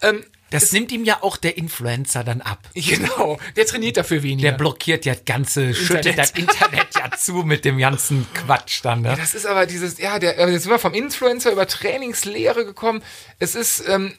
Ähm, 0.01 0.25
Das 0.51 0.71
nimmt 0.71 0.91
ihm 0.91 1.03
ja 1.03 1.21
auch 1.21 1.37
der 1.37 1.57
Influencer 1.57 2.23
dann 2.23 2.41
ab. 2.41 2.59
genau, 2.73 3.39
der 3.55 3.65
trainiert 3.65 3.97
dafür 3.97 4.23
weniger. 4.23 4.51
Der 4.51 4.57
blockiert 4.57 5.05
ja 5.05 5.13
das 5.13 5.25
ganze, 5.25 5.73
schüttet 5.73 6.05
Internet. 6.05 6.19
das 6.19 6.31
Internet 6.31 6.87
ja 6.95 7.11
zu 7.17 7.33
mit 7.43 7.65
dem 7.65 7.77
ganzen 7.77 8.27
Quatsch 8.33 8.81
dann, 8.83 9.01
ne? 9.01 9.15
Das 9.17 9.33
ist 9.33 9.45
aber 9.45 9.65
dieses, 9.65 9.97
ja, 9.97 10.19
der, 10.19 10.39
aber 10.39 10.51
jetzt 10.51 10.63
sind 10.63 10.71
wir 10.71 10.79
vom 10.79 10.93
Influencer 10.93 11.51
über 11.51 11.67
Trainingslehre 11.67 12.65
gekommen. 12.65 13.01
Es 13.39 13.55
ist 13.55 13.83
ähm, 13.87 14.13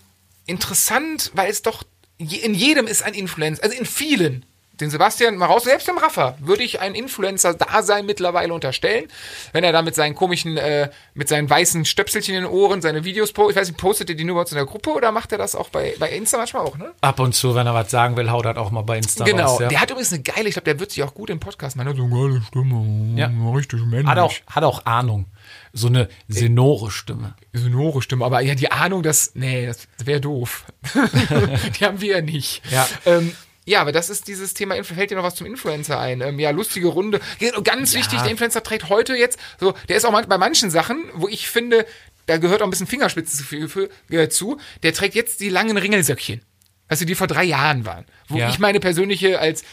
interessant, 0.47 1.31
weil 1.35 1.51
es 1.51 1.63
doch 1.63 1.85
in 2.19 2.55
jedem 2.55 2.87
ist 2.87 3.03
ein 3.03 3.15
Influencer, 3.15 3.63
also 3.63 3.77
in 3.77 3.87
vielen. 3.87 4.47
Den 4.81 4.91
Sebastian 4.91 5.37
mal 5.37 5.47
raus, 5.47 5.65
selbst 5.65 5.89
dem 5.89 5.97
Raffer, 5.97 6.37
würde 6.39 6.63
ich 6.63 6.81
ein 6.81 6.95
Influencer-Dasein 6.95 8.05
mittlerweile 8.05 8.53
unterstellen, 8.53 9.07
wenn 9.53 9.65
er 9.65 9.73
da 9.73 9.81
mit 9.83 9.95
seinen 9.95 10.15
komischen, 10.15 10.57
äh, 10.59 10.91
mit 11.15 11.29
seinen 11.29 11.49
weißen 11.49 11.85
Stöpselchen 11.87 12.35
in 12.35 12.43
den 12.43 12.51
Ohren 12.51 12.83
seine 12.83 13.05
Videos 13.05 13.33
postet. 13.33 13.57
Ich 13.57 13.61
weiß 13.61 13.69
nicht, 13.69 13.79
postet 13.81 14.11
er 14.11 14.17
die 14.17 14.25
nur 14.25 14.35
bei 14.35 14.41
uns 14.43 14.51
in 14.53 14.57
der 14.57 14.67
Gruppe 14.67 14.91
oder 14.91 15.13
macht 15.13 15.33
er 15.33 15.39
das 15.39 15.55
auch 15.55 15.71
bei, 15.71 15.95
bei 15.99 16.11
Insta 16.11 16.37
manchmal 16.39 16.63
auch, 16.65 16.77
ne? 16.77 16.93
Ab 17.01 17.19
und 17.21 17.35
zu, 17.35 17.55
wenn 17.55 17.67
er 17.67 17.75
was 17.75 17.91
sagen 17.91 18.17
will, 18.17 18.31
haut 18.31 18.45
er 18.45 18.57
auch 18.59 18.71
mal 18.71 18.83
bei 18.83 18.99
Insta 18.99 19.25
Genau. 19.25 19.45
raus. 19.47 19.61
Ja. 19.61 19.69
Der 19.69 19.81
hat 19.81 19.91
übrigens 19.91 20.13
eine 20.13 20.23
geile, 20.23 20.49
ich 20.49 20.55
glaube, 20.55 20.67
der 20.67 20.79
wird 20.79 20.91
sich 20.91 21.03
auch 21.03 21.15
gut 21.15 21.31
im 21.31 21.41
Podcast 21.41 21.77
machen. 21.77 21.87
Der 21.87 21.95
hat 21.95 21.99
so 21.99 22.05
eine 22.05 22.29
geile 22.29 22.43
Stimme. 22.43 23.19
Ja. 23.19 23.31
Richtig 23.55 23.81
männlich. 23.81 24.07
Hat 24.07 24.19
auch, 24.19 24.35
hat 24.47 24.65
auch 24.65 24.85
Ahnung. 24.85 25.27
So 25.73 25.87
eine 25.89 26.09
sonore 26.29 26.91
Stimme. 26.91 27.35
sonore 27.53 28.03
Stimme, 28.03 28.25
aber 28.25 28.41
ja, 28.41 28.55
die 28.55 28.71
Ahnung, 28.71 29.03
dass, 29.03 29.33
nee, 29.35 29.67
das 29.67 29.87
wäre 30.05 30.21
doof. 30.21 30.65
die 31.81 31.85
haben 31.85 32.01
wir 32.01 32.17
ja 32.17 32.21
nicht. 32.23 32.63
Ja. 32.71 32.87
Ähm, 33.07 33.35
ja, 33.67 33.81
aber 33.83 33.93
das 33.93 34.09
ist 34.09 34.29
dieses 34.29 34.55
Thema, 34.55 34.83
fällt 34.85 35.11
dir 35.11 35.17
noch 35.17 35.23
was 35.25 35.35
zum 35.35 35.47
Influencer 35.47 35.99
ein? 36.01 36.21
Ähm, 36.23 36.39
ja, 36.39 36.51
lustige 36.51 36.87
Runde. 36.87 37.21
Ja, 37.41 37.51
Ganz 37.61 37.95
wichtig, 37.95 38.21
der 38.23 38.31
Influencer 38.31 38.63
trägt 38.63 38.89
heute 38.89 39.15
jetzt, 39.15 39.39
so, 39.61 39.75
der 39.89 39.97
ist 39.97 40.05
auch 40.07 40.23
bei 40.27 40.39
manchen 40.39 40.71
Sachen, 40.71 41.05
wo 41.15 41.29
ich 41.29 41.49
finde, 41.49 41.85
da 42.27 42.39
gehört 42.39 42.63
auch 42.63 42.67
ein 42.67 42.71
bisschen 42.71 42.87
Fingerspitze 42.87 43.37
zu, 43.37 43.45
viel- 43.45 43.69
für, 43.69 43.91
äh, 44.11 44.29
zu, 44.29 44.59
der 44.83 44.95
trägt 44.95 45.15
jetzt 45.15 45.41
die 45.41 45.49
langen 45.49 45.77
Ringelsöckchen. 45.77 46.41
Du, 46.89 47.05
die 47.05 47.15
vor 47.17 47.27
drei 47.27 47.43
Jahren 47.45 47.85
waren. 47.85 48.05
Wo 48.29 48.39
Ja. 48.39 48.49
ich 48.49 48.61
meine 48.61 48.79
persönliche 48.79 49.41
als, 49.41 49.65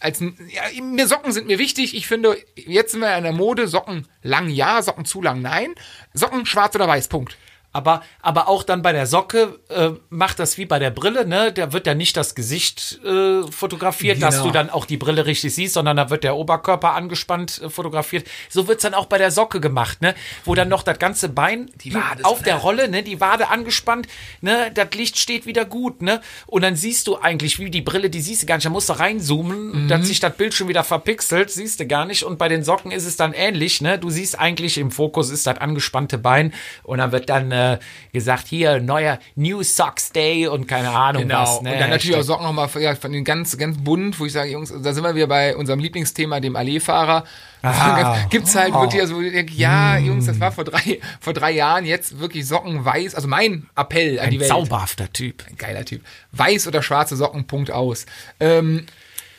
als, 0.00 0.20
ja, 0.20 0.82
mir 0.82 1.06
Socken 1.06 1.32
sind 1.32 1.46
mir 1.46 1.58
wichtig. 1.58 1.94
Ich 1.94 2.06
finde, 2.06 2.38
jetzt 2.56 2.92
sind 2.92 3.00
wir 3.00 3.14
in 3.16 3.24
der 3.24 3.32
Mode, 3.32 3.68
Socken 3.68 4.06
lang 4.22 4.48
ja, 4.48 4.80
Socken 4.80 5.04
zu 5.04 5.20
lang 5.20 5.42
nein. 5.42 5.74
Socken 6.14 6.46
schwarz 6.46 6.74
oder 6.74 6.88
weiß, 6.88 7.08
Punkt. 7.08 7.36
Aber, 7.78 8.02
aber 8.20 8.48
auch 8.48 8.64
dann 8.64 8.82
bei 8.82 8.92
der 8.92 9.06
Socke 9.06 9.58
äh, 9.68 9.90
macht 10.10 10.38
das 10.40 10.58
wie 10.58 10.66
bei 10.66 10.78
der 10.80 10.90
Brille, 10.90 11.26
ne? 11.26 11.52
Da 11.52 11.72
wird 11.72 11.86
ja 11.86 11.94
nicht 11.94 12.16
das 12.16 12.34
Gesicht 12.34 12.98
äh, 13.04 13.42
fotografiert, 13.50 14.20
dass 14.20 14.34
Genau. 14.38 14.46
du 14.48 14.52
dann 14.52 14.70
auch 14.70 14.84
die 14.84 14.96
Brille 14.96 15.26
richtig 15.26 15.54
siehst, 15.54 15.74
sondern 15.74 15.96
da 15.96 16.10
wird 16.10 16.24
der 16.24 16.34
Oberkörper 16.36 16.94
angespannt 16.94 17.60
äh, 17.62 17.70
fotografiert. 17.70 18.26
So 18.50 18.66
wird's 18.68 18.82
dann 18.82 18.94
auch 18.94 19.06
bei 19.06 19.18
der 19.18 19.30
Socke 19.30 19.60
gemacht, 19.60 20.02
ne? 20.02 20.14
Wo 20.44 20.54
dann 20.54 20.68
noch 20.68 20.82
das 20.82 20.98
ganze 20.98 21.28
Bein 21.28 21.70
Die 21.84 21.94
Wade 21.94 22.24
auf 22.24 22.42
der? 22.42 22.56
Rolle, 22.56 22.88
ne? 22.88 23.02
Die 23.04 23.20
Wade 23.20 23.48
angespannt, 23.48 24.08
ne? 24.40 24.70
Das 24.74 24.88
Licht 24.94 25.18
steht 25.18 25.46
wieder 25.46 25.64
gut, 25.64 26.02
ne? 26.02 26.20
Und 26.46 26.62
dann 26.62 26.74
siehst 26.74 27.06
du 27.06 27.16
eigentlich, 27.18 27.58
wie 27.60 27.70
die 27.70 27.82
Brille, 27.82 28.10
die 28.10 28.20
siehst 28.20 28.42
du 28.42 28.46
gar 28.46 28.56
nicht, 28.56 28.66
da 28.66 28.70
musst 28.70 28.88
du 28.88 28.94
reinzoomen, 28.94 29.84
Mhm. 29.84 29.88
dass 29.88 30.06
sich 30.06 30.18
das 30.18 30.34
Bild 30.36 30.54
schon 30.54 30.66
wieder 30.68 30.82
verpixelt, 30.82 31.50
siehst 31.50 31.78
du 31.78 31.86
gar 31.86 32.04
nicht. 32.06 32.24
Und 32.24 32.38
bei 32.38 32.48
den 32.48 32.64
Socken 32.64 32.90
ist 32.90 33.04
es 33.06 33.16
dann 33.16 33.32
ähnlich, 33.34 33.80
ne? 33.80 33.98
Du 33.98 34.10
siehst 34.10 34.38
eigentlich 34.38 34.78
im 34.78 34.90
Fokus 34.90 35.30
ist 35.30 35.46
das 35.46 35.58
angespannte 35.58 36.16
Bein 36.18 36.54
und 36.82 36.98
dann 36.98 37.12
wird 37.12 37.28
dann 37.28 37.52
äh, 37.52 37.67
gesagt, 38.12 38.46
hier, 38.48 38.80
neuer 38.80 39.18
New 39.34 39.62
Socks 39.62 40.10
Day 40.10 40.46
und 40.46 40.66
keine 40.66 40.90
Ahnung 40.90 41.28
was, 41.28 41.60
ne? 41.60 41.70
Genau. 41.70 41.74
Und 41.74 41.80
dann 41.80 41.90
natürlich 41.90 42.16
auch. 42.16 42.22
Socken 42.22 42.44
nochmal 42.44 42.68
ja, 42.80 42.94
von 42.94 43.12
den 43.12 43.24
ganz, 43.24 43.56
ganz 43.58 43.76
bunt, 43.78 44.18
wo 44.18 44.26
ich 44.26 44.32
sage, 44.32 44.50
Jungs, 44.50 44.72
da 44.82 44.92
sind 44.92 45.04
wir 45.04 45.14
wieder 45.14 45.26
bei 45.26 45.56
unserem 45.56 45.80
Lieblingsthema, 45.80 46.40
dem 46.40 46.56
Allee-Fahrer. 46.56 47.24
Ah. 47.62 48.26
Gibt's 48.30 48.54
halt 48.54 48.72
wirklich, 48.72 49.00
also, 49.00 49.20
ja, 49.20 49.98
Jungs, 49.98 50.26
das 50.26 50.40
war 50.40 50.52
vor 50.52 50.64
drei, 50.64 51.00
vor 51.20 51.32
drei 51.32 51.50
Jahren, 51.52 51.84
jetzt 51.84 52.18
wirklich 52.18 52.46
Socken 52.46 52.84
weiß, 52.84 53.14
also 53.14 53.28
mein 53.28 53.68
Appell 53.76 54.20
an 54.20 54.30
die 54.30 54.36
Ein 54.36 54.40
Welt. 54.40 54.50
zauberhafter 54.50 55.12
Typ. 55.12 55.44
Geiler 55.56 55.84
Typ. 55.84 56.02
Weiß 56.32 56.66
oder 56.66 56.82
schwarze 56.82 57.16
Socken, 57.16 57.46
Punkt 57.46 57.70
aus. 57.70 58.06
Ähm, 58.40 58.86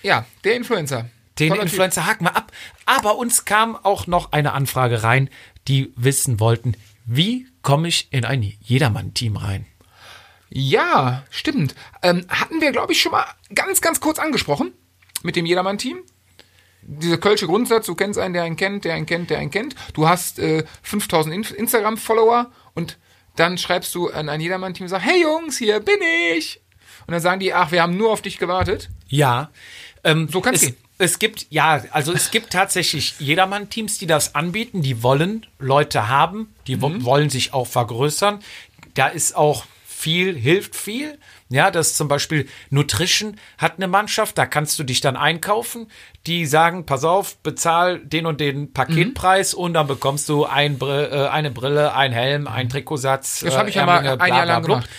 ja, 0.03 0.25
der 0.43 0.55
Influencer. 0.55 1.05
Den 1.39 1.49
Toller 1.49 1.61
Typ. 1.61 1.71
Influencer 1.71 2.05
haken 2.05 2.25
wir 2.25 2.35
ab. 2.35 2.51
Aber 2.85 3.17
uns 3.17 3.45
kam 3.45 3.75
auch 3.75 4.07
noch 4.07 4.31
eine 4.31 4.53
Anfrage 4.53 5.03
rein, 5.03 5.29
die 5.67 5.93
wissen 5.95 6.39
wollten, 6.39 6.75
wie 7.05 7.47
komme 7.61 7.87
ich 7.87 8.07
in 8.11 8.25
ein 8.25 8.41
Jedermann-Team 8.61 9.37
rein? 9.37 9.65
Ja, 10.49 11.23
stimmt. 11.29 11.75
Ähm, 12.01 12.25
hatten 12.27 12.61
wir, 12.61 12.71
glaube 12.71 12.93
ich, 12.93 13.01
schon 13.01 13.11
mal 13.11 13.25
ganz, 13.53 13.81
ganz 13.81 13.99
kurz 13.99 14.19
angesprochen 14.19 14.73
mit 15.21 15.35
dem 15.35 15.45
Jedermann-Team. 15.45 15.99
Dieser 16.81 17.17
Kölsche 17.17 17.45
Grundsatz, 17.45 17.85
du 17.85 17.93
kennst 17.93 18.17
einen, 18.17 18.33
der 18.33 18.43
einen 18.43 18.55
kennt, 18.55 18.85
der 18.85 18.95
einen 18.95 19.05
kennt, 19.05 19.29
der 19.29 19.39
einen 19.39 19.51
kennt. 19.51 19.75
Du 19.93 20.07
hast 20.07 20.39
äh, 20.39 20.63
5000 20.81 21.35
In 21.35 21.43
Instagram-Follower 21.43 22.51
und 22.73 22.97
dann 23.35 23.57
schreibst 23.57 23.93
du 23.95 24.09
an 24.09 24.29
ein 24.29 24.41
Jedermann-Team 24.41 24.85
und 24.85 24.89
sagst, 24.89 25.05
hey 25.05 25.21
Jungs, 25.21 25.57
hier 25.57 25.79
bin 25.81 25.99
ich. 26.35 26.61
Und 27.05 27.11
dann 27.13 27.21
sagen 27.21 27.39
die, 27.39 27.53
ach, 27.53 27.71
wir 27.71 27.81
haben 27.81 27.97
nur 27.97 28.11
auf 28.11 28.21
dich 28.21 28.37
gewartet. 28.37 28.89
Ja. 29.07 29.51
Ähm, 30.03 30.27
So 30.29 30.41
kann's 30.41 30.61
es, 30.61 30.67
gehen. 30.67 30.77
Es 30.99 31.17
gibt, 31.17 31.47
ja, 31.49 31.81
also 31.91 32.13
es 32.13 32.29
gibt 32.29 32.51
tatsächlich 32.51 33.19
Jedermann-Teams, 33.19 33.97
die 33.97 34.05
das 34.07 34.35
anbieten, 34.35 34.81
die 34.83 35.01
wollen 35.01 35.45
Leute 35.57 36.07
haben, 36.09 36.53
die 36.67 36.81
wo- 36.81 37.03
wollen 37.03 37.29
sich 37.31 37.53
auch 37.53 37.65
vergrößern. 37.67 38.39
Da 38.93 39.07
ist 39.07 39.35
auch 39.35 39.65
viel, 39.85 40.35
hilft 40.37 40.75
viel. 40.75 41.17
Ja, 41.49 41.71
das 41.71 41.87
ist 41.91 41.97
zum 41.97 42.07
Beispiel 42.07 42.47
Nutrition 42.69 43.37
hat 43.57 43.77
eine 43.77 43.87
Mannschaft, 43.87 44.37
da 44.37 44.45
kannst 44.45 44.77
du 44.77 44.83
dich 44.83 45.01
dann 45.01 45.15
einkaufen. 45.17 45.87
Die 46.27 46.45
sagen, 46.45 46.85
pass 46.85 47.03
auf, 47.03 47.37
bezahl 47.39 47.99
den 47.99 48.25
und 48.27 48.39
den 48.39 48.71
Paketpreis 48.71 49.53
und 49.55 49.73
dann 49.73 49.87
bekommst 49.87 50.29
du 50.29 50.45
ein, 50.45 50.77
Br- 50.77 51.11
äh, 51.11 51.27
eine 51.29 51.49
Brille, 51.49 51.95
ein 51.95 52.11
Helm, 52.11 52.47
ein 52.47 52.69
Trikotsatz. 52.69 53.39
Das 53.39 53.55
äh, 53.55 53.57
hab 53.57 53.67
ich 53.67 53.75
ja 53.75 53.85
mal 53.85 54.03
ein 54.21 54.29
Jahr 54.29 54.45
lang 54.45 54.63
gemacht. 54.63 54.89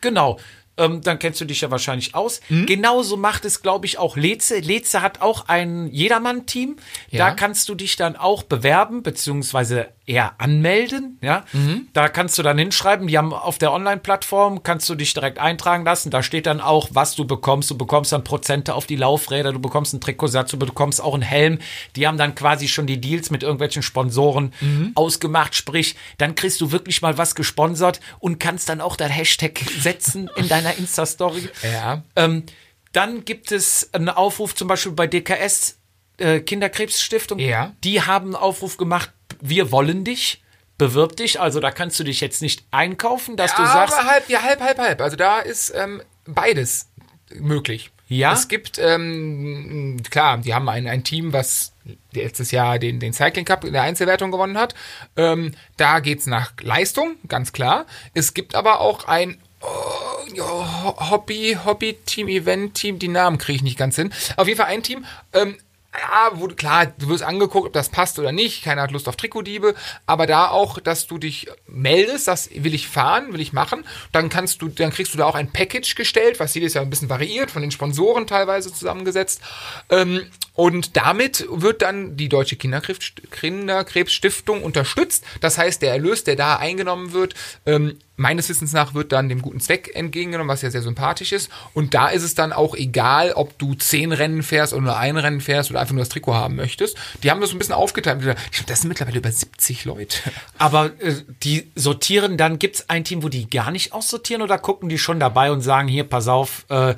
Genau. 0.00 0.38
Ähm, 0.80 1.00
dann 1.02 1.18
kennst 1.18 1.40
du 1.40 1.44
dich 1.44 1.60
ja 1.60 1.70
wahrscheinlich 1.70 2.14
aus. 2.14 2.40
Mhm. 2.48 2.66
Genauso 2.66 3.16
macht 3.16 3.44
es, 3.44 3.62
glaube 3.62 3.86
ich, 3.86 3.98
auch 3.98 4.16
Leze. 4.16 4.58
Leze 4.58 5.02
hat 5.02 5.20
auch 5.20 5.48
ein 5.48 5.88
Jedermann-Team. 5.92 6.76
Ja. 7.10 7.26
Da 7.28 7.34
kannst 7.34 7.68
du 7.68 7.74
dich 7.74 7.96
dann 7.96 8.16
auch 8.16 8.42
bewerben, 8.42 9.02
beziehungsweise 9.02 9.88
eher 10.06 10.32
anmelden. 10.38 11.18
Ja, 11.22 11.44
Mhm. 11.52 11.86
da 11.92 12.08
kannst 12.08 12.36
du 12.38 12.42
dann 12.42 12.58
hinschreiben. 12.58 13.06
Die 13.06 13.16
haben 13.16 13.32
auf 13.32 13.58
der 13.58 13.72
Online-Plattform 13.72 14.62
kannst 14.64 14.88
du 14.88 14.94
dich 14.96 15.14
direkt 15.14 15.38
eintragen 15.38 15.84
lassen. 15.84 16.10
Da 16.10 16.22
steht 16.24 16.46
dann 16.46 16.60
auch, 16.60 16.88
was 16.92 17.14
du 17.14 17.24
bekommst. 17.26 17.70
Du 17.70 17.78
bekommst 17.78 18.10
dann 18.12 18.24
Prozente 18.24 18.74
auf 18.74 18.86
die 18.86 18.96
Laufräder. 18.96 19.52
Du 19.52 19.60
bekommst 19.60 19.94
einen 19.94 20.00
Trikotsatz. 20.00 20.50
Du 20.50 20.56
bekommst 20.58 21.00
auch 21.00 21.14
einen 21.14 21.22
Helm. 21.22 21.58
Die 21.94 22.08
haben 22.08 22.18
dann 22.18 22.34
quasi 22.34 22.66
schon 22.66 22.86
die 22.86 23.00
Deals 23.00 23.30
mit 23.30 23.42
irgendwelchen 23.44 23.82
Sponsoren 23.82 24.52
Mhm. 24.60 24.92
ausgemacht. 24.96 25.54
Sprich, 25.54 25.94
dann 26.18 26.34
kriegst 26.34 26.60
du 26.60 26.72
wirklich 26.72 27.02
mal 27.02 27.16
was 27.18 27.34
gesponsert 27.36 28.00
und 28.18 28.40
kannst 28.40 28.68
dann 28.68 28.80
auch 28.80 28.96
dein 28.96 29.10
Hashtag 29.10 29.60
setzen 29.80 30.28
in 30.36 30.48
deiner 30.48 30.69
Insta-Story. 30.76 31.48
Ja. 31.62 32.02
Ähm, 32.16 32.44
dann 32.92 33.24
gibt 33.24 33.52
es 33.52 33.90
einen 33.92 34.08
Aufruf 34.08 34.54
zum 34.54 34.68
Beispiel 34.68 34.92
bei 34.92 35.06
DKS 35.06 35.78
äh, 36.18 36.40
Kinderkrebsstiftung, 36.40 37.38
Ja. 37.38 37.72
die 37.84 38.02
haben 38.02 38.26
einen 38.26 38.36
Aufruf 38.36 38.76
gemacht, 38.76 39.10
wir 39.40 39.72
wollen 39.72 40.04
dich, 40.04 40.42
bewirb 40.76 41.16
dich. 41.16 41.40
Also 41.40 41.60
da 41.60 41.70
kannst 41.70 41.98
du 42.00 42.04
dich 42.04 42.20
jetzt 42.20 42.42
nicht 42.42 42.64
einkaufen, 42.70 43.36
dass 43.36 43.54
du 43.54 43.64
sagst, 43.64 43.98
Aber 43.98 44.08
halb, 44.10 44.28
ja, 44.28 44.42
halb, 44.42 44.60
halb, 44.60 44.78
halb. 44.78 45.00
Also 45.00 45.16
da 45.16 45.40
ist 45.40 45.72
ähm, 45.74 46.02
beides 46.26 46.88
möglich. 47.34 47.90
Ja? 48.08 48.32
Es 48.32 48.48
gibt, 48.48 48.78
ähm, 48.78 49.98
klar, 50.10 50.38
die 50.38 50.52
haben 50.52 50.68
ein, 50.68 50.88
ein 50.88 51.04
Team, 51.04 51.32
was 51.32 51.72
letztes 52.12 52.50
Jahr 52.50 52.78
den, 52.78 52.98
den 52.98 53.12
Cycling 53.12 53.44
Cup 53.44 53.64
in 53.64 53.72
der 53.72 53.82
Einzelwertung 53.82 54.32
gewonnen 54.32 54.58
hat. 54.58 54.74
Ähm, 55.16 55.54
da 55.76 56.00
geht's 56.00 56.26
nach 56.26 56.52
Leistung, 56.60 57.16
ganz 57.28 57.52
klar. 57.52 57.86
Es 58.12 58.34
gibt 58.34 58.54
aber 58.56 58.80
auch 58.80 59.06
ein 59.06 59.40
oh, 59.60 59.66
ja, 59.66 60.09
Hobby, 60.38 61.56
Hobby-Team, 61.64 62.28
Event-Team, 62.28 62.98
die 62.98 63.08
Namen 63.08 63.38
kriege 63.38 63.56
ich 63.56 63.62
nicht 63.62 63.78
ganz 63.78 63.96
hin. 63.96 64.12
Auf 64.36 64.46
jeden 64.46 64.58
Fall 64.58 64.68
ein 64.68 64.82
Team, 64.82 65.04
ähm, 65.32 65.56
ja, 65.92 66.30
wo, 66.34 66.46
klar, 66.46 66.86
du 66.86 67.08
wirst 67.08 67.24
angeguckt, 67.24 67.66
ob 67.66 67.72
das 67.72 67.88
passt 67.88 68.18
oder 68.20 68.30
nicht. 68.30 68.62
Keiner 68.62 68.82
hat 68.82 68.92
Lust 68.92 69.08
auf 69.08 69.16
Trikotdiebe. 69.16 69.74
Aber 70.06 70.28
da 70.28 70.48
auch, 70.48 70.78
dass 70.78 71.08
du 71.08 71.18
dich 71.18 71.48
meldest, 71.66 72.28
das 72.28 72.48
will 72.54 72.74
ich 72.74 72.86
fahren, 72.86 73.32
will 73.32 73.40
ich 73.40 73.52
machen. 73.52 73.84
Dann 74.12 74.28
kannst 74.28 74.62
du, 74.62 74.68
dann 74.68 74.90
kriegst 74.90 75.14
du 75.14 75.18
da 75.18 75.24
auch 75.24 75.34
ein 75.34 75.50
Package 75.50 75.96
gestellt, 75.96 76.38
was 76.38 76.54
jedes 76.54 76.74
Jahr 76.74 76.84
ein 76.84 76.90
bisschen 76.90 77.10
variiert, 77.10 77.50
von 77.50 77.62
den 77.62 77.72
Sponsoren 77.72 78.28
teilweise 78.28 78.72
zusammengesetzt. 78.72 79.40
Ähm, 79.88 80.30
und 80.54 80.96
damit 80.96 81.46
wird 81.50 81.82
dann 81.82 82.16
die 82.16 82.28
Deutsche 82.28 82.54
Kinderkrebs, 82.54 83.12
Kinderkrebsstiftung 83.30 84.62
unterstützt. 84.62 85.24
Das 85.40 85.58
heißt, 85.58 85.82
der 85.82 85.90
Erlös, 85.90 86.22
der 86.22 86.36
da 86.36 86.56
eingenommen 86.56 87.12
wird, 87.12 87.34
ähm, 87.66 87.98
meines 88.20 88.48
Wissens 88.50 88.72
nach 88.72 88.92
wird 88.92 89.12
dann 89.12 89.28
dem 89.28 89.40
guten 89.40 89.60
Zweck 89.60 89.90
entgegengenommen, 89.94 90.52
was 90.52 90.60
ja 90.60 90.70
sehr 90.70 90.82
sympathisch 90.82 91.32
ist. 91.32 91.50
Und 91.72 91.94
da 91.94 92.08
ist 92.08 92.22
es 92.22 92.34
dann 92.34 92.52
auch 92.52 92.74
egal, 92.74 93.32
ob 93.32 93.58
du 93.58 93.74
zehn 93.74 94.12
Rennen 94.12 94.42
fährst 94.42 94.74
oder 94.74 94.82
nur 94.82 94.96
ein 94.96 95.16
Rennen 95.16 95.40
fährst 95.40 95.70
oder 95.70 95.80
einfach 95.80 95.94
nur 95.94 96.02
das 96.02 96.10
Trikot 96.10 96.34
haben 96.34 96.54
möchtest. 96.54 96.98
Die 97.22 97.30
haben 97.30 97.40
das 97.40 97.52
ein 97.52 97.58
bisschen 97.58 97.74
aufgeteilt. 97.74 98.18
Ich 98.20 98.24
glaube, 98.24 98.66
das 98.66 98.82
sind 98.82 98.88
mittlerweile 98.88 99.18
über 99.18 99.32
70 99.32 99.86
Leute. 99.86 100.18
aber 100.58 100.90
äh, 101.00 101.14
die 101.42 101.70
sortieren 101.74 102.36
dann, 102.36 102.58
gibt's 102.58 102.90
ein 102.90 103.04
Team, 103.04 103.22
wo 103.22 103.30
die 103.30 103.48
gar 103.48 103.70
nicht 103.70 103.94
aussortieren 103.94 104.42
oder 104.42 104.58
gucken 104.58 104.90
die 104.90 104.98
schon 104.98 105.18
dabei 105.18 105.50
und 105.50 105.62
sagen, 105.62 105.88
hier, 105.88 106.04
pass 106.04 106.28
auf, 106.28 106.66
äh, 106.68 106.94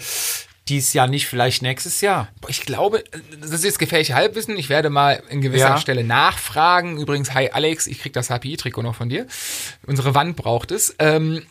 dies 0.69 0.93
Jahr 0.93 1.09
nicht, 1.09 1.27
vielleicht 1.27 1.63
nächstes 1.63 2.01
Jahr? 2.01 2.29
Ich 2.49 2.63
glaube, 2.63 3.03
das 3.41 3.51
ist 3.51 3.65
jetzt 3.65 3.79
gefährliche 3.79 4.15
Halbwissen. 4.15 4.57
Ich 4.57 4.69
werde 4.69 4.91
mal 4.91 5.23
in 5.29 5.41
gewisser 5.41 5.71
Ja. 5.71 5.79
Stelle 5.79 6.05
nachfragen. 6.05 6.99
Übrigens, 6.99 7.35
hi 7.35 7.51
Alex, 7.51 7.87
ich 7.87 8.01
krieg 8.01 8.13
das 8.13 8.29
HPI-Trikot 8.31 8.83
noch 8.83 8.95
von 8.95 9.09
dir. 9.09 9.27
Unsere 9.87 10.15
Wand 10.15 10.37
braucht 10.37 10.71
es. 10.71 10.95
Ähm, 10.99 11.43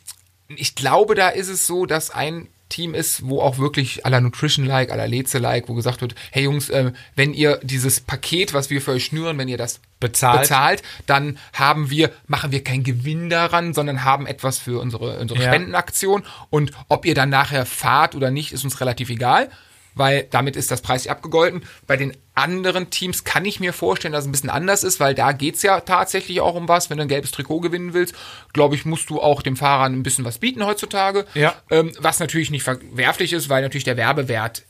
ich 0.48 0.76
glaube, 0.76 1.16
da 1.16 1.30
ist 1.30 1.48
es 1.50 1.68
so, 1.68 1.86
dass 1.86 2.10
ein 2.12 2.48
Team 2.72 2.96
ist, 2.96 3.28
wo 3.28 3.42
auch 3.42 3.60
wirklich 3.60 4.02
la 4.04 4.20
Nutrition-like, 4.20 4.90
la 4.90 5.06
Leze-like, 5.06 5.70
wo 5.70 5.76
gesagt 5.76 6.02
wird, 6.02 6.16
hey 6.32 6.44
Jungs, 6.46 6.70
äh, 6.70 6.92
wenn 7.16 7.34
ihr 7.34 7.60
dieses 7.62 8.00
Paket, 8.00 8.54
was 8.54 8.70
wir 8.72 8.82
für 8.82 8.92
euch 8.92 9.06
schnüren, 9.06 9.38
wenn 9.38 9.48
ihr 9.48 9.58
das 9.58 9.80
Bezahlt. 10.00 10.42
bezahlt, 10.42 10.82
dann 11.06 11.38
haben 11.54 11.92
wir, 11.92 12.10
machen 12.26 12.52
wir 12.52 12.64
keinen 12.64 12.84
Gewinn 12.84 13.30
daran, 13.30 13.74
sondern 13.76 14.04
haben 14.04 14.26
etwas 14.26 14.58
für 14.58 14.80
unsere, 14.80 15.20
unsere 15.20 15.40
Ja. 15.40 15.48
Spendenaktion. 15.50 16.24
Und 16.50 16.72
ob 16.88 17.06
ihr 17.06 17.14
dann 17.14 17.30
nachher 17.30 17.68
fahrt 17.68 18.16
oder 18.16 18.32
nicht, 18.32 18.52
ist 18.52 18.64
uns 18.64 18.82
relativ 18.82 19.10
egal, 19.12 19.50
weil 19.96 20.28
damit 20.32 20.56
ist 20.56 20.72
das 20.72 20.82
preislich 20.82 21.12
abgegolten. 21.12 21.64
Bei 21.88 21.98
den 21.98 22.16
anderen 22.34 22.90
Teams 22.90 23.24
kann 23.24 23.46
ich 23.46 23.60
mir 23.60 23.74
vorstellen, 23.74 24.14
dass 24.14 24.24
es 24.24 24.28
ein 24.28 24.32
bisschen 24.32 24.50
anders 24.50 24.84
ist, 24.84 25.00
weil 25.00 25.14
da 25.16 25.32
geht's 25.32 25.62
ja 25.64 25.80
tatsächlich 25.82 26.42
auch 26.42 26.56
um 26.56 26.68
was. 26.68 26.90
Wenn 26.90 26.98
du 26.98 27.04
ein 27.04 27.10
gelbes 27.10 27.32
Trikot 27.32 27.60
gewinnen 27.60 27.94
willst, 27.94 28.16
glaube 28.54 28.76
ich, 28.76 28.86
musst 28.86 29.10
du 29.10 29.22
auch 29.22 29.42
dem 29.42 29.58
Fahrer 29.58 29.86
ein 29.86 30.04
bisschen 30.04 30.26
was 30.26 30.38
bieten 30.40 30.66
heutzutage. 30.66 31.26
Ja. 31.34 31.54
Ähm, 31.70 31.92
was 32.00 32.20
natürlich 32.20 32.52
nicht 32.52 32.64
verwerflich 32.64 33.34
ist, 33.34 33.50
weil 33.50 33.62
natürlich 33.62 33.84
der 33.84 33.98
Werbewert 33.98 34.64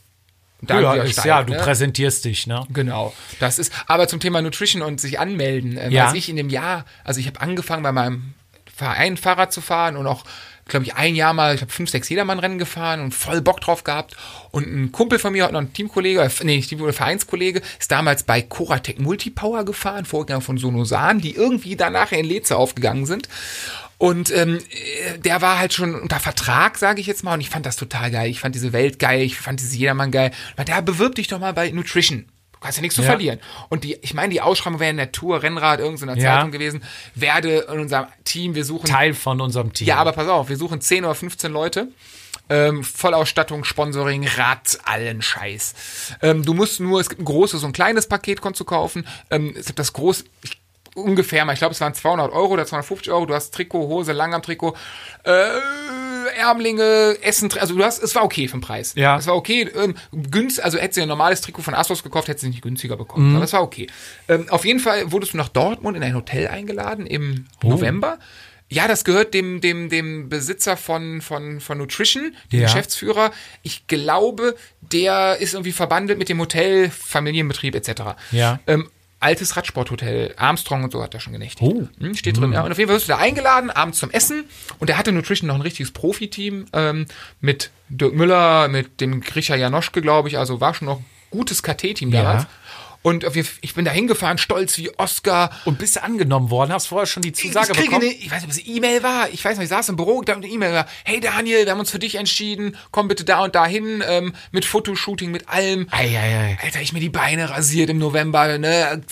da 0.64 0.80
Ja, 0.80 0.94
ist, 0.94 1.12
steigt, 1.12 1.26
ja, 1.26 1.42
du 1.42 1.52
ne? 1.54 1.58
präsentierst 1.58 2.24
dich, 2.24 2.46
ne? 2.46 2.64
Genau, 2.70 3.12
das 3.40 3.58
ist. 3.58 3.72
Aber 3.88 4.06
zum 4.06 4.20
Thema 4.20 4.40
Nutrition 4.42 4.82
und 4.82 5.00
sich 5.00 5.18
anmelden, 5.18 5.76
äh, 5.76 5.90
Ja. 5.90 6.06
weiß 6.06 6.14
ich 6.14 6.28
in 6.28 6.36
dem 6.36 6.50
Jahr, 6.50 6.84
also 7.02 7.18
ich 7.18 7.26
habe 7.26 7.40
angefangen 7.40 7.82
bei 7.82 7.90
meinem 7.90 8.34
Verein 8.74 9.16
Fahrrad 9.16 9.52
zu 9.52 9.60
fahren 9.60 9.96
und 9.96 10.06
auch, 10.06 10.24
glaube 10.66 10.84
ich, 10.86 10.94
ein 10.94 11.14
Jahr 11.14 11.32
mal, 11.32 11.54
ich 11.54 11.60
habe 11.60 11.72
fünf, 11.72 11.90
sechs 11.90 12.08
Jedermann-Rennen 12.08 12.58
gefahren 12.58 13.00
und 13.00 13.14
voll 13.14 13.40
Bock 13.40 13.60
drauf 13.60 13.84
gehabt. 13.84 14.16
Und 14.50 14.66
ein 14.66 14.92
Kumpel 14.92 15.18
von 15.18 15.32
mir 15.32 15.44
hat 15.44 15.52
noch 15.52 15.60
ein 15.60 15.72
Teamkollege, 15.72 16.20
äh, 16.20 16.30
nee, 16.42 16.56
nicht 16.56 16.68
Teamkollege, 16.68 16.96
Vereinskollege, 16.96 17.62
ist 17.78 17.90
damals 17.90 18.22
bei 18.22 18.42
Coratec 18.42 19.00
Multipower 19.00 19.64
gefahren, 19.64 20.04
Vorgänger 20.04 20.40
von 20.40 20.58
Sonosan, 20.58 21.20
die 21.20 21.34
irgendwie 21.34 21.76
danach 21.76 22.12
in 22.12 22.24
Leze 22.24 22.56
aufgegangen 22.56 23.06
sind. 23.06 23.28
Und 23.98 24.34
ähm, 24.34 24.58
äh, 24.58 25.18
der 25.18 25.42
war 25.42 25.58
halt 25.58 25.72
schon 25.72 25.94
unter 25.94 26.18
Vertrag, 26.18 26.78
sage 26.78 27.00
ich 27.00 27.06
jetzt 27.06 27.22
mal, 27.22 27.34
und 27.34 27.40
ich 27.40 27.50
fand 27.50 27.66
das 27.66 27.76
total 27.76 28.10
geil. 28.10 28.30
Ich 28.30 28.40
fand 28.40 28.54
diese 28.54 28.72
Welt 28.72 28.98
geil, 28.98 29.22
ich 29.22 29.38
fand 29.38 29.60
diese 29.60 29.76
Jedermann 29.76 30.10
geil. 30.10 30.32
Der 30.66 30.82
bewirb 30.82 31.14
dich 31.14 31.28
doch 31.28 31.38
mal 31.38 31.52
bei 31.52 31.70
Nutrition. 31.70 32.24
Du 32.62 32.66
kannst 32.66 32.78
ja 32.78 32.82
nichts 32.82 32.94
zu 32.94 33.02
Ja. 33.02 33.08
verlieren. 33.08 33.40
Und 33.70 33.82
die, 33.82 33.94
ich 34.02 34.14
meine, 34.14 34.28
die 34.32 34.40
Ausschreibung 34.40 34.78
wäre 34.78 34.92
in 34.92 34.96
der 34.96 35.10
Tour, 35.10 35.42
Rennrad, 35.42 35.80
irgendeiner 35.80 36.16
Ja. 36.16 36.36
Zeitung 36.36 36.52
gewesen. 36.52 36.84
Werde 37.16 37.66
in 37.72 37.80
unserem 37.80 38.06
Team, 38.22 38.54
wir 38.54 38.64
suchen. 38.64 38.86
Teil 38.86 39.14
von 39.14 39.40
unserem 39.40 39.72
Team. 39.72 39.88
Ja, 39.88 39.96
aber 39.96 40.12
pass 40.12 40.28
auf, 40.28 40.48
wir 40.48 40.56
suchen 40.56 40.80
10 40.80 41.04
oder 41.04 41.16
15 41.16 41.50
Leute. 41.52 41.88
Ähm, 42.48 42.84
Vollausstattung, 42.84 43.64
Sponsoring, 43.64 44.28
Rad, 44.36 44.78
allen 44.84 45.22
Scheiß. 45.22 45.74
Ähm, 46.22 46.44
du 46.44 46.54
musst 46.54 46.78
nur, 46.78 47.00
es 47.00 47.08
gibt 47.08 47.20
ein 47.20 47.24
großes 47.24 47.64
und 47.64 47.70
ein 47.70 47.72
kleines 47.72 48.06
Paket, 48.06 48.40
konntest 48.40 48.60
du 48.60 48.64
kaufen. 48.64 49.08
Ähm, 49.30 49.54
es 49.58 49.66
gibt 49.66 49.80
das 49.80 49.92
groß, 49.92 50.24
ich, 50.44 50.60
ungefähr 50.94 51.44
mal, 51.44 51.54
ich 51.54 51.58
glaube, 51.58 51.72
es 51.74 51.80
waren 51.80 51.94
200 51.94 52.30
Euro 52.32 52.52
oder 52.52 52.64
250 52.64 53.12
Euro. 53.12 53.26
Du 53.26 53.34
hast 53.34 53.52
Trikot, 53.54 53.88
Hose, 53.88 54.12
Langarm-Trikot, 54.12 54.76
äh, 55.24 55.30
Ärmlinge, 56.28 57.16
Essen, 57.22 57.50
also 57.58 57.74
du 57.74 57.84
hast, 57.84 58.02
es 58.02 58.14
war 58.14 58.24
okay 58.24 58.48
für 58.48 58.56
den 58.56 58.60
Preis. 58.62 58.94
Ja. 58.96 59.18
Es 59.18 59.26
war 59.26 59.34
okay, 59.36 59.68
ähm, 59.76 59.94
günst, 60.12 60.62
also 60.62 60.78
hättest 60.78 60.98
du 60.98 61.02
ein 61.02 61.08
normales 61.08 61.40
Trikot 61.40 61.62
von 61.62 61.74
Asos 61.74 62.02
gekauft, 62.02 62.28
hättest 62.28 62.44
du 62.44 62.48
nicht 62.48 62.62
günstiger 62.62 62.96
bekommen. 62.96 63.32
Aber 63.34 63.42
das 63.42 63.52
war 63.52 63.62
okay. 63.62 63.86
Ähm, 64.28 64.46
auf 64.50 64.64
jeden 64.64 64.80
Fall 64.80 65.12
wurdest 65.12 65.32
du 65.34 65.36
nach 65.36 65.48
Dortmund 65.48 65.96
in 65.96 66.02
ein 66.02 66.14
Hotel 66.14 66.48
eingeladen 66.48 67.06
im 67.06 67.46
November. 67.62 68.18
Ja, 68.68 68.88
das 68.88 69.04
gehört 69.04 69.34
dem, 69.34 69.60
dem, 69.60 69.90
dem 69.90 70.30
Besitzer 70.30 70.78
von, 70.78 71.20
von, 71.20 71.60
von 71.60 71.76
Nutrition, 71.76 72.34
dem 72.52 72.60
Ja. 72.60 72.66
Geschäftsführer. 72.66 73.30
Ich 73.62 73.86
glaube, 73.86 74.56
der 74.80 75.36
ist 75.40 75.52
irgendwie 75.52 75.72
verbandelt 75.72 76.18
mit 76.18 76.30
dem 76.30 76.40
Hotel, 76.40 76.88
Familienbetrieb 76.88 77.74
etc. 77.74 78.02
Ja. 78.30 78.60
Ähm, 78.66 78.88
altes 79.22 79.56
Radsporthotel, 79.56 80.34
Armstrong 80.36 80.84
und 80.84 80.92
so 80.92 81.02
hat 81.02 81.14
er 81.14 81.20
schon 81.20 81.32
genächtigt. 81.32 81.62
Oh. 81.62 81.88
Hm, 82.00 82.14
steht 82.14 82.38
drin, 82.38 82.52
ja. 82.52 82.62
Und 82.62 82.72
auf 82.72 82.78
jeden 82.78 82.88
Fall 82.88 82.96
wirst 82.96 83.08
du 83.08 83.12
da 83.12 83.18
eingeladen, 83.18 83.70
abends 83.70 83.98
zum 83.98 84.10
Essen. 84.10 84.44
Und 84.78 84.88
der 84.88 84.98
hatte 84.98 85.12
Nutrition 85.12 85.46
noch 85.48 85.54
ein 85.54 85.60
richtiges 85.62 85.92
Profiteam 85.92 86.66
ähm, 86.72 87.06
mit 87.40 87.70
Dirk 87.88 88.14
Müller, 88.14 88.68
mit 88.68 89.00
dem 89.00 89.20
Grisha 89.20 89.54
Janoschke, 89.56 90.02
glaube 90.02 90.28
ich. 90.28 90.38
Also 90.38 90.60
war 90.60 90.74
schon 90.74 90.86
noch 90.86 90.98
ein 90.98 91.04
gutes 91.30 91.62
KT-Team 91.62 92.10
Ja. 92.10 92.22
damals. 92.22 92.46
Und 93.02 93.26
ich 93.34 93.74
bin 93.74 93.84
da 93.84 93.90
hingefahren, 93.90 94.38
stolz 94.38 94.78
wie 94.78 94.96
Oscar. 94.96 95.50
Und 95.64 95.78
bist 95.78 95.96
du 95.96 96.02
angenommen 96.02 96.50
worden? 96.50 96.72
Hast 96.72 96.86
vorher 96.86 97.06
schon 97.06 97.22
die 97.22 97.32
Zusage 97.32 97.72
ich 97.72 97.76
kriege 97.76 97.90
bekommen? 97.90 98.04
eine, 98.04 98.14
ich 98.14 98.30
weiß 98.30 98.42
nicht, 98.42 98.44
ob 98.44 98.50
es 98.50 98.64
eine 98.64 98.76
E-Mail 98.76 99.02
war. 99.02 99.28
Ich 99.30 99.44
weiß 99.44 99.58
nicht, 99.58 99.64
ich 99.64 99.70
saß 99.70 99.88
im 99.88 99.96
Büro, 99.96 100.22
da 100.22 100.34
eine 100.34 100.46
E-Mail 100.46 100.72
war, 100.72 100.86
hey 101.04 101.20
Daniel, 101.20 101.64
wir 101.64 101.72
haben 101.72 101.80
uns 101.80 101.90
für 101.90 101.98
dich 101.98 102.14
entschieden, 102.14 102.76
komm 102.92 103.08
bitte 103.08 103.24
da 103.24 103.42
und 103.42 103.54
da 103.56 103.66
hin, 103.66 104.04
ähm, 104.06 104.34
mit 104.52 104.64
Fotoshooting, 104.64 105.32
mit 105.32 105.48
allem. 105.48 105.88
Eieiei. 105.90 106.58
Alter, 106.62 106.80
ich 106.80 106.92
mir 106.92 107.00
die 107.00 107.08
Beine 107.08 107.50
rasiert 107.50 107.90
im 107.90 107.98
November, 107.98 108.58
ne, 108.58 109.02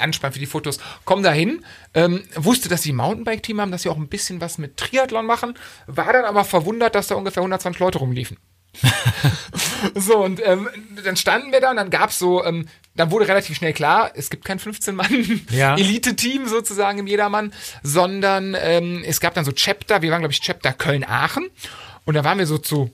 Anspann 0.00 0.32
für 0.32 0.40
die 0.40 0.46
Fotos. 0.46 0.78
Komm 1.04 1.22
da 1.22 1.32
hin, 1.32 1.64
ähm, 1.94 2.24
wusste, 2.34 2.68
dass 2.68 2.82
sie 2.82 2.92
ein 2.92 2.96
Mountainbike-Team 2.96 3.60
haben, 3.60 3.70
dass 3.70 3.82
sie 3.82 3.90
auch 3.90 3.96
ein 3.96 4.08
bisschen 4.08 4.40
was 4.40 4.58
mit 4.58 4.76
Triathlon 4.76 5.24
machen, 5.24 5.54
war 5.86 6.12
dann 6.12 6.24
aber 6.24 6.44
verwundert, 6.44 6.96
dass 6.96 7.06
da 7.06 7.14
ungefähr 7.14 7.42
120 7.42 7.78
Leute 7.78 7.98
rumliefen. 7.98 8.38
so, 9.94 10.18
und 10.18 10.40
ähm, 10.44 10.68
dann 11.04 11.16
standen 11.16 11.52
wir 11.52 11.60
da 11.60 11.70
und 11.70 11.76
dann 11.76 11.90
gab's 11.90 12.18
so, 12.18 12.44
ähm, 12.44 12.66
dann 12.96 13.10
wurde 13.10 13.28
relativ 13.28 13.56
schnell 13.56 13.72
klar, 13.72 14.12
es 14.14 14.30
gibt 14.30 14.44
kein 14.44 14.58
15-Mann 14.58 15.46
Ja. 15.50 15.76
Sozusagen 16.46 16.98
im 16.98 17.06
Jedermann, 17.06 17.52
sondern 17.82 18.56
ähm, 18.58 19.02
es 19.04 19.20
gab 19.20 19.34
dann 19.34 19.44
so 19.44 19.52
Chapter, 19.52 20.02
wir 20.02 20.10
waren, 20.10 20.20
glaube 20.20 20.32
ich, 20.32 20.40
Chapter 20.40 20.72
Köln-Aachen 20.72 21.50
und 22.04 22.14
da 22.14 22.24
waren 22.24 22.38
wir 22.38 22.46
so 22.46 22.58
zu 22.58 22.90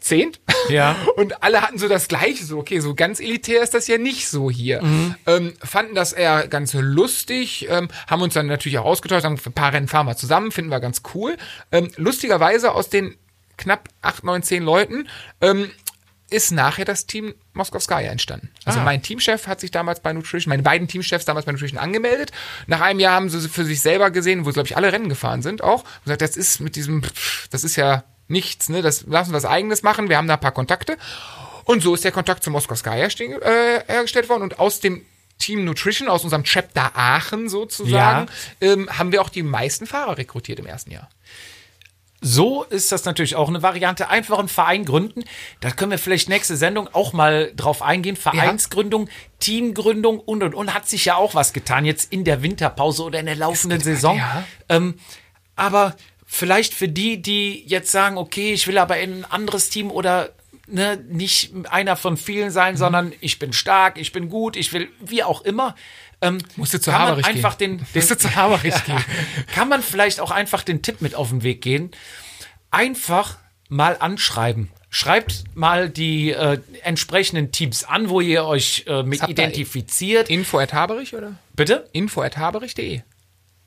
zehnt. 0.00 0.40
Ja. 0.68 0.96
Und 1.16 1.42
alle 1.42 1.62
hatten 1.62 1.78
so 1.78 1.88
das 1.88 2.08
Gleiche, 2.08 2.44
so, 2.44 2.58
okay, 2.58 2.80
so 2.80 2.94
ganz 2.94 3.20
elitär 3.20 3.62
ist 3.62 3.74
das 3.74 3.86
ja 3.86 3.98
nicht 3.98 4.28
so 4.28 4.50
hier. 4.50 4.80
Ähm, 5.26 5.52
fanden 5.62 5.94
das 5.94 6.12
eher 6.12 6.48
ganz 6.48 6.72
lustig, 6.72 7.68
ähm, 7.68 7.88
haben 8.08 8.22
uns 8.22 8.34
dann 8.34 8.46
natürlich 8.46 8.78
auch 8.78 8.86
ausgetauscht, 8.86 9.24
haben 9.24 9.38
ein 9.44 9.52
paar 9.52 9.72
Rennen 9.72 9.88
fahren 9.88 10.06
wir 10.06 10.16
zusammen, 10.16 10.52
finden 10.52 10.70
wir 10.70 10.80
ganz 10.80 11.02
cool. 11.14 11.36
Ähm, 11.70 11.90
lustigerweise 11.96 12.72
aus 12.72 12.88
den 12.88 13.16
knapp 13.56 13.88
acht, 14.00 14.24
neun, 14.24 14.42
zehn 14.42 14.62
Leuten 14.62 15.06
ähm, 15.40 15.70
ist 16.30 16.52
nachher 16.52 16.84
das 16.84 17.06
Team 17.06 17.34
Moskowskaja 17.52 18.10
entstanden. 18.10 18.48
Also 18.64 18.80
Ah. 18.80 18.84
mein 18.84 19.02
Teamchef 19.02 19.46
hat 19.46 19.60
sich 19.60 19.70
damals 19.70 20.00
bei 20.00 20.12
Nutrition, 20.12 20.50
meine 20.50 20.62
beiden 20.62 20.88
Teamchefs 20.88 21.24
damals 21.24 21.44
bei 21.46 21.52
Nutrition 21.52 21.78
angemeldet. 21.78 22.30
Nach 22.66 22.80
einem 22.80 23.00
Jahr 23.00 23.14
haben 23.14 23.28
sie 23.28 23.48
für 23.48 23.64
sich 23.64 23.80
selber 23.80 24.10
gesehen, 24.10 24.46
wo 24.46 24.50
glaube 24.50 24.66
ich 24.68 24.76
alle 24.76 24.92
Rennen 24.92 25.08
gefahren 25.08 25.42
sind, 25.42 25.62
auch 25.62 25.80
und 25.82 26.04
gesagt, 26.04 26.22
das 26.22 26.36
ist 26.36 26.60
mit 26.60 26.76
diesem, 26.76 27.02
das 27.50 27.64
ist 27.64 27.76
ja 27.76 28.04
nichts, 28.28 28.68
ne? 28.68 28.80
Das 28.82 29.04
lassen 29.06 29.30
wir 29.32 29.36
was 29.36 29.44
Eigenes 29.44 29.82
machen. 29.82 30.08
Wir 30.08 30.16
haben 30.16 30.28
da 30.28 30.34
ein 30.34 30.40
paar 30.40 30.52
Kontakte 30.52 30.96
und 31.64 31.82
so 31.82 31.94
ist 31.94 32.04
der 32.04 32.12
Kontakt 32.12 32.42
zu 32.44 32.50
Moskowskaja 32.50 33.10
stehen- 33.10 33.40
äh, 33.42 33.82
hergestellt 33.86 34.28
worden 34.28 34.42
und 34.44 34.58
aus 34.58 34.80
dem 34.80 35.02
Team 35.38 35.64
Nutrition, 35.64 36.08
aus 36.08 36.22
unserem 36.22 36.44
Chapter 36.44 36.92
Aachen 36.94 37.48
sozusagen, 37.48 38.28
ähm, 38.60 38.90
haben 38.98 39.10
wir 39.10 39.22
auch 39.22 39.30
die 39.30 39.42
meisten 39.42 39.86
Fahrer 39.86 40.18
rekrutiert 40.18 40.58
im 40.58 40.66
ersten 40.66 40.90
Jahr. 40.90 41.08
So 42.20 42.64
ist 42.64 42.92
das 42.92 43.04
natürlich 43.04 43.34
auch 43.36 43.48
eine 43.48 43.62
Variante. 43.62 44.08
Einfach 44.08 44.38
einen 44.38 44.48
Verein 44.48 44.84
gründen. 44.84 45.24
Da 45.60 45.70
können 45.70 45.90
wir 45.90 45.98
vielleicht 45.98 46.28
nächste 46.28 46.56
Sendung 46.56 46.88
auch 46.92 47.12
mal 47.12 47.52
drauf 47.56 47.80
eingehen. 47.82 48.16
Vereinsgründung, 48.16 49.08
Teamgründung 49.38 50.20
und 50.20 50.42
und 50.42 50.54
und 50.54 50.74
hat 50.74 50.88
sich 50.88 51.06
ja 51.06 51.16
auch 51.16 51.34
was 51.34 51.52
getan 51.52 51.84
jetzt 51.84 52.12
in 52.12 52.24
der 52.24 52.42
Winterpause 52.42 53.04
oder 53.04 53.20
in 53.20 53.26
der 53.26 53.36
laufenden 53.36 53.80
Saison. 53.80 54.18
ja. 54.18 54.44
Ähm, 54.68 54.98
aber 55.56 55.96
vielleicht 56.26 56.74
für 56.74 56.88
die, 56.88 57.20
die 57.22 57.64
jetzt 57.66 57.90
sagen, 57.90 58.18
okay, 58.18 58.52
ich 58.52 58.66
will 58.66 58.78
aber 58.78 58.98
in 58.98 59.20
ein 59.20 59.24
anderes 59.24 59.70
Team 59.70 59.90
oder 59.90 60.30
ne, 60.66 60.96
nicht 61.08 61.52
einer 61.70 61.96
von 61.96 62.16
vielen 62.16 62.48
Mhm. 62.48 62.52
sein, 62.52 62.76
sondern 62.76 63.12
ich 63.20 63.38
bin 63.38 63.52
stark, 63.52 63.98
ich 63.98 64.12
bin 64.12 64.28
gut, 64.28 64.56
ich 64.56 64.72
will 64.72 64.88
wie 65.00 65.22
auch 65.22 65.42
immer. 65.42 65.74
Ähm, 66.22 66.38
Musst 66.56 66.74
du 66.74 66.80
zu 66.80 66.92
Haberich 66.92 67.24
einfach 67.26 67.56
gehen. 67.58 67.78
den, 67.78 67.86
den 67.86 67.86
Musst 67.94 68.10
du 68.10 68.18
zu 68.18 68.34
Haberich 68.36 68.84
gehen. 68.84 69.02
kann 69.54 69.68
man 69.68 69.82
vielleicht 69.82 70.20
auch 70.20 70.30
einfach 70.30 70.62
den 70.62 70.82
Tipp 70.82 71.00
mit 71.00 71.14
auf 71.14 71.30
den 71.30 71.42
Weg 71.42 71.62
gehen. 71.62 71.90
Einfach 72.70 73.38
mal 73.68 73.96
anschreiben. 73.98 74.70
Schreibt 74.90 75.44
mal 75.54 75.88
die 75.88 76.30
äh, 76.32 76.58
entsprechenden 76.82 77.52
Teams 77.52 77.84
an, 77.84 78.08
wo 78.08 78.20
ihr 78.20 78.44
euch 78.44 78.84
äh, 78.88 79.02
mit 79.04 79.26
identifiziert. 79.28 80.28
Info 80.28 80.58
at 80.58 80.72
Haberich 80.72 81.14
oder? 81.14 81.34
Bitte? 81.54 81.88
Info 81.92 82.22
at 82.22 82.36
Haberich.de. 82.36 83.00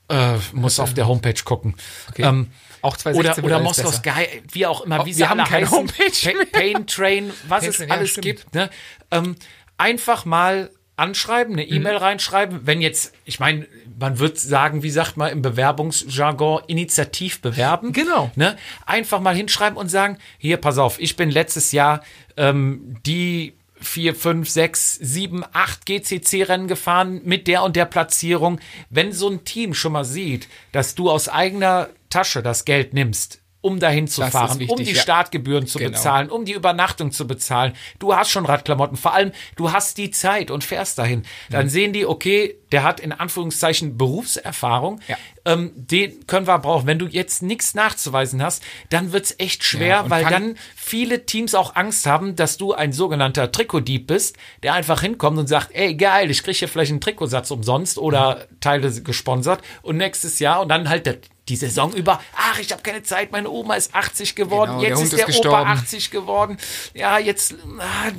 Äh, 0.09 0.37
muss 0.51 0.79
auf 0.79 0.93
der 0.93 1.07
Homepage 1.07 1.41
gucken. 1.45 1.75
Okay. 2.09 2.23
Ähm, 2.23 2.51
Auch 2.81 2.97
2016 2.97 3.45
oder 3.45 3.55
oder 3.55 3.63
Moskau. 3.63 3.89
Sky, 3.89 4.43
wie 4.51 4.65
auch 4.65 4.81
immer, 4.81 4.99
Oh, 4.99 5.03
wie 5.03 5.07
wir 5.07 5.13
sie 5.15 5.27
haben 5.27 5.39
alle 5.39 5.49
keine 5.49 5.65
heißen. 5.65 5.77
Homepage. 5.77 6.45
Pain 6.51 6.85
Train, 6.87 7.31
was 7.47 7.61
Pain 7.61 7.69
es 7.69 7.77
Train, 7.77 7.87
ja, 7.87 7.95
alles 7.95 8.09
stimmt. 8.09 8.23
gibt. 8.25 8.53
Ne? 8.53 8.69
Ähm, 9.11 9.35
einfach 9.77 10.25
mal 10.25 10.69
anschreiben, 10.95 11.53
eine 11.53 11.65
Mhm. 11.65 11.73
E-Mail 11.73 11.97
reinschreiben. 11.97 12.65
Wenn 12.65 12.81
jetzt, 12.81 13.13
ich 13.25 13.39
meine, 13.39 13.67
man 13.99 14.19
wird 14.19 14.39
sagen, 14.39 14.83
wie 14.83 14.89
sagt 14.89 15.17
man 15.17 15.31
im 15.31 15.41
Bewerbungsjargon, 15.41 16.63
initiativ 16.67 17.41
bewerben. 17.41 17.93
Genau. 17.93 18.31
Ne? 18.35 18.57
Einfach 18.85 19.19
mal 19.19 19.35
hinschreiben 19.35 19.77
und 19.77 19.89
sagen, 19.89 20.17
hier, 20.37 20.57
pass 20.57 20.77
auf, 20.77 20.99
ich 20.99 21.15
bin 21.15 21.29
letztes 21.31 21.71
Jahr 21.71 22.03
ähm, 22.37 22.97
die 23.05 23.53
vier, 23.79 24.15
fünf, 24.15 24.49
sechs, 24.49 24.95
sieben, 24.95 25.43
acht 25.51 25.85
GCC-Rennen 25.85 26.67
gefahren 26.67 27.21
mit 27.25 27.47
der 27.47 27.63
und 27.63 27.75
der 27.75 27.85
Platzierung. 27.85 28.59
Wenn 28.89 29.11
so 29.11 29.29
ein 29.29 29.43
Team 29.43 29.73
schon 29.73 29.91
mal 29.91 30.05
sieht, 30.05 30.47
dass 30.71 30.95
du 30.95 31.11
aus 31.11 31.27
eigener 31.27 31.89
Tasche 32.09 32.41
das 32.41 32.63
Geld 32.65 32.93
nimmst, 32.93 33.41
um 33.63 33.79
dahin 33.79 34.07
zu 34.09 34.21
Das 34.21 34.31
fahren, 34.33 34.51
um 34.51 34.59
wichtig, 34.59 34.87
die 34.89 34.93
ja. 34.93 35.01
Startgebühren 35.01 35.65
zu 35.67 35.79
Genau. 35.79 35.91
bezahlen, 35.91 36.29
um 36.29 36.43
die 36.43 36.51
Übernachtung 36.51 37.11
zu 37.13 37.25
bezahlen. 37.25 37.73
Du 37.97 38.13
hast 38.13 38.29
schon 38.29 38.45
Radklamotten, 38.45 38.97
vor 38.97 39.13
allem 39.13 39.31
du 39.55 39.71
hast 39.71 39.97
die 39.97 40.11
Zeit 40.11 40.51
und 40.51 40.63
fährst 40.65 40.99
dahin. 40.99 41.23
Dann 41.49 41.69
sehen 41.69 41.93
die, 41.93 42.05
okay, 42.05 42.57
der 42.73 42.83
hat 42.83 42.99
in 42.99 43.13
Anführungszeichen 43.13 43.97
Berufserfahrung. 43.97 44.99
Ja. 45.07 45.17
Ähm, 45.45 45.71
den 45.75 46.27
können 46.27 46.45
wir 46.45 46.59
brauchen. 46.59 46.87
Wenn 46.87 46.99
du 46.99 47.05
jetzt 47.07 47.41
nichts 47.41 47.73
nachzuweisen 47.73 48.41
hast, 48.43 48.63
dann 48.89 49.13
wird's 49.13 49.35
echt 49.37 49.63
schwer, 49.63 49.87
Ja, 49.87 50.09
weil 50.09 50.25
dann 50.25 50.55
viele 50.75 51.25
Teams 51.25 51.55
auch 51.55 51.75
Angst 51.75 52.05
haben, 52.05 52.35
dass 52.35 52.57
du 52.57 52.73
ein 52.73 52.91
sogenannter 52.91 53.51
Trikotdieb 53.51 54.07
bist, 54.07 54.35
der 54.63 54.73
einfach 54.73 55.01
hinkommt 55.01 55.37
und 55.37 55.47
sagt, 55.47 55.69
ey, 55.73 55.95
geil, 55.95 56.29
ich 56.31 56.43
kriege 56.43 56.57
hier 56.57 56.67
vielleicht 56.67 56.91
einen 56.91 57.01
Trikotsatz 57.01 57.49
umsonst 57.51 57.97
oder 57.97 58.47
Teile 58.59 58.91
gesponsert 59.01 59.61
und 59.83 59.97
nächstes 59.97 60.39
Jahr 60.39 60.61
und 60.61 60.67
dann 60.69 60.89
halt 60.89 61.05
der, 61.05 61.17
die 61.49 61.55
Saison 61.55 61.93
über, 61.93 62.21
ach, 62.35 62.59
ich 62.59 62.71
habe 62.71 62.81
keine 62.83 63.03
Zeit, 63.03 63.31
meine 63.31 63.49
Oma 63.49 63.75
ist 63.75 63.93
80 63.93 64.35
geworden, 64.35 64.71
Genau, 64.71 64.81
der 64.81 64.89
jetzt 64.89 64.97
Hund 64.99 65.07
ist 65.07 65.13
ist 65.13 65.19
der 65.19 65.25
gestorben. 65.27 65.71
Opa 65.71 65.79
80 65.81 66.11
geworden. 66.11 66.57
Ja, 66.93 67.17
jetzt 67.19 67.55
ah, 67.79 68.11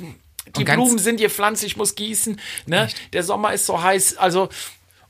die 0.57 0.63
Blumen 0.63 0.99
sind 0.99 1.19
gepflanzt, 1.19 1.63
ich 1.63 1.75
muss 1.75 1.95
gießen, 1.95 2.39
ne? 2.67 2.87
Der 3.13 3.23
Sommer 3.23 3.53
ist 3.53 3.65
so 3.65 3.81
heiß, 3.81 4.17
also 4.17 4.49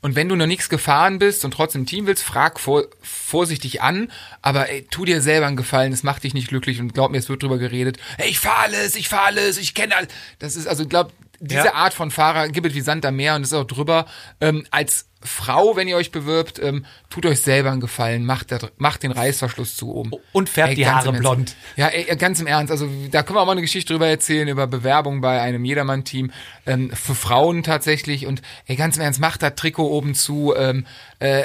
Und 0.00 0.14
wenn 0.16 0.28
du 0.28 0.34
noch 0.36 0.46
nichts 0.46 0.68
gefahren 0.68 1.18
bist 1.18 1.44
und 1.44 1.50
trotzdem 1.52 1.84
Team 1.84 2.06
willst, 2.06 2.22
frag 2.22 2.58
vor, 2.58 2.84
vorsichtig 3.02 3.82
an, 3.82 4.10
aber 4.40 4.68
ey, 4.70 4.86
tu 4.90 5.04
dir 5.04 5.20
selber 5.20 5.46
einen 5.46 5.56
Gefallen, 5.56 5.92
es 5.92 6.02
macht 6.02 6.24
dich 6.24 6.32
nicht 6.32 6.48
glücklich 6.48 6.80
und 6.80 6.94
glaub 6.94 7.10
mir, 7.10 7.18
es 7.18 7.28
wird 7.28 7.42
drüber 7.42 7.58
geredet. 7.58 7.98
Ey, 8.16 8.30
ich 8.30 8.38
fahr 8.40 8.58
alles, 8.58 8.94
ich 8.96 9.08
fahr 9.08 9.24
alles, 9.26 9.58
ich 9.58 9.74
kenne 9.74 9.94
alles. 9.96 10.08
Das 10.38 10.56
ist 10.56 10.66
also, 10.66 10.86
glaub, 10.86 11.12
diese 11.40 11.66
Ja. 11.66 11.74
Art 11.74 11.92
von 11.92 12.10
Fahrer 12.10 12.48
gibt 12.48 12.66
es 12.66 12.74
wie 12.74 12.80
Sand 12.80 13.04
am 13.04 13.16
Meer 13.16 13.34
und 13.34 13.42
ist 13.42 13.52
auch 13.52 13.64
drüber. 13.64 14.06
Ähm, 14.40 14.66
als 14.70 15.06
Frau, 15.22 15.76
wenn 15.76 15.88
ihr 15.88 15.96
euch 15.96 16.12
bewirbt, 16.12 16.58
ähm, 16.62 16.84
tut 17.08 17.26
euch 17.26 17.40
selber 17.40 17.70
einen 17.70 17.80
Gefallen, 17.80 18.24
macht, 18.24 18.50
der, 18.50 18.60
macht 18.76 19.02
den 19.02 19.12
Reißverschluss 19.12 19.76
zu 19.76 19.94
oben. 19.94 20.12
Und 20.32 20.48
färbt 20.48 20.76
die 20.76 20.82
ganz 20.82 21.06
Haare 21.06 21.12
blond. 21.12 21.56
Ja, 21.76 21.88
ey, 21.88 22.14
ganz 22.16 22.38
im 22.40 22.46
Ernst. 22.46 22.70
Also 22.70 22.88
da 23.10 23.22
können 23.22 23.36
wir 23.36 23.42
auch 23.42 23.46
mal 23.46 23.52
eine 23.52 23.62
Geschichte 23.62 23.92
drüber 23.92 24.06
erzählen, 24.06 24.46
über 24.46 24.66
Bewerbung 24.66 25.22
bei 25.22 25.40
einem 25.40 25.64
Jedermann-Team 25.64 26.32
ähm, 26.66 26.90
für 26.90 27.14
Frauen 27.14 27.62
tatsächlich. 27.62 28.26
Und 28.26 28.42
ey, 28.66 28.76
ganz 28.76 28.96
im 28.96 29.02
Ernst, 29.02 29.18
macht 29.18 29.42
das 29.42 29.54
Trikot 29.54 29.88
oben 29.88 30.14
zu. 30.14 30.54
Ähm, 30.56 30.86
äh, 31.18 31.40
äh, 31.40 31.44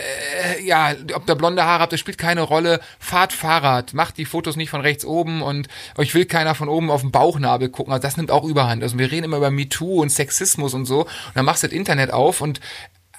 ja, 0.63 0.93
ob 1.13 1.25
da 1.25 1.33
blonde 1.33 1.63
Haare 1.63 1.83
habt, 1.83 1.93
das 1.93 1.99
spielt 1.99 2.17
keine 2.17 2.41
Rolle. 2.41 2.81
Fahrt 2.99 3.31
Fahrrad, 3.31 3.93
macht 3.93 4.17
die 4.17 4.25
Fotos 4.25 4.57
nicht 4.57 4.69
von 4.69 4.81
rechts 4.81 5.05
oben 5.05 5.41
und 5.41 5.69
euch 5.97 6.13
will 6.13 6.25
keiner 6.25 6.55
von 6.55 6.67
oben 6.67 6.91
auf 6.91 7.01
den 7.01 7.11
Bauchnabel 7.11 7.69
gucken. 7.69 7.93
Also 7.93 8.03
das 8.03 8.17
nimmt 8.17 8.31
auch 8.31 8.43
überhand. 8.43 8.83
Also 8.83 8.99
wir 8.99 9.11
reden 9.11 9.25
immer 9.25 9.37
über 9.37 9.49
MeToo 9.49 10.01
und 10.01 10.09
Sexismus 10.09 10.73
und 10.73 10.85
so. 10.85 11.01
Und 11.01 11.35
dann 11.35 11.45
machst 11.45 11.63
du 11.63 11.67
das 11.67 11.75
Internet 11.75 12.11
auf 12.11 12.41
und 12.41 12.59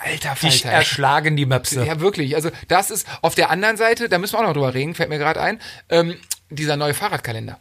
alter 0.05 0.35
dich 0.35 0.63
Falter. 0.63 0.69
ey. 0.69 0.75
erschlagen 0.75 1.37
die 1.37 1.47
Möpse. 1.47 1.85
Ja, 1.85 2.01
wirklich. 2.01 2.35
Also 2.35 2.51
das 2.69 2.91
ist 2.91 3.07
auf 3.23 3.35
der 3.35 3.51
anderen 3.51 3.77
Seite, 3.77 4.09
da 4.09 4.19
müssen 4.19 4.35
wir 4.35 4.41
auch 4.41 4.45
noch 4.47 4.53
drüber 4.55 4.75
reden, 4.75 4.95
fällt 4.95 5.09
mir 5.09 5.19
gerade 5.19 5.41
ein, 5.41 5.61
ähm, 5.89 6.17
dieser 6.51 6.77
neue 6.77 6.95
Fahrradkalender. 6.95 7.59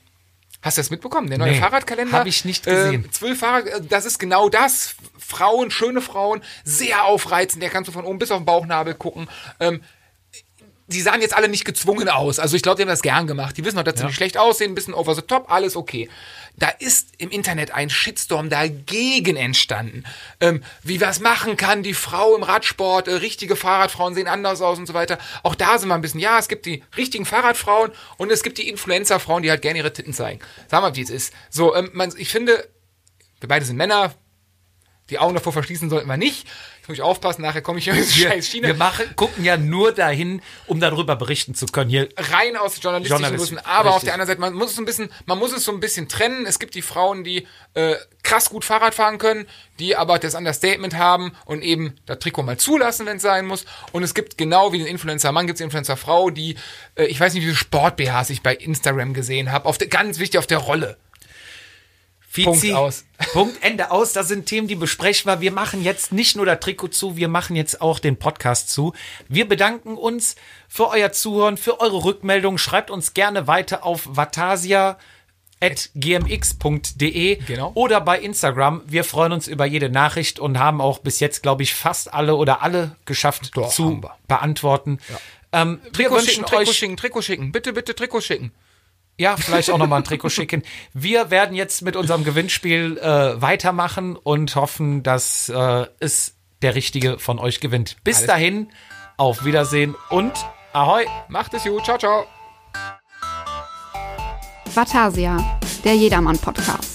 Hast 0.61 0.77
du 0.77 0.81
das 0.81 0.91
mitbekommen? 0.91 1.27
Der 1.27 1.39
neue 1.39 1.53
Nee, 1.53 1.59
Fahrradkalender? 1.59 2.19
hab 2.19 2.27
ich 2.27 2.45
nicht 2.45 2.65
gesehen. 2.65 3.05
Äh, 3.05 3.09
zwölf 3.11 3.39
Fahrrad, 3.39 3.65
äh, 3.67 3.81
das 3.81 4.05
ist 4.05 4.19
genau 4.19 4.47
das. 4.47 4.95
Frauen, 5.17 5.71
schöne 5.71 6.01
Frauen, 6.01 6.41
sehr 6.63 7.05
aufreizend. 7.05 7.63
Der 7.63 7.69
kannst 7.69 7.87
du 7.87 7.91
von 7.91 8.05
oben 8.05 8.19
bis 8.19 8.29
auf 8.31 8.39
den 8.41 8.45
Bauchnabel 8.45 8.93
gucken. 8.93 9.27
Ähm, 9.59 9.81
die 10.87 11.01
sahen 11.01 11.21
jetzt 11.21 11.35
alle 11.35 11.47
nicht 11.47 11.63
gezwungen 11.65 12.09
aus. 12.09 12.37
Also 12.37 12.55
ich 12.57 12.61
glaube, 12.61 12.75
die 12.75 12.81
haben 12.83 12.89
das 12.89 13.01
gern 13.01 13.25
gemacht. 13.25 13.55
Die 13.57 13.63
wissen 13.63 13.79
auch, 13.79 13.83
dass 13.83 13.97
sie 13.97 14.05
nicht 14.05 14.15
schlecht 14.15 14.37
aussehen, 14.37 14.71
ein 14.71 14.75
bisschen 14.75 14.93
over 14.93 15.15
the 15.15 15.21
top, 15.21 15.49
alles 15.49 15.75
okay. 15.75 16.09
Da 16.58 16.70
ist 16.70 17.10
im 17.18 17.30
Internet 17.30 17.72
ein 17.72 17.89
Shitstorm 17.89 18.49
dagegen 18.49 19.36
entstanden. 19.36 20.04
Ähm, 20.39 20.64
wie 20.84 21.02
was 21.02 21.20
machen 21.20 21.58
kann, 21.58 21.84
die 21.84 21.93
Frau 21.93 22.36
im 22.36 22.43
Radsport, 22.43 23.08
äh, 23.08 23.14
richtige 23.14 23.56
Fahrradfrauen 23.56 24.14
sehen 24.14 24.28
anders 24.28 24.62
aus 24.62 24.78
und 24.78 24.86
so 24.86 24.93
weiter. 24.93 25.18
Auch 25.43 25.56
da 25.56 25.78
sind 25.78 25.89
wir 25.89 25.95
ein 25.95 26.02
bisschen, 26.02 26.20
ja, 26.20 26.38
es 26.38 26.47
gibt 26.47 26.66
die 26.66 26.84
richtigen 26.95 27.26
Fahrradfrauen 27.26 27.91
und 28.18 28.32
es 28.32 28.43
gibt 28.43 28.58
die 28.58 28.70
Influencerfrauen, 28.70 29.43
die 29.43 29.49
halt 29.49 29.62
gerne 29.62 29.80
ihre 29.80 29.93
Titten 29.93 30.14
zeigen. 30.14 30.39
Sag 30.68 30.82
mal, 30.82 30.95
wie 30.95 31.02
es 31.02 31.10
ist. 31.10 31.34
So, 31.49 31.76
ähm, 31.76 31.89
man, 31.93 32.14
ich 32.18 32.30
finde, 32.30 32.70
wir 33.39 33.49
beide 33.49 33.66
sind 33.66 33.78
Männer, 33.78 34.14
die 35.12 35.20
Augen 35.20 35.36
davor 35.36 35.53
verschließen 35.53 35.89
sollten 35.89 36.07
wir 36.07 36.18
nicht. 36.18 36.47
Ich 36.82 36.88
muss 36.88 36.97
ich 36.97 37.03
aufpassen, 37.03 37.43
nachher 37.43 37.62
komme 37.62 37.78
ich 37.78 37.84
hier 37.86 37.93
ins 37.93 38.16
scheiß 38.16 38.47
China. 38.47 38.68
Wir 38.70 38.74
machen, 38.76 39.05
gucken 39.16 39.43
ja 39.43 39.57
nur 39.57 39.91
dahin, 39.91 40.41
um 40.66 40.80
darüber 40.80 41.16
berichten 41.16 41.53
zu 41.53 41.68
können. 41.68 41.89
Hier 41.89 42.09
rein 42.18 42.57
aus 42.57 42.82
journalistischen 42.82 43.22
Journalist- 43.24 43.49
Gründen, 43.49 43.66
aber 43.66 43.89
auf 43.89 43.95
richtig. 43.97 44.05
der 44.07 44.14
anderen 44.14 44.28
Seite, 44.28 44.41
man 44.41 44.53
muss 44.53 44.72
es 44.72 44.78
so 44.78 44.82
ein 44.82 44.86
bisschen, 44.86 45.12
man 45.26 45.38
muss 45.38 45.53
es 45.53 45.64
so 45.64 45.72
ein 45.72 45.80
bisschen 45.80 46.07
trennen. 46.07 46.45
Es 46.47 46.57
gibt 46.57 46.74
die 46.74 46.82
Frauen, 46.82 47.24
die 47.24 47.45
äh, 47.76 47.95
krass 48.24 48.49
gut 48.49 48.66
Fahrrad 48.66 48.95
fahren 48.95 49.18
können, 49.20 49.45
die 49.80 49.95
aber 49.95 50.18
das 50.18 50.34
Understatement 50.34 50.95
haben 50.97 51.34
und 51.45 51.62
eben 51.62 51.95
das 52.05 52.20
Trikot 52.20 52.43
mal 52.43 52.57
zulassen, 52.57 53.05
wenn 53.05 53.18
es 53.18 53.24
sein 53.24 53.45
muss. 53.45 53.66
Und 53.91 54.01
es 54.03 54.14
gibt 54.14 54.38
genau 54.38 54.72
wie 54.74 54.80
den 54.80 54.88
Influencer-Mann, 54.88 55.45
gibt 55.45 55.59
es 55.59 55.62
Influencer-Frau, 55.64 56.30
die, 56.32 56.55
äh, 56.95 57.05
ich 57.05 57.20
weiß 57.20 57.34
nicht, 57.34 57.43
wie 57.43 57.47
viele 57.47 57.57
Sport-BHs 57.57 58.30
ich 58.32 58.41
bei 58.41 58.55
Instagram 58.55 59.14
gesehen 59.14 59.51
habe, 59.51 59.66
auf 59.66 59.78
der, 59.78 59.88
ganz 59.88 60.18
wichtig 60.20 60.39
auf 60.39 60.47
der 60.47 60.59
Rolle. 60.59 60.97
Fizi, 62.32 62.69
Punkt 62.69 62.73
aus. 62.75 63.03
Punkt, 63.34 63.61
Ende 63.61 63.91
aus. 63.91 64.13
Das 64.13 64.29
sind 64.29 64.45
Themen, 64.45 64.69
die 64.69 64.75
besprechen 64.75 65.29
wir. 65.29 65.41
Wir 65.41 65.51
machen 65.51 65.84
jetzt 65.84 66.13
nicht 66.13 66.38
nur 66.38 66.45
das 66.45 66.61
Trikot 66.61 66.88
zu, 66.88 67.17
wir 67.17 67.27
machen 67.27 67.57
jetzt 67.57 67.82
auch 67.82 67.99
den 67.99 68.15
Podcast 68.15 68.69
zu. 68.69 68.93
Wir 69.27 69.45
bedanken 69.49 69.97
uns 69.97 70.38
für 70.69 70.88
euer 70.88 71.11
Zuhören, 71.11 71.57
für 71.57 71.82
eure 71.82 72.05
Rückmeldungen. 72.05 72.57
Schreibt 72.57 72.89
uns 72.89 73.13
gerne 73.13 73.47
weiter 73.47 73.86
auf 73.86 74.03
vatasia 74.05 74.97
gmx.de 75.93 77.36
Genau. 77.36 77.71
oder 77.75 77.99
bei 77.99 78.17
Instagram. 78.19 78.82
Wir 78.88 79.03
freuen 79.03 79.34
uns 79.34 79.49
über 79.49 79.65
jede 79.65 79.89
Nachricht 79.89 80.39
und 80.39 80.57
haben 80.57 80.79
auch 80.79 80.99
bis 80.99 81.19
jetzt, 81.19 81.43
glaube 81.43 81.63
ich, 81.63 81.73
fast 81.75 82.13
alle 82.13 82.36
oder 82.36 82.63
alle 82.63 82.95
geschafft 83.05 83.51
Doch, 83.55 83.69
zu 83.69 84.01
beantworten. 84.27 84.99
Ähm, 85.51 85.82
wir 85.84 85.91
Trikot 85.91 86.21
schicken, 86.21 86.45
Trikot 86.45 86.73
schicken, 86.73 86.97
Trikot 86.97 87.21
schicken. 87.21 87.51
Bitte, 87.51 87.73
bitte 87.73 87.93
Trikot 87.93 88.21
schicken. 88.21 88.51
Ja, 89.22 89.38
vielleicht 89.38 89.69
auch 89.69 89.78
nochmal 89.78 90.01
ein 90.01 90.03
Trikot 90.03 90.30
schicken. 90.30 90.63
Wir 90.93 91.30
werden 91.30 91.55
jetzt 91.55 91.82
mit 91.84 91.95
unserem 91.95 92.24
Gewinnspiel 92.24 92.97
äh, 92.97 93.41
weitermachen 93.41 94.15
und 94.15 94.55
hoffen, 94.55 95.03
dass 95.03 95.47
äh, 95.49 95.86
es 95.99 96.36
der 96.61 96.76
Richtige 96.76 97.19
von 97.19 97.39
euch 97.39 97.59
gewinnt. 97.59 97.97
Bis 98.03 98.17
Alles- 98.17 98.28
dahin, 98.28 98.67
auf 99.17 99.45
Wiedersehen 99.45 99.95
und 100.09 100.34
Ahoi! 100.74 101.05
Macht 101.28 101.53
es 101.53 101.63
gut. 101.63 101.84
Ciao, 101.86 101.97
ciao. 101.97 102.26
Vatasia, 104.74 105.59
der 105.84 105.95
Jedermann-Podcast. 105.95 106.90